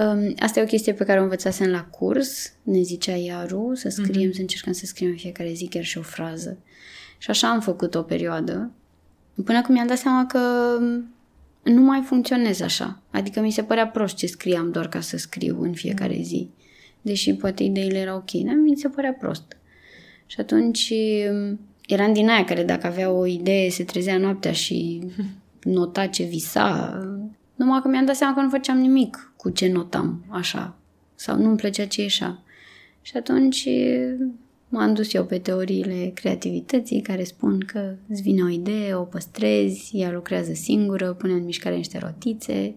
Um, 0.04 0.34
asta 0.38 0.60
e 0.60 0.62
o 0.62 0.66
chestie 0.66 0.92
pe 0.92 1.04
care 1.04 1.20
o 1.20 1.22
învățasem 1.22 1.70
la 1.70 1.84
curs, 1.84 2.52
ne 2.62 2.80
zicea 2.80 3.16
Iaru, 3.16 3.72
să 3.74 3.88
scriem, 3.88 4.30
mm-hmm. 4.30 4.34
să 4.34 4.40
încercăm 4.40 4.72
să 4.72 4.86
scriem 4.86 5.10
în 5.10 5.16
fiecare 5.16 5.52
zi 5.52 5.68
chiar 5.68 5.84
și 5.84 5.98
o 5.98 6.02
frază. 6.02 6.58
Și 7.18 7.30
așa 7.30 7.50
am 7.50 7.60
făcut 7.60 7.94
o 7.94 8.02
perioadă, 8.02 8.70
până 9.42 9.60
când 9.60 9.74
mi-am 9.74 9.86
dat 9.86 9.98
seama 9.98 10.26
că 10.26 10.38
nu 11.62 11.80
mai 11.80 12.00
funcționez 12.00 12.60
așa. 12.60 13.02
Adică 13.10 13.40
mi 13.40 13.50
se 13.50 13.62
părea 13.62 13.88
prost 13.88 14.16
ce 14.16 14.26
scriam 14.26 14.70
doar 14.70 14.88
ca 14.88 15.00
să 15.00 15.16
scriu 15.16 15.62
în 15.62 15.72
fiecare 15.72 16.18
zi. 16.22 16.50
Deși 17.02 17.34
poate 17.34 17.62
ideile 17.62 17.98
erau 17.98 18.16
ok, 18.16 18.30
dar 18.30 18.54
mi 18.54 18.76
se 18.76 18.88
părea 18.88 19.12
prost. 19.12 19.56
Și 20.26 20.40
atunci 20.40 20.92
um, 21.30 21.60
eram 21.86 22.12
din 22.12 22.28
aia 22.28 22.44
care 22.44 22.64
dacă 22.64 22.86
avea 22.86 23.10
o 23.10 23.26
idee 23.26 23.70
se 23.70 23.84
trezea 23.84 24.18
noaptea 24.18 24.52
și 24.52 25.02
nota 25.62 26.06
ce 26.06 26.24
visa. 26.24 26.98
Numai 27.54 27.80
că 27.82 27.88
mi-am 27.88 28.04
dat 28.04 28.16
seama 28.16 28.34
că 28.34 28.40
nu 28.40 28.48
făceam 28.48 28.78
nimic 28.78 29.32
cu 29.36 29.50
ce 29.50 29.72
notam 29.72 30.24
așa. 30.28 30.76
Sau 31.14 31.36
nu-mi 31.36 31.56
plăcea 31.56 31.86
ce 31.86 32.02
ieșea. 32.02 32.42
Și 33.02 33.16
atunci 33.16 33.68
m-am 34.68 34.94
dus 34.94 35.12
eu 35.14 35.24
pe 35.24 35.38
teoriile 35.38 36.10
creativității 36.14 37.00
care 37.00 37.24
spun 37.24 37.60
că 37.60 37.94
îți 38.08 38.22
vine 38.22 38.42
o 38.42 38.48
idee, 38.48 38.94
o 38.94 39.02
păstrezi, 39.02 39.90
ea 39.92 40.12
lucrează 40.12 40.52
singură, 40.52 41.12
pune 41.12 41.32
în 41.32 41.44
mișcare 41.44 41.76
niște 41.76 41.98
rotițe 41.98 42.74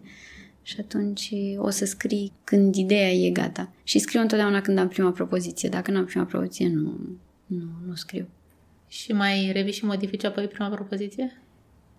și 0.61 0.75
atunci 0.79 1.33
o 1.57 1.69
să 1.69 1.85
scrii 1.85 2.31
când 2.43 2.75
ideea 2.75 3.09
e 3.09 3.29
gata. 3.29 3.71
Și 3.83 3.99
scriu 3.99 4.21
întotdeauna 4.21 4.61
când 4.61 4.77
am 4.77 4.88
prima 4.88 5.11
propoziție. 5.11 5.69
Dacă 5.69 5.91
nu 5.91 5.97
am 5.97 6.05
prima 6.05 6.25
propoziție, 6.25 6.69
nu, 6.69 6.99
nu, 7.45 7.65
nu 7.88 7.95
scriu. 7.95 8.27
Și 8.88 9.11
mai 9.11 9.49
revii 9.53 9.73
și 9.73 9.85
modifici 9.85 10.23
apoi 10.23 10.47
prima 10.47 10.69
propoziție? 10.69 11.41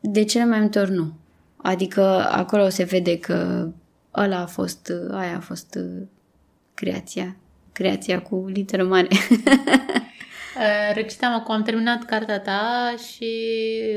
De 0.01 0.25
cele 0.25 0.45
mai 0.45 0.61
multe 0.61 0.79
ori 0.79 0.91
nu. 0.91 1.13
Adică 1.57 2.03
acolo 2.31 2.69
se 2.69 2.85
vede 2.85 3.19
că 3.19 3.69
ăla 4.15 4.41
a 4.41 4.47
fost, 4.47 4.93
aia 5.11 5.37
a 5.37 5.41
fost 5.41 5.79
creația. 6.75 7.37
Creația 7.79 8.23
cu 8.23 8.47
literă 8.47 8.85
mare. 8.85 9.09
Eh, 9.11 10.95
Recitam 10.99 11.33
acum, 11.33 11.55
am 11.55 11.63
terminat 11.63 12.05
cartea 12.05 12.41
ta 12.41 12.95
și 13.13 13.33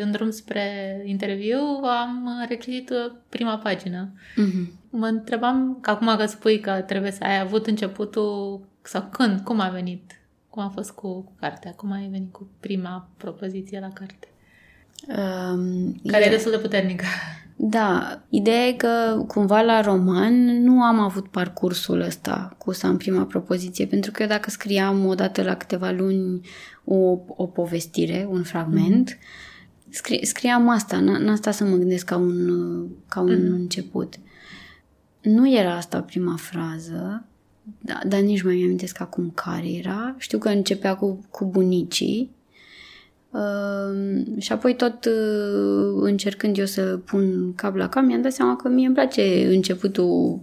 în 0.02 0.12
drum 0.12 0.30
spre 0.30 1.02
interviu 1.06 1.60
am 1.84 2.46
recitit 2.48 2.92
prima 3.30 3.58
pagină. 3.58 4.12
Mm-hmm. 4.14 4.90
Mă 4.90 5.06
întrebam, 5.06 5.78
că 5.82 5.90
acum 5.90 6.16
că 6.18 6.26
spui 6.26 6.60
că 6.60 6.72
trebuie 6.72 7.12
să 7.12 7.24
ai 7.24 7.40
avut 7.40 7.68
începutul, 7.68 8.68
sau 8.82 9.08
când, 9.12 9.40
cum 9.40 9.60
a 9.60 9.70
venit? 9.70 10.22
Cum 10.50 10.64
a 10.64 10.70
fost 10.70 10.92
cu, 10.92 11.22
cu 11.22 11.34
cartea? 11.40 11.72
Cum 11.72 11.92
ai 11.92 12.08
venit 12.12 12.32
cu 12.32 12.50
prima 12.60 13.10
propoziție 13.18 13.80
la 13.80 13.90
carte? 13.90 14.28
Um, 15.08 16.02
Care 16.08 16.24
e, 16.24 16.28
e 16.28 16.30
destul 16.30 16.52
de 16.52 16.58
puternică. 16.58 17.06
Da, 17.64 18.22
ideea 18.30 18.68
e 18.68 18.74
că 18.74 19.24
cumva 19.28 19.62
la 19.62 19.82
roman 19.82 20.64
nu 20.64 20.82
am 20.82 21.00
avut 21.00 21.28
parcursul 21.28 22.02
ăsta 22.02 22.56
cu 22.58 22.72
să 22.72 22.88
am 22.88 22.98
prima 22.98 23.24
propoziție, 23.24 23.86
pentru 23.86 24.12
că 24.12 24.22
eu 24.22 24.28
dacă 24.28 24.50
scriam 24.50 25.06
odată 25.06 25.44
la 25.44 25.56
câteva 25.56 25.92
luni 25.92 26.42
o, 26.84 27.20
o 27.28 27.46
povestire, 27.46 28.28
un 28.30 28.44
fragment, 28.44 29.14
mm-hmm. 29.14 29.90
scri, 29.90 30.26
scriam 30.26 30.70
asta, 30.70 31.00
n-am 31.00 31.36
stat 31.36 31.54
să 31.54 31.64
mă 31.64 31.76
gândesc 31.76 32.06
ca 32.06 32.16
un, 32.18 32.88
ca 33.08 33.20
un 33.20 33.30
mm-hmm. 33.30 33.60
început. 33.60 34.16
Nu 35.22 35.56
era 35.56 35.76
asta 35.76 36.02
prima 36.02 36.36
frază, 36.38 37.26
da, 37.80 38.00
dar 38.08 38.20
nici 38.20 38.42
mai 38.42 38.56
mi-amintesc 38.56 39.02
acum 39.02 39.32
care 39.36 39.72
era. 39.72 40.16
Știu 40.18 40.38
că 40.38 40.50
începea 40.50 40.96
cu, 40.96 41.26
cu 41.30 41.46
bunicii, 41.46 42.32
Uh, 43.32 44.42
și 44.42 44.52
apoi 44.52 44.76
tot 44.76 45.06
uh, 45.06 46.02
încercând 46.02 46.58
eu 46.58 46.66
să 46.66 46.98
pun 46.98 47.54
cap 47.56 47.76
la 47.76 47.90
cap, 47.90 48.04
mi-am 48.04 48.22
dat 48.22 48.32
seama 48.32 48.56
că 48.56 48.70
mie 48.70 48.86
îmi 48.86 48.96
place 48.96 49.48
începutul 49.48 50.42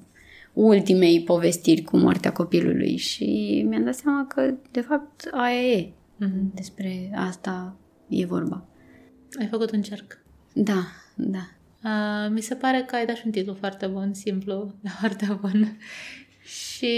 ultimei 0.52 1.22
povestiri 1.22 1.82
cu 1.82 1.96
moartea 1.96 2.32
copilului 2.32 2.96
și 2.96 3.64
mi-am 3.68 3.84
dat 3.84 3.94
seama 3.94 4.26
că 4.26 4.54
de 4.70 4.80
fapt 4.80 5.28
aia 5.32 5.62
e. 5.62 5.92
Mm-hmm. 6.24 6.54
Despre 6.54 7.10
asta 7.14 7.76
e 8.08 8.24
vorba. 8.24 8.66
Ai 9.38 9.46
făcut 9.46 9.70
un 9.70 9.82
cerc. 9.82 10.18
Da, 10.54 10.86
da. 11.16 11.48
Uh, 11.84 12.30
mi 12.30 12.40
se 12.40 12.54
pare 12.54 12.84
că 12.86 12.94
ai 12.94 13.06
dat 13.06 13.16
și 13.16 13.22
un 13.24 13.30
titlu 13.30 13.54
foarte 13.54 13.86
bun, 13.86 14.14
simplu, 14.14 14.74
foarte 15.00 15.38
bun. 15.40 15.78
Și 16.42 16.96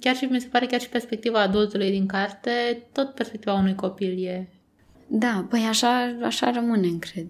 chiar 0.00 0.16
și 0.16 0.24
mi 0.24 0.40
se 0.40 0.48
pare 0.48 0.66
chiar 0.66 0.80
și 0.80 0.88
perspectiva 0.88 1.40
adultului 1.40 1.90
din 1.90 2.06
carte, 2.06 2.86
tot 2.92 3.14
perspectiva 3.14 3.54
unui 3.54 3.74
copil 3.74 4.26
e 4.26 4.48
da, 5.06 5.46
păi 5.50 5.60
așa, 5.60 6.16
așa 6.22 6.50
rămâne, 6.50 6.88
cred. 6.98 7.28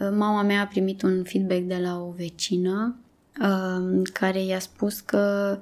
Mama 0.00 0.42
mea 0.42 0.60
a 0.60 0.66
primit 0.66 1.02
un 1.02 1.24
feedback 1.24 1.60
de 1.60 1.76
la 1.76 2.00
o 2.00 2.10
vecină 2.16 2.96
uh, 3.40 4.02
care 4.12 4.44
i-a 4.44 4.58
spus 4.58 5.00
că 5.00 5.58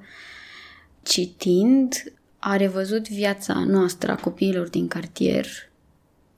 citind 1.03 1.93
a 2.39 2.55
revăzut 2.55 3.09
viața 3.09 3.63
noastră, 3.67 4.11
a 4.11 4.15
copiilor 4.15 4.69
din 4.69 4.87
cartier, 4.87 5.45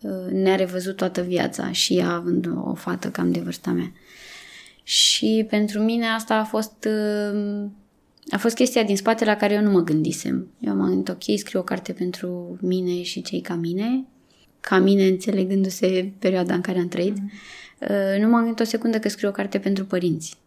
uh, 0.02 0.32
ne-a 0.32 0.56
revăzut 0.56 0.96
toată 0.96 1.22
viața 1.22 1.72
și 1.72 1.98
ea 1.98 2.12
având 2.12 2.48
o 2.66 2.74
fată 2.74 3.10
cam 3.10 3.32
de 3.32 3.40
vârsta 3.40 3.72
mea. 3.72 3.92
Și 4.84 5.46
pentru 5.50 5.80
mine 5.80 6.08
asta 6.08 6.36
a 6.36 6.44
fost 6.44 6.88
uh, 7.34 7.66
a 8.30 8.38
fost 8.38 8.56
chestia 8.56 8.84
din 8.84 8.98
spate 8.98 9.26
la 9.26 9.36
care 9.36 9.54
eu 9.54 9.62
nu 9.62 9.72
mă 9.72 9.82
gândisem. 9.82 10.48
Eu 10.60 10.76
m-am 10.76 10.88
gândit, 10.88 11.10
ok, 11.10 11.38
scriu 11.38 11.60
o 11.60 11.64
carte 11.64 11.94
pentru 11.94 12.58
mine 12.62 13.02
și 13.02 13.22
cei 13.22 13.42
ca 13.42 13.56
mine 13.56 14.06
ca 14.68 14.80
mine, 14.80 15.08
înțelegându-se 15.08 16.12
perioada 16.20 16.54
în 16.54 16.62
care 16.62 16.80
am 16.80 16.88
trăit, 16.88 17.18
mm-hmm. 17.18 18.20
nu 18.20 18.28
m-am 18.28 18.42
gândit 18.42 18.60
o 18.60 18.64
secundă 18.64 19.00
că 19.00 19.10
scriu 19.10 19.30
o 19.30 19.32
carte 19.32 19.60
pentru 19.60 19.86
părinți. 19.86 20.38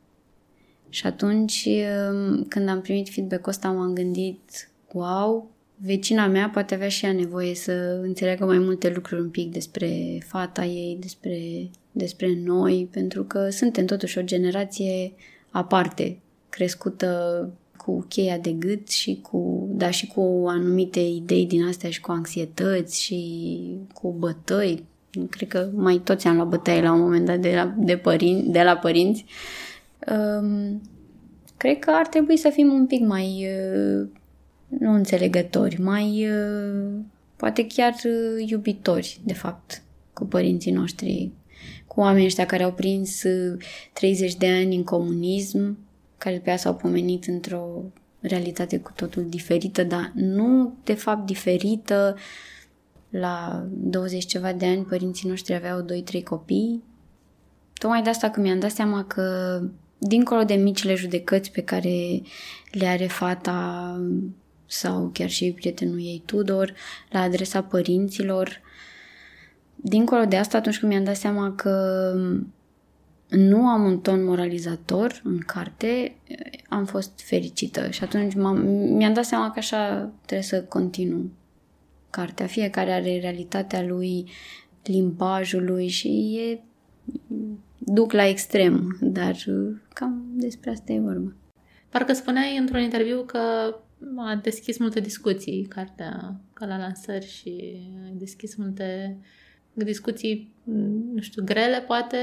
Și 0.88 1.06
atunci, 1.06 1.68
um, 2.10 2.44
când 2.44 2.68
am 2.68 2.80
primit 2.80 3.08
feedback-ul 3.08 3.52
ăsta, 3.52 3.70
m-am 3.70 3.92
gândit, 3.92 4.68
wow, 4.92 5.50
vecina 5.76 6.26
mea 6.26 6.48
poate 6.48 6.74
avea 6.74 6.88
și 6.88 7.04
ea 7.04 7.12
nevoie 7.12 7.54
să 7.54 7.72
înțeleagă 8.02 8.44
mai 8.44 8.58
multe 8.58 8.92
lucruri 8.94 9.20
un 9.20 9.30
pic 9.30 9.52
despre 9.52 10.18
fata 10.26 10.64
ei, 10.64 10.96
despre, 11.00 11.70
despre 11.92 12.38
noi, 12.44 12.88
pentru 12.90 13.24
că 13.24 13.48
suntem 13.50 13.86
totuși 13.86 14.18
o 14.18 14.22
generație 14.22 15.12
aparte, 15.50 16.18
crescută 16.48 17.50
cu 17.90 18.04
cheia 18.08 18.38
de 18.38 18.50
gât 18.52 18.88
și 18.88 19.18
cu, 19.22 19.68
da, 19.70 19.90
și 19.90 20.06
cu 20.06 20.44
anumite 20.46 21.00
idei 21.00 21.46
din 21.46 21.64
astea 21.64 21.90
și 21.90 22.00
cu 22.00 22.10
anxietăți 22.10 23.02
și 23.02 23.60
cu 23.92 24.14
bătăi. 24.18 24.84
Cred 25.30 25.48
că 25.48 25.68
mai 25.74 26.00
toți 26.04 26.26
am 26.26 26.34
luat 26.34 26.48
bătaie 26.48 26.82
la 26.82 26.92
un 26.92 27.00
moment 27.00 27.26
dat 27.26 27.38
de 27.38 27.52
la, 27.54 27.74
de 27.76 27.96
părin, 27.96 28.52
de 28.52 28.62
la 28.62 28.76
părinți. 28.76 29.24
Um, 30.40 30.82
cred 31.56 31.78
că 31.78 31.90
ar 31.90 32.06
trebui 32.06 32.36
să 32.36 32.48
fim 32.52 32.72
un 32.72 32.86
pic 32.86 33.00
mai 33.00 33.46
uh, 33.46 34.08
nu 34.68 34.92
înțelegători, 34.92 35.80
mai 35.80 36.28
uh, 36.28 36.92
poate 37.36 37.66
chiar 37.66 37.94
uh, 38.04 38.48
iubitori, 38.50 39.20
de 39.24 39.34
fapt, 39.34 39.82
cu 40.12 40.24
părinții 40.24 40.72
noștri, 40.72 41.30
cu 41.86 42.00
oamenii 42.00 42.26
ăștia 42.26 42.46
care 42.46 42.62
au 42.62 42.72
prins 42.72 43.22
30 43.92 44.34
de 44.34 44.46
ani 44.46 44.76
în 44.76 44.84
comunism, 44.84 45.78
care 46.20 46.38
pe 46.38 46.56
s-au 46.56 46.74
pomenit 46.74 47.24
într-o 47.24 47.82
realitate 48.20 48.78
cu 48.78 48.92
totul 48.94 49.28
diferită, 49.28 49.82
dar 49.82 50.12
nu 50.14 50.74
de 50.84 50.94
fapt 50.94 51.26
diferită. 51.26 52.16
La 53.10 53.66
20 53.70 54.24
ceva 54.24 54.52
de 54.52 54.66
ani 54.66 54.84
părinții 54.84 55.28
noștri 55.28 55.54
aveau 55.54 55.84
2-3 56.20 56.22
copii. 56.24 56.82
Tocmai 57.72 58.02
de 58.02 58.08
asta 58.08 58.30
că 58.30 58.40
mi-am 58.40 58.58
dat 58.58 58.70
seama 58.70 59.04
că 59.04 59.60
dincolo 59.98 60.42
de 60.44 60.54
micile 60.54 60.94
judecăți 60.94 61.50
pe 61.50 61.62
care 61.62 62.22
le 62.70 62.86
are 62.86 63.06
fata 63.06 64.00
sau 64.66 65.10
chiar 65.12 65.28
și 65.28 65.52
prietenul 65.52 65.98
ei 65.98 66.22
Tudor 66.26 66.74
la 67.10 67.20
adresa 67.20 67.62
părinților, 67.62 68.60
dincolo 69.76 70.24
de 70.24 70.36
asta 70.36 70.56
atunci 70.56 70.78
când 70.78 70.92
mi-am 70.92 71.04
dat 71.04 71.16
seama 71.16 71.52
că 71.54 72.14
nu 73.30 73.66
am 73.66 73.84
un 73.84 74.00
ton 74.00 74.24
moralizator 74.24 75.20
în 75.24 75.38
carte, 75.38 76.16
am 76.68 76.84
fost 76.84 77.20
fericită 77.20 77.90
și 77.90 78.02
atunci 78.02 78.34
mi-am 78.34 79.12
dat 79.12 79.24
seama 79.24 79.50
că 79.50 79.58
așa 79.58 80.12
trebuie 80.24 80.46
să 80.46 80.62
continu 80.62 81.30
cartea. 82.10 82.46
Fiecare 82.46 82.92
are 82.92 83.20
realitatea 83.20 83.82
lui, 83.82 84.30
limbajul 84.84 85.64
lui 85.64 85.88
și 85.88 86.38
e 86.38 86.60
duc 87.78 88.12
la 88.12 88.26
extrem, 88.26 88.98
dar 89.00 89.36
cam 89.94 90.24
despre 90.32 90.70
asta 90.70 90.92
e 90.92 91.00
vorba. 91.00 91.32
Parcă 91.88 92.12
spuneai 92.12 92.56
într-un 92.56 92.80
interviu 92.80 93.22
că 93.22 93.38
a 94.16 94.40
deschis 94.42 94.78
multe 94.78 95.00
discuții 95.00 95.66
cartea 95.68 96.40
ca 96.52 96.66
la 96.66 96.76
lansări 96.76 97.26
și 97.26 97.76
a 98.06 98.12
deschis 98.12 98.54
multe 98.54 99.16
discuții, 99.72 100.54
nu 101.14 101.20
știu, 101.20 101.44
grele, 101.44 101.80
poate? 101.86 102.18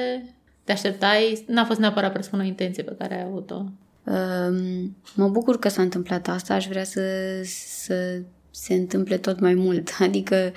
Te 0.68 0.74
așteptai? 0.74 1.44
N-a 1.48 1.66
fost 1.66 1.80
neapărat 1.80 2.12
presupun 2.12 2.40
o 2.40 2.44
intenție 2.44 2.84
pe 2.84 2.96
care 2.98 3.16
ai 3.16 3.22
avut-o. 3.22 3.56
Um, 4.04 4.96
mă 5.16 5.28
bucur 5.28 5.60
că 5.60 5.70
s-a 5.70 5.82
întâmplat 5.82 6.28
asta, 6.28 6.54
aș 6.54 6.68
vrea 6.68 6.84
să, 6.84 7.02
să 7.44 8.22
se 8.52 8.74
întâmple 8.74 9.18
tot 9.18 9.40
mai 9.40 9.54
mult. 9.54 9.90
Adică, 10.00 10.52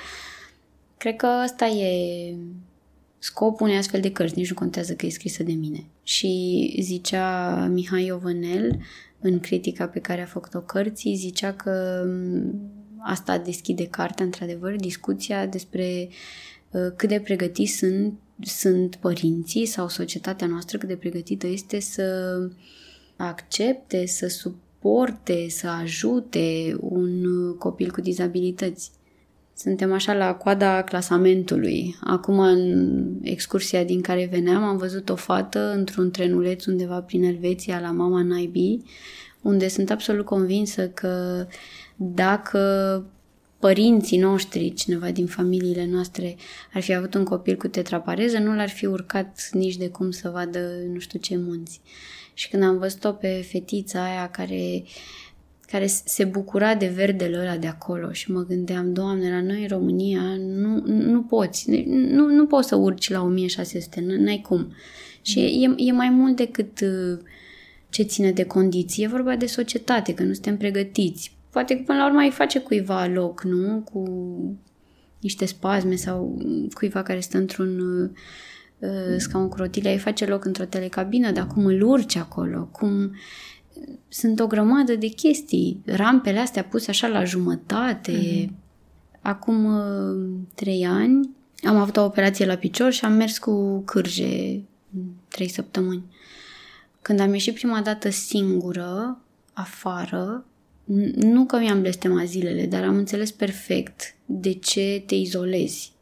cred 0.97 1.17
că 1.17 1.29
ăsta 1.45 1.67
e 1.67 2.35
scopul 3.19 3.67
unei 3.67 3.79
astfel 3.79 4.01
de 4.01 4.13
cărți, 4.13 4.39
nici 4.39 4.49
nu 4.49 4.55
contează 4.55 4.95
că 4.95 5.07
e 5.07 5.11
scrisă 5.11 5.43
de 5.43 5.53
mine. 5.53 5.85
Și 6.03 6.77
zicea 6.81 7.55
Mihai 7.67 8.05
Iovenel, 8.05 8.79
în 9.21 9.41
critica 9.41 9.87
pe 9.87 9.99
care 9.99 10.23
a 10.23 10.27
făcut-o 10.27 10.61
cărții, 10.61 11.15
zicea 11.15 11.53
că 11.53 12.05
asta 12.99 13.39
deschide 13.39 13.87
cartea, 13.87 14.25
într-adevăr, 14.25 14.77
discuția 14.77 15.47
despre 15.47 16.09
uh, 16.71 16.93
cât 16.97 17.09
de 17.09 17.21
pregătiți 17.21 17.77
sunt, 17.77 18.19
sunt 18.43 18.97
părinții 18.97 19.67
sau 19.67 19.89
societatea 19.89 20.47
noastră, 20.47 20.79
cât 20.79 20.89
de 20.89 20.97
pregătită 20.97 21.47
este 21.47 21.81
să 21.81 22.39
accepte, 23.17 24.07
să 24.07 24.27
suporte, 24.27 25.49
să 25.49 25.69
ajute 25.69 26.77
un 26.81 27.25
copil 27.59 27.91
cu 27.91 28.01
dizabilități. 28.01 28.91
Suntem 29.57 29.93
așa 29.93 30.13
la 30.13 30.35
coada 30.35 30.83
clasamentului. 30.83 31.97
Acum, 32.01 32.39
în 32.39 33.03
excursia 33.23 33.85
din 33.85 34.01
care 34.01 34.29
veneam, 34.31 34.63
am 34.63 34.77
văzut 34.77 35.09
o 35.09 35.17
fată 35.17 35.73
într-un 35.77 36.11
trenuleț 36.11 36.65
undeva 36.65 37.01
prin 37.01 37.25
Elveția, 37.25 37.81
la 37.81 37.91
mama 37.91 38.23
naibii, 38.23 38.85
unde 39.43 39.69
sunt 39.69 39.91
absolut 39.91 40.25
convinsă 40.25 40.89
că 40.89 41.47
dacă 41.97 43.05
părinții 43.61 44.19
noștri, 44.19 44.73
cineva 44.73 45.11
din 45.11 45.27
familiile 45.27 45.87
noastre, 45.87 46.37
ar 46.73 46.83
fi 46.83 46.95
avut 46.95 47.15
un 47.15 47.25
copil 47.25 47.57
cu 47.57 47.69
tetrapareză, 47.69 48.39
nu 48.39 48.55
l-ar 48.55 48.69
fi 48.69 48.87
urcat 48.87 49.49
nici 49.53 49.77
de 49.77 49.89
cum 49.89 50.11
să 50.11 50.29
vadă 50.29 50.59
nu 50.93 50.99
știu 50.99 51.19
ce 51.19 51.37
munți. 51.37 51.81
Și 52.35 52.49
când 52.49 52.63
am 52.63 52.79
văzut-o 52.79 53.13
pe 53.13 53.47
fetița 53.49 54.05
aia 54.05 54.29
care, 54.29 54.83
care 55.67 55.87
se 55.87 56.25
bucura 56.25 56.75
de 56.75 56.87
verdele 56.87 57.39
ăla 57.41 57.57
de 57.57 57.67
acolo 57.67 58.13
și 58.13 58.31
mă 58.31 58.41
gândeam, 58.41 58.93
Doamne, 58.93 59.31
la 59.31 59.43
noi 59.43 59.63
în 59.63 59.69
România 59.69 60.23
nu, 60.39 60.83
nu 60.87 61.23
poți, 61.23 61.71
nu, 61.89 62.27
nu 62.27 62.47
poți 62.47 62.69
să 62.69 62.77
urci 62.77 63.11
la 63.11 63.23
1600, 63.23 64.01
n-ai 64.01 64.41
cum. 64.49 64.73
Și 65.23 65.41
e, 65.41 65.75
e 65.77 65.93
mai 65.93 66.09
mult 66.09 66.37
decât 66.37 66.81
uh, 66.81 67.19
ce 67.91 68.03
ține 68.03 68.33
de 68.33 68.45
condiții, 68.45 69.05
e 69.05 69.09
vorba 69.09 69.37
de 69.37 69.47
societate, 69.47 70.15
că 70.15 70.23
nu 70.23 70.33
suntem 70.33 70.57
pregătiți. 70.57 71.39
Poate 71.51 71.77
că 71.77 71.83
până 71.87 71.99
la 71.99 72.07
urmă 72.07 72.21
îi 72.21 72.31
face 72.31 72.61
cuiva 72.61 73.07
loc, 73.07 73.43
nu? 73.43 73.81
Cu 73.93 74.03
niște 75.21 75.45
spasme 75.45 75.95
sau 75.95 76.43
cuiva 76.73 77.03
care 77.03 77.21
stă 77.21 77.39
într-un 77.39 77.79
uh, 77.79 78.11
uh, 78.79 79.17
scaun 79.19 79.49
cu 79.49 79.57
rotile, 79.57 79.93
îi 79.93 79.99
face 79.99 80.27
loc 80.27 80.45
într-o 80.45 80.65
telecabină, 80.65 81.31
dar 81.31 81.47
cum 81.47 81.65
îl 81.65 81.83
urci 81.83 82.17
acolo, 82.17 82.69
cum 82.73 83.15
sunt 84.09 84.41
o 84.41 84.47
grămadă 84.47 84.95
de 84.95 85.07
chestii. 85.07 85.83
Rampele 85.87 86.39
astea 86.39 86.65
puse 86.65 86.91
așa 86.91 87.07
la 87.07 87.25
jumătate. 87.25 88.13
Mm-hmm. 88.13 88.51
Acum 89.21 89.65
uh, 89.65 90.31
trei 90.55 90.87
ani 90.87 91.31
am 91.63 91.77
avut 91.77 91.97
o 91.97 92.05
operație 92.05 92.47
la 92.47 92.55
picior 92.55 92.93
și 92.93 93.05
am 93.05 93.13
mers 93.13 93.39
cu 93.39 93.81
cârje 93.81 94.63
trei 95.29 95.49
săptămâni. 95.49 96.05
Când 97.03 97.21
am 97.21 97.33
ieșit 97.33 97.55
prima 97.55 97.81
dată 97.81 98.11
singură, 98.11 99.21
afară, 99.53 100.45
nu 101.15 101.45
că 101.45 101.59
mi-am 101.59 101.81
blestemat 101.81 102.27
zilele, 102.27 102.67
dar 102.67 102.83
am 102.83 102.97
înțeles 102.97 103.31
perfect 103.31 104.15
de 104.27 104.53
ce 104.53 105.03
te 105.07 105.15
izolezi, 105.15 105.93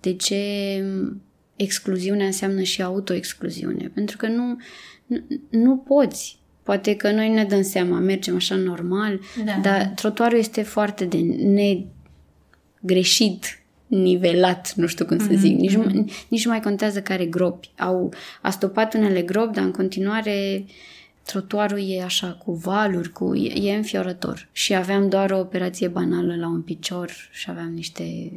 de 0.00 0.14
ce 0.14 0.36
excluziunea 1.56 2.26
înseamnă 2.26 2.62
și 2.62 2.82
autoexcluziune. 2.82 3.90
Pentru 3.94 4.16
că 4.16 4.26
nu, 4.26 4.56
nu, 5.06 5.24
nu 5.50 5.76
poți. 5.76 6.38
Poate 6.62 6.96
că 6.96 7.10
noi 7.10 7.28
ne 7.28 7.44
dăm 7.44 7.62
seama, 7.62 7.98
mergem 7.98 8.34
așa 8.34 8.54
normal, 8.54 9.20
da. 9.44 9.58
dar 9.62 9.86
trotuarul 9.86 10.38
este 10.38 10.62
foarte 10.62 11.04
de 11.04 11.18
negreșit 12.82 13.62
nivelat, 13.86 14.72
nu 14.74 14.86
știu 14.86 15.04
cum 15.04 15.16
mm-hmm. 15.16 15.28
să 15.28 15.34
zic, 15.36 15.56
nici, 15.56 15.76
mm-hmm. 15.76 16.04
nici 16.28 16.44
nu 16.44 16.50
mai 16.50 16.60
contează 16.60 17.02
care 17.02 17.24
gropi. 17.26 17.70
Au 17.78 18.12
astopat 18.42 18.94
unele 18.94 19.22
gropi, 19.22 19.54
dar 19.54 19.64
în 19.64 19.70
continuare 19.70 20.64
trotuarul 21.30 21.90
e 21.90 22.02
așa 22.02 22.32
cu 22.32 22.52
valuri, 22.52 23.12
cu, 23.12 23.34
e, 23.34 23.70
e 23.70 23.76
înfiorător. 23.76 24.48
Și 24.52 24.74
aveam 24.74 25.08
doar 25.08 25.30
o 25.30 25.38
operație 25.38 25.88
banală 25.88 26.36
la 26.36 26.48
un 26.48 26.62
picior 26.62 27.10
și 27.32 27.50
aveam 27.50 27.72
niște 27.72 28.32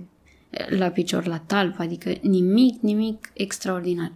la 0.70 0.90
picior 0.90 1.26
la 1.26 1.38
talp, 1.38 1.80
adică 1.80 2.14
nimic, 2.22 2.82
nimic 2.82 3.32
extraordinar. 3.34 4.12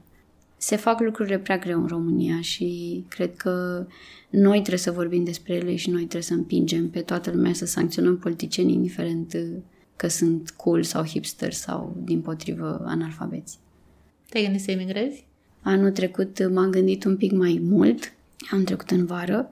Se 0.57 0.75
fac 0.75 0.99
lucrurile 0.99 1.39
prea 1.39 1.57
greu 1.57 1.81
în 1.81 1.87
România 1.87 2.41
și 2.41 3.03
cred 3.07 3.35
că 3.35 3.85
noi 4.29 4.57
trebuie 4.57 4.77
să 4.77 4.91
vorbim 4.91 5.23
despre 5.23 5.53
ele 5.53 5.75
și 5.75 5.89
noi 5.89 5.99
trebuie 5.99 6.21
să 6.21 6.33
împingem 6.33 6.89
pe 6.89 7.01
toată 7.01 7.31
lumea 7.31 7.53
să 7.53 7.65
sancționăm 7.65 8.17
politicienii, 8.17 8.73
indiferent 8.73 9.37
că 9.95 10.07
sunt 10.07 10.51
cool 10.51 10.83
sau 10.83 11.05
hipster 11.05 11.53
sau, 11.53 11.97
din 12.03 12.21
potrivă, 12.21 12.83
analfabeți. 12.85 13.57
Te-ai 14.29 14.43
gândit 14.43 14.61
să 14.61 14.71
emigrezi? 14.71 15.25
Anul 15.61 15.91
trecut 15.91 16.51
m-am 16.53 16.69
gândit 16.69 17.03
un 17.03 17.17
pic 17.17 17.31
mai 17.31 17.59
mult. 17.63 18.14
Am 18.51 18.63
trecut 18.63 18.91
în 18.91 19.05
vară. 19.05 19.49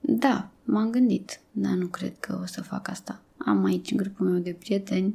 Da, 0.00 0.50
m-am 0.64 0.90
gândit, 0.90 1.40
dar 1.50 1.72
nu 1.72 1.86
cred 1.86 2.12
că 2.20 2.38
o 2.42 2.46
să 2.46 2.62
fac 2.62 2.88
asta. 2.88 3.20
Am 3.38 3.64
aici 3.64 3.94
grupul 3.94 4.26
meu 4.26 4.38
de 4.38 4.56
prieteni. 4.58 5.14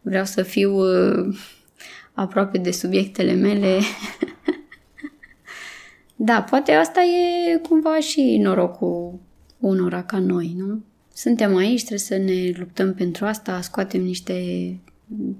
Vreau 0.00 0.24
să 0.24 0.42
fiu 0.42 0.74
uh, 0.76 1.38
aproape 2.12 2.58
de 2.58 2.70
subiectele 2.70 3.32
mele. 3.32 3.80
da, 6.28 6.42
poate 6.42 6.72
asta 6.72 7.00
e 7.02 7.56
cumva 7.58 8.00
și 8.00 8.38
norocul 8.42 9.18
unora 9.58 10.02
ca 10.02 10.18
noi, 10.18 10.54
nu? 10.56 10.82
suntem 11.18 11.56
aici, 11.56 11.78
trebuie 11.78 11.98
să 11.98 12.16
ne 12.16 12.52
luptăm 12.58 12.94
pentru 12.94 13.24
asta, 13.24 13.60
scoatem 13.60 14.02
niște 14.02 14.34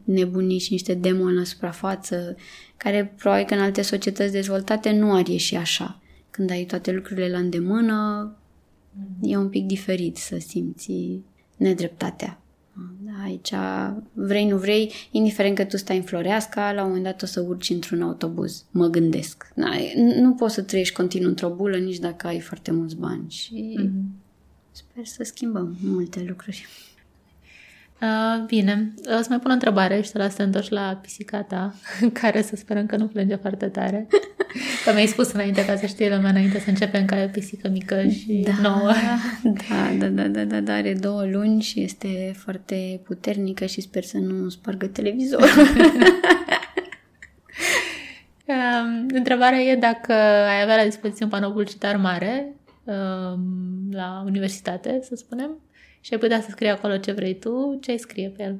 nebunii 0.04 0.58
și 0.58 0.72
niște 0.72 0.94
demoni 0.94 1.36
la 1.36 1.44
suprafață, 1.44 2.36
care 2.76 3.14
probabil 3.16 3.44
că 3.44 3.54
în 3.54 3.60
alte 3.60 3.82
societăți 3.82 4.32
dezvoltate 4.32 4.90
nu 4.90 5.14
ar 5.14 5.26
ieși 5.26 5.54
așa. 5.54 6.00
Când 6.39 6.51
ai 6.51 6.64
toate 6.64 6.93
lucrurile 6.93 7.28
la 7.28 7.39
îndemână, 7.39 8.32
e 9.22 9.36
un 9.36 9.49
pic 9.49 9.66
diferit 9.66 10.16
să 10.16 10.36
simți 10.39 11.20
nedreptatea. 11.57 12.41
Da, 13.01 13.22
aici, 13.24 13.53
vrei, 14.12 14.49
nu 14.49 14.57
vrei, 14.57 14.93
indiferent 15.11 15.57
că 15.57 15.64
tu 15.64 15.76
stai 15.76 15.97
în 15.97 16.03
Floreasca, 16.03 16.72
la 16.72 16.80
un 16.82 16.86
moment 16.86 17.05
dat 17.05 17.22
o 17.22 17.26
să 17.26 17.41
urci 17.41 17.70
într-un 17.70 18.03
autobuz. 18.03 18.64
Mă 18.70 18.86
gândesc. 18.86 19.53
Da, 19.55 19.70
nu 20.20 20.34
poți 20.34 20.55
să 20.55 20.62
trăiești 20.62 20.95
continuu 20.95 21.28
într-o 21.28 21.55
bulă 21.55 21.76
nici 21.76 21.99
dacă 21.99 22.26
ai 22.26 22.41
foarte 22.41 22.72
mulți 22.72 22.97
bani. 22.97 23.30
Și 23.30 23.78
mm-hmm 23.80 24.26
Sper 24.78 25.07
să 25.07 25.22
schimbăm 25.22 25.76
multe 25.82 26.24
lucruri. 26.28 26.66
Uh, 28.03 28.44
bine, 28.46 28.94
o 29.18 29.22
să 29.22 29.26
mai 29.28 29.38
pun 29.38 29.51
o 29.51 29.53
întrebare 29.53 30.01
și 30.01 30.09
să 30.09 30.18
las 30.18 30.34
să 30.34 30.42
întorci 30.42 30.68
la 30.68 30.99
pisica 31.03 31.42
ta, 31.42 31.74
care 32.20 32.42
să 32.42 32.57
sperăm 32.57 32.86
că 32.86 32.96
nu 32.96 33.07
plânge 33.07 33.34
foarte 33.34 33.66
tare. 33.66 34.07
Că 34.84 34.92
mi-ai 34.92 35.07
spus 35.07 35.32
înainte, 35.32 35.64
ca 35.64 35.76
să 35.76 35.86
știe 35.86 36.14
lumea 36.14 36.30
înainte 36.30 36.59
să 36.59 36.68
începem 36.68 37.05
ca 37.05 37.16
o 37.24 37.28
pisică 37.28 37.68
mică 37.68 38.09
și 38.09 38.46
da, 38.46 38.68
nouă. 38.68 38.90
Da, 39.68 39.90
da, 39.99 40.07
da, 40.07 40.28
da, 40.28 40.44
da, 40.44 40.61
da, 40.61 40.74
are 40.74 40.94
două 41.01 41.24
luni 41.24 41.62
și 41.62 41.80
este 41.82 42.32
foarte 42.36 43.01
puternică 43.05 43.66
și 43.66 43.80
sper 43.80 44.03
să 44.03 44.18
nu 44.18 44.49
spargă 44.49 44.86
televizorul. 44.86 45.49
um, 48.46 49.07
întrebarea 49.14 49.59
e 49.59 49.76
dacă 49.76 50.12
ai 50.49 50.62
avea 50.62 50.76
la 50.76 50.84
dispoziție 50.84 51.24
un 51.24 51.30
panou 51.30 51.51
publicitar 51.51 51.96
mare 51.96 52.53
Um, 52.88 53.88
la 53.90 54.22
universitate, 54.26 55.01
să 55.03 55.14
spunem, 55.14 55.61
și 56.01 56.12
ai 56.12 56.18
putea 56.18 56.40
să 56.40 56.46
scrii 56.51 56.68
acolo 56.68 56.96
ce 56.96 57.12
vrei 57.12 57.38
tu, 57.38 57.78
ce 57.82 57.90
ai 57.90 57.99
scrie 57.99 58.32
pe 58.36 58.42
el. 58.42 58.57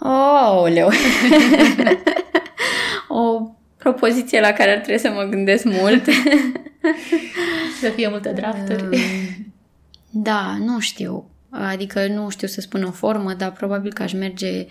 Oh, 0.00 0.72
leu! 0.72 0.90
o 3.22 3.50
propoziție 3.76 4.40
la 4.40 4.52
care 4.52 4.70
ar 4.70 4.78
trebui 4.78 5.00
să 5.00 5.10
mă 5.10 5.22
gândesc 5.22 5.64
mult. 5.64 6.04
să 7.80 7.88
fie 7.88 8.08
multe 8.08 8.32
drafturi. 8.32 8.82
Um, 8.82 9.52
da, 10.10 10.56
nu 10.58 10.80
știu. 10.80 11.30
Adică 11.50 12.06
nu 12.06 12.28
știu 12.28 12.46
să 12.48 12.60
spun 12.60 12.82
o 12.82 12.90
formă, 12.90 13.34
dar 13.34 13.52
probabil 13.52 13.92
că 13.92 14.02
aș 14.02 14.12
merge... 14.12 14.66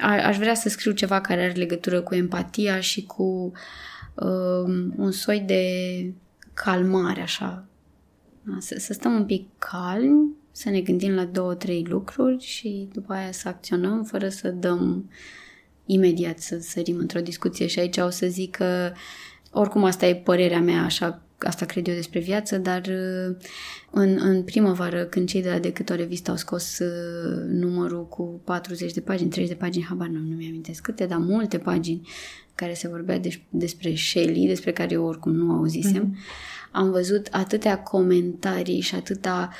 A, 0.00 0.26
aș 0.26 0.36
vrea 0.36 0.54
să 0.54 0.68
scriu 0.68 0.92
ceva 0.92 1.20
care 1.20 1.42
are 1.42 1.52
legătură 1.52 2.00
cu 2.00 2.14
empatia 2.14 2.80
și 2.80 3.04
cu 3.04 3.52
um, 4.14 4.94
un 4.96 5.10
soi 5.10 5.40
de 5.40 5.62
calmare, 6.54 7.20
așa, 7.20 7.64
să, 8.58 8.74
să 8.78 8.92
stăm 8.92 9.14
un 9.14 9.24
pic 9.24 9.48
calmi, 9.58 10.30
să 10.56 10.70
ne 10.70 10.80
gândim 10.80 11.14
la 11.14 11.24
două, 11.24 11.54
trei 11.54 11.84
lucruri 11.88 12.44
și 12.44 12.88
după 12.92 13.12
aia 13.12 13.32
să 13.32 13.48
acționăm 13.48 14.04
fără 14.04 14.28
să 14.28 14.48
dăm 14.48 15.10
imediat 15.86 16.38
să 16.38 16.58
sărim 16.58 16.98
într-o 16.98 17.20
discuție 17.20 17.66
și 17.66 17.78
aici 17.78 17.96
o 17.96 18.10
să 18.10 18.26
zic 18.26 18.56
că 18.56 18.92
oricum 19.50 19.84
asta 19.84 20.06
e 20.06 20.14
părerea 20.14 20.60
mea 20.60 20.82
așa 20.82 21.20
asta 21.38 21.64
cred 21.66 21.88
eu 21.88 21.94
despre 21.94 22.20
viață, 22.20 22.58
dar 22.58 22.80
uh, 22.80 23.36
în, 23.90 24.18
în 24.20 24.42
primăvară, 24.42 25.04
când 25.04 25.28
cei 25.28 25.42
de 25.42 25.50
la 25.50 25.58
Decât 25.58 25.90
o 25.90 25.94
revistă 25.94 26.30
au 26.30 26.36
scos 26.36 26.78
uh, 26.78 27.44
numărul 27.48 28.08
cu 28.08 28.40
40 28.44 28.92
de 28.92 29.00
pagini, 29.00 29.30
30 29.30 29.52
de 29.56 29.58
pagini, 29.64 29.84
habar 29.84 30.08
nu, 30.08 30.18
nu 30.18 30.36
mi-amintesc 30.36 30.82
câte, 30.82 31.06
dar 31.06 31.18
multe 31.18 31.58
pagini 31.58 32.08
care 32.54 32.74
se 32.74 32.88
vorbea 32.88 33.18
deș, 33.18 33.40
despre 33.48 33.94
Shelley, 33.94 34.46
despre 34.46 34.72
care 34.72 34.94
eu 34.94 35.04
oricum 35.04 35.34
nu 35.34 35.52
auzisem, 35.52 36.14
mm-hmm. 36.14 36.70
am 36.72 36.90
văzut 36.90 37.28
atâtea 37.30 37.82
comentarii 37.82 38.80
și 38.80 38.94
atâta 38.94 39.50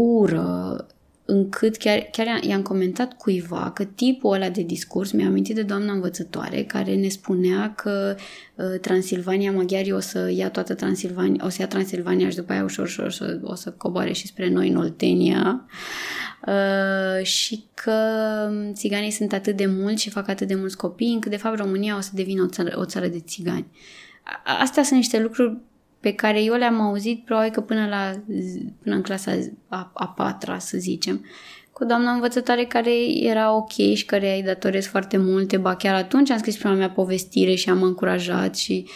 ură 0.00 0.86
încât 1.24 1.76
chiar, 1.76 1.98
chiar 1.98 2.42
i-am 2.42 2.62
comentat 2.62 3.16
cuiva 3.16 3.70
că 3.74 3.84
tipul 3.84 4.32
ăla 4.32 4.48
de 4.48 4.62
discurs 4.62 5.10
mi-a 5.10 5.26
amintit 5.26 5.54
de 5.54 5.62
doamna 5.62 5.92
învățătoare 5.92 6.62
care 6.62 6.94
ne 6.94 7.08
spunea 7.08 7.74
că 7.74 8.16
uh, 8.54 8.80
Transilvania, 8.80 9.52
maghiarii 9.52 9.92
o 9.92 10.00
să 10.00 10.30
ia 10.34 10.50
toată 10.50 10.74
Transilvania, 10.74 11.44
o 11.44 11.48
să 11.48 11.56
ia 11.60 11.66
Transilvania 11.66 12.28
și 12.28 12.36
după 12.36 12.52
aia 12.52 12.64
ușor, 12.64 12.84
ușor, 12.84 13.06
ușor 13.06 13.40
o 13.42 13.54
să 13.54 13.70
coboare 13.70 14.12
și 14.12 14.26
spre 14.26 14.48
noi 14.48 14.68
în 14.68 14.76
Oltenia 14.76 15.66
uh, 16.46 17.24
și 17.24 17.64
că 17.74 17.98
țiganii 18.72 19.10
sunt 19.10 19.32
atât 19.32 19.56
de 19.56 19.66
mulți 19.66 20.02
și 20.02 20.10
fac 20.10 20.28
atât 20.28 20.48
de 20.48 20.54
mulți 20.54 20.76
copii 20.76 21.12
încât 21.12 21.30
de 21.30 21.36
fapt 21.36 21.58
România 21.58 21.96
o 21.96 22.00
să 22.00 22.10
devină 22.14 22.42
o 22.42 22.48
țară, 22.48 22.78
o 22.78 22.84
țară 22.84 23.06
de 23.06 23.20
țigani. 23.20 23.66
Astea 24.60 24.82
sunt 24.82 24.98
niște 24.98 25.20
lucruri 25.20 25.58
pe 26.04 26.12
care 26.12 26.42
eu 26.42 26.54
le-am 26.54 26.80
auzit 26.80 27.24
probabil 27.24 27.50
că 27.50 27.60
până, 27.60 27.86
la, 27.86 28.22
până 28.82 28.94
în 28.94 29.02
clasa 29.02 29.32
a, 29.68 29.90
a 29.94 30.08
patra, 30.08 30.58
să 30.58 30.78
zicem, 30.78 31.24
cu 31.72 31.84
doamna 31.84 32.12
învățătoare 32.12 32.64
care 32.64 32.90
era 33.20 33.56
ok 33.56 33.72
și 33.72 34.04
care 34.04 34.34
îi 34.34 34.42
datorez 34.42 34.86
foarte 34.86 35.16
multe, 35.16 35.56
ba 35.56 35.76
chiar 35.76 35.94
atunci 35.94 36.30
am 36.30 36.38
scris 36.38 36.56
prima 36.56 36.74
mea 36.74 36.90
povestire 36.90 37.54
și 37.54 37.70
am 37.70 37.82
încurajat 37.82 38.56
și... 38.56 38.86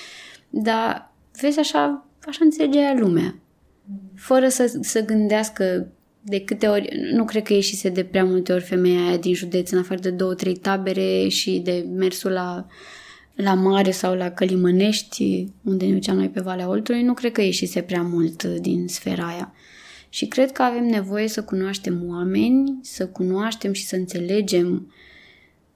Dar, 0.51 1.13
vezi, 1.41 1.59
așa, 1.59 2.07
așa 2.27 2.39
înțelegea 2.43 2.95
lumea. 2.99 3.35
Fără 4.15 4.49
să, 4.49 4.79
să 4.81 5.05
gândească 5.05 5.89
de 6.23 6.41
câte 6.41 6.67
ori, 6.67 7.11
nu 7.13 7.25
cred 7.25 7.43
că 7.43 7.53
ieșise 7.53 7.89
de 7.89 8.05
prea 8.05 8.25
multe 8.25 8.53
ori 8.53 8.65
femeia 8.65 9.07
aia 9.07 9.17
din 9.17 9.35
județ, 9.35 9.71
în 9.71 9.79
afară 9.79 10.01
de 10.01 10.11
două, 10.11 10.35
trei 10.35 10.57
tabere 10.57 11.29
și 11.29 11.61
de 11.65 11.87
mersul 11.95 12.31
la 12.31 12.67
uh, 12.67 12.73
la 13.43 13.55
mare 13.55 13.91
sau 13.91 14.15
la 14.15 14.31
Călimănești, 14.31 15.49
unde 15.65 15.87
ne 15.87 15.93
duceam 15.93 16.17
noi 16.17 16.29
pe 16.29 16.41
Valea 16.41 16.69
Oltului, 16.69 17.03
nu 17.03 17.15
cred 17.15 17.33
că 17.33 17.43
ieșise 17.43 17.83
prea 17.83 18.03
mult 18.03 18.43
uh, 18.43 18.57
din 18.61 18.89
sfera 18.89 19.27
aia. 19.27 19.53
Și 20.09 20.27
cred 20.27 20.53
că 20.53 20.63
avem 20.63 20.85
nevoie 20.85 21.29
să 21.29 21.43
cunoaștem 21.43 22.05
oameni, 22.09 22.79
să 22.83 23.07
cunoaștem 23.07 23.73
și 23.73 23.87
să 23.87 23.97
înțelegem 23.97 24.93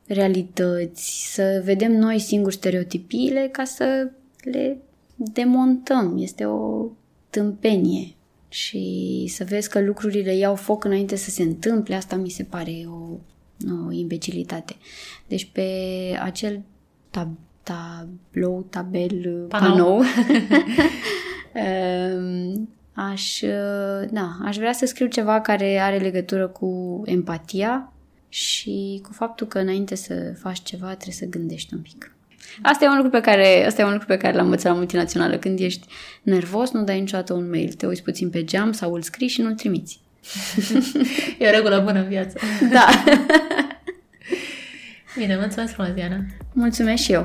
realități, 0.07 1.33
să 1.35 1.63
vedem 1.65 1.93
noi 1.93 2.19
singuri 2.19 2.55
stereotipiile 2.55 3.49
ca 3.53 3.65
să 3.65 4.11
le 4.41 4.79
demontăm. 5.17 6.19
Este 6.19 6.45
o 6.45 6.91
tâmpenie 7.31 8.15
și 8.49 9.25
să 9.29 9.45
vezi 9.45 9.69
că 9.69 9.81
lucrurile 9.81 10.37
iau 10.37 10.55
foc 10.55 10.85
înainte 10.85 11.17
să 11.17 11.31
se 11.31 11.43
întâmple, 11.43 11.95
asta 11.95 12.17
mi 12.17 12.31
se 12.31 12.43
pare 12.43 12.85
o, 12.87 13.19
o 13.87 13.93
imbecilitate. 13.93 14.77
Deci 15.29 15.45
pe 15.45 15.69
acel 16.23 16.63
tab- 17.11 17.51
tablou, 17.63 18.67
tabel, 18.71 19.47
panou, 19.49 19.71
panou. 19.71 20.03
Ehm, 21.53 22.69
aș, 22.93 23.41
da, 24.11 24.37
aș 24.45 24.57
vrea 24.57 24.73
să 24.73 24.87
scriu 24.87 25.07
ceva 25.07 25.41
care 25.41 25.79
are 25.79 25.97
legătură 25.97 26.49
cu 26.49 27.03
empatia 27.05 27.93
și 28.29 29.01
cu 29.03 29.13
faptul 29.13 29.47
că 29.47 29.59
înainte 29.59 29.95
să 29.95 30.35
faci 30.41 30.63
ceva 30.63 30.87
trebuie 30.87 31.15
să 31.15 31.27
gândești 31.27 31.75
un 31.75 31.81
pic. 31.81 32.17
Asta 32.63 32.85
e 32.85 32.89
un 32.89 32.95
lucru 32.95 33.11
pe 33.11 33.21
care, 33.21 33.67
asta 33.67 33.83
e 33.83 33.85
un 33.85 33.93
lucru 33.93 34.07
pe 34.07 34.17
care 34.17 34.35
l-am 34.35 34.45
învățat 34.45 34.73
la 34.73 34.79
multinațională. 34.79 35.37
Când 35.39 35.59
ești 35.59 35.87
nervos, 36.23 36.71
nu 36.71 36.85
dai 36.85 37.01
niciodată 37.01 37.33
un 37.33 37.49
mail. 37.49 37.73
Te 37.73 37.87
uiți 37.87 38.03
puțin 38.03 38.31
pe 38.31 38.45
geam 38.45 38.73
sau 38.73 38.93
îl 38.95 39.03
scrii 39.03 39.29
și 39.29 39.41
nu-l 39.41 39.55
trimiți. 39.55 40.01
e 41.39 41.49
o 41.49 41.51
regulă 41.51 41.81
bună 41.85 41.99
în 41.99 42.09
viață. 42.09 42.39
Da. 42.73 42.87
Bine, 45.17 45.37
mulțumesc 45.37 45.73
frumos, 45.73 45.93
Diana. 45.93 46.17
Mulțumesc 46.53 47.03
și 47.03 47.13
eu. 47.13 47.25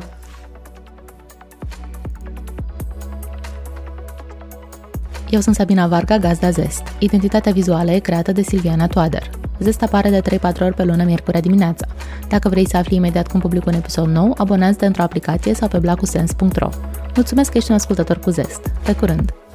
Eu 5.29 5.39
sunt 5.39 5.55
Sabina 5.55 5.87
Varga, 5.87 6.17
gazda 6.17 6.49
Zest. 6.49 6.83
Identitatea 6.99 7.51
vizuală 7.51 7.91
e 7.91 7.99
creată 7.99 8.31
de 8.31 8.41
Silviana 8.41 8.87
Toader. 8.87 9.29
Zest 9.59 9.83
apare 9.83 10.09
de 10.09 10.21
3-4 10.21 10.41
ori 10.61 10.73
pe 10.73 10.83
lună, 10.83 11.03
miercurea 11.03 11.41
dimineața. 11.41 11.87
Dacă 12.27 12.49
vrei 12.49 12.67
să 12.67 12.77
afli 12.77 12.95
imediat 12.95 13.27
cum 13.27 13.39
public 13.39 13.65
un 13.65 13.73
episod 13.73 14.07
nou, 14.07 14.33
abonează-te 14.37 14.85
într-o 14.85 15.03
aplicație 15.03 15.53
sau 15.53 15.67
pe 15.67 15.77
blacusens.ro. 15.77 16.69
Mulțumesc 17.15 17.51
că 17.51 17.57
ești 17.57 17.69
un 17.69 17.77
ascultător 17.77 18.19
cu 18.19 18.29
Zest. 18.29 18.71
Pe 18.83 18.93
curând! 18.93 19.46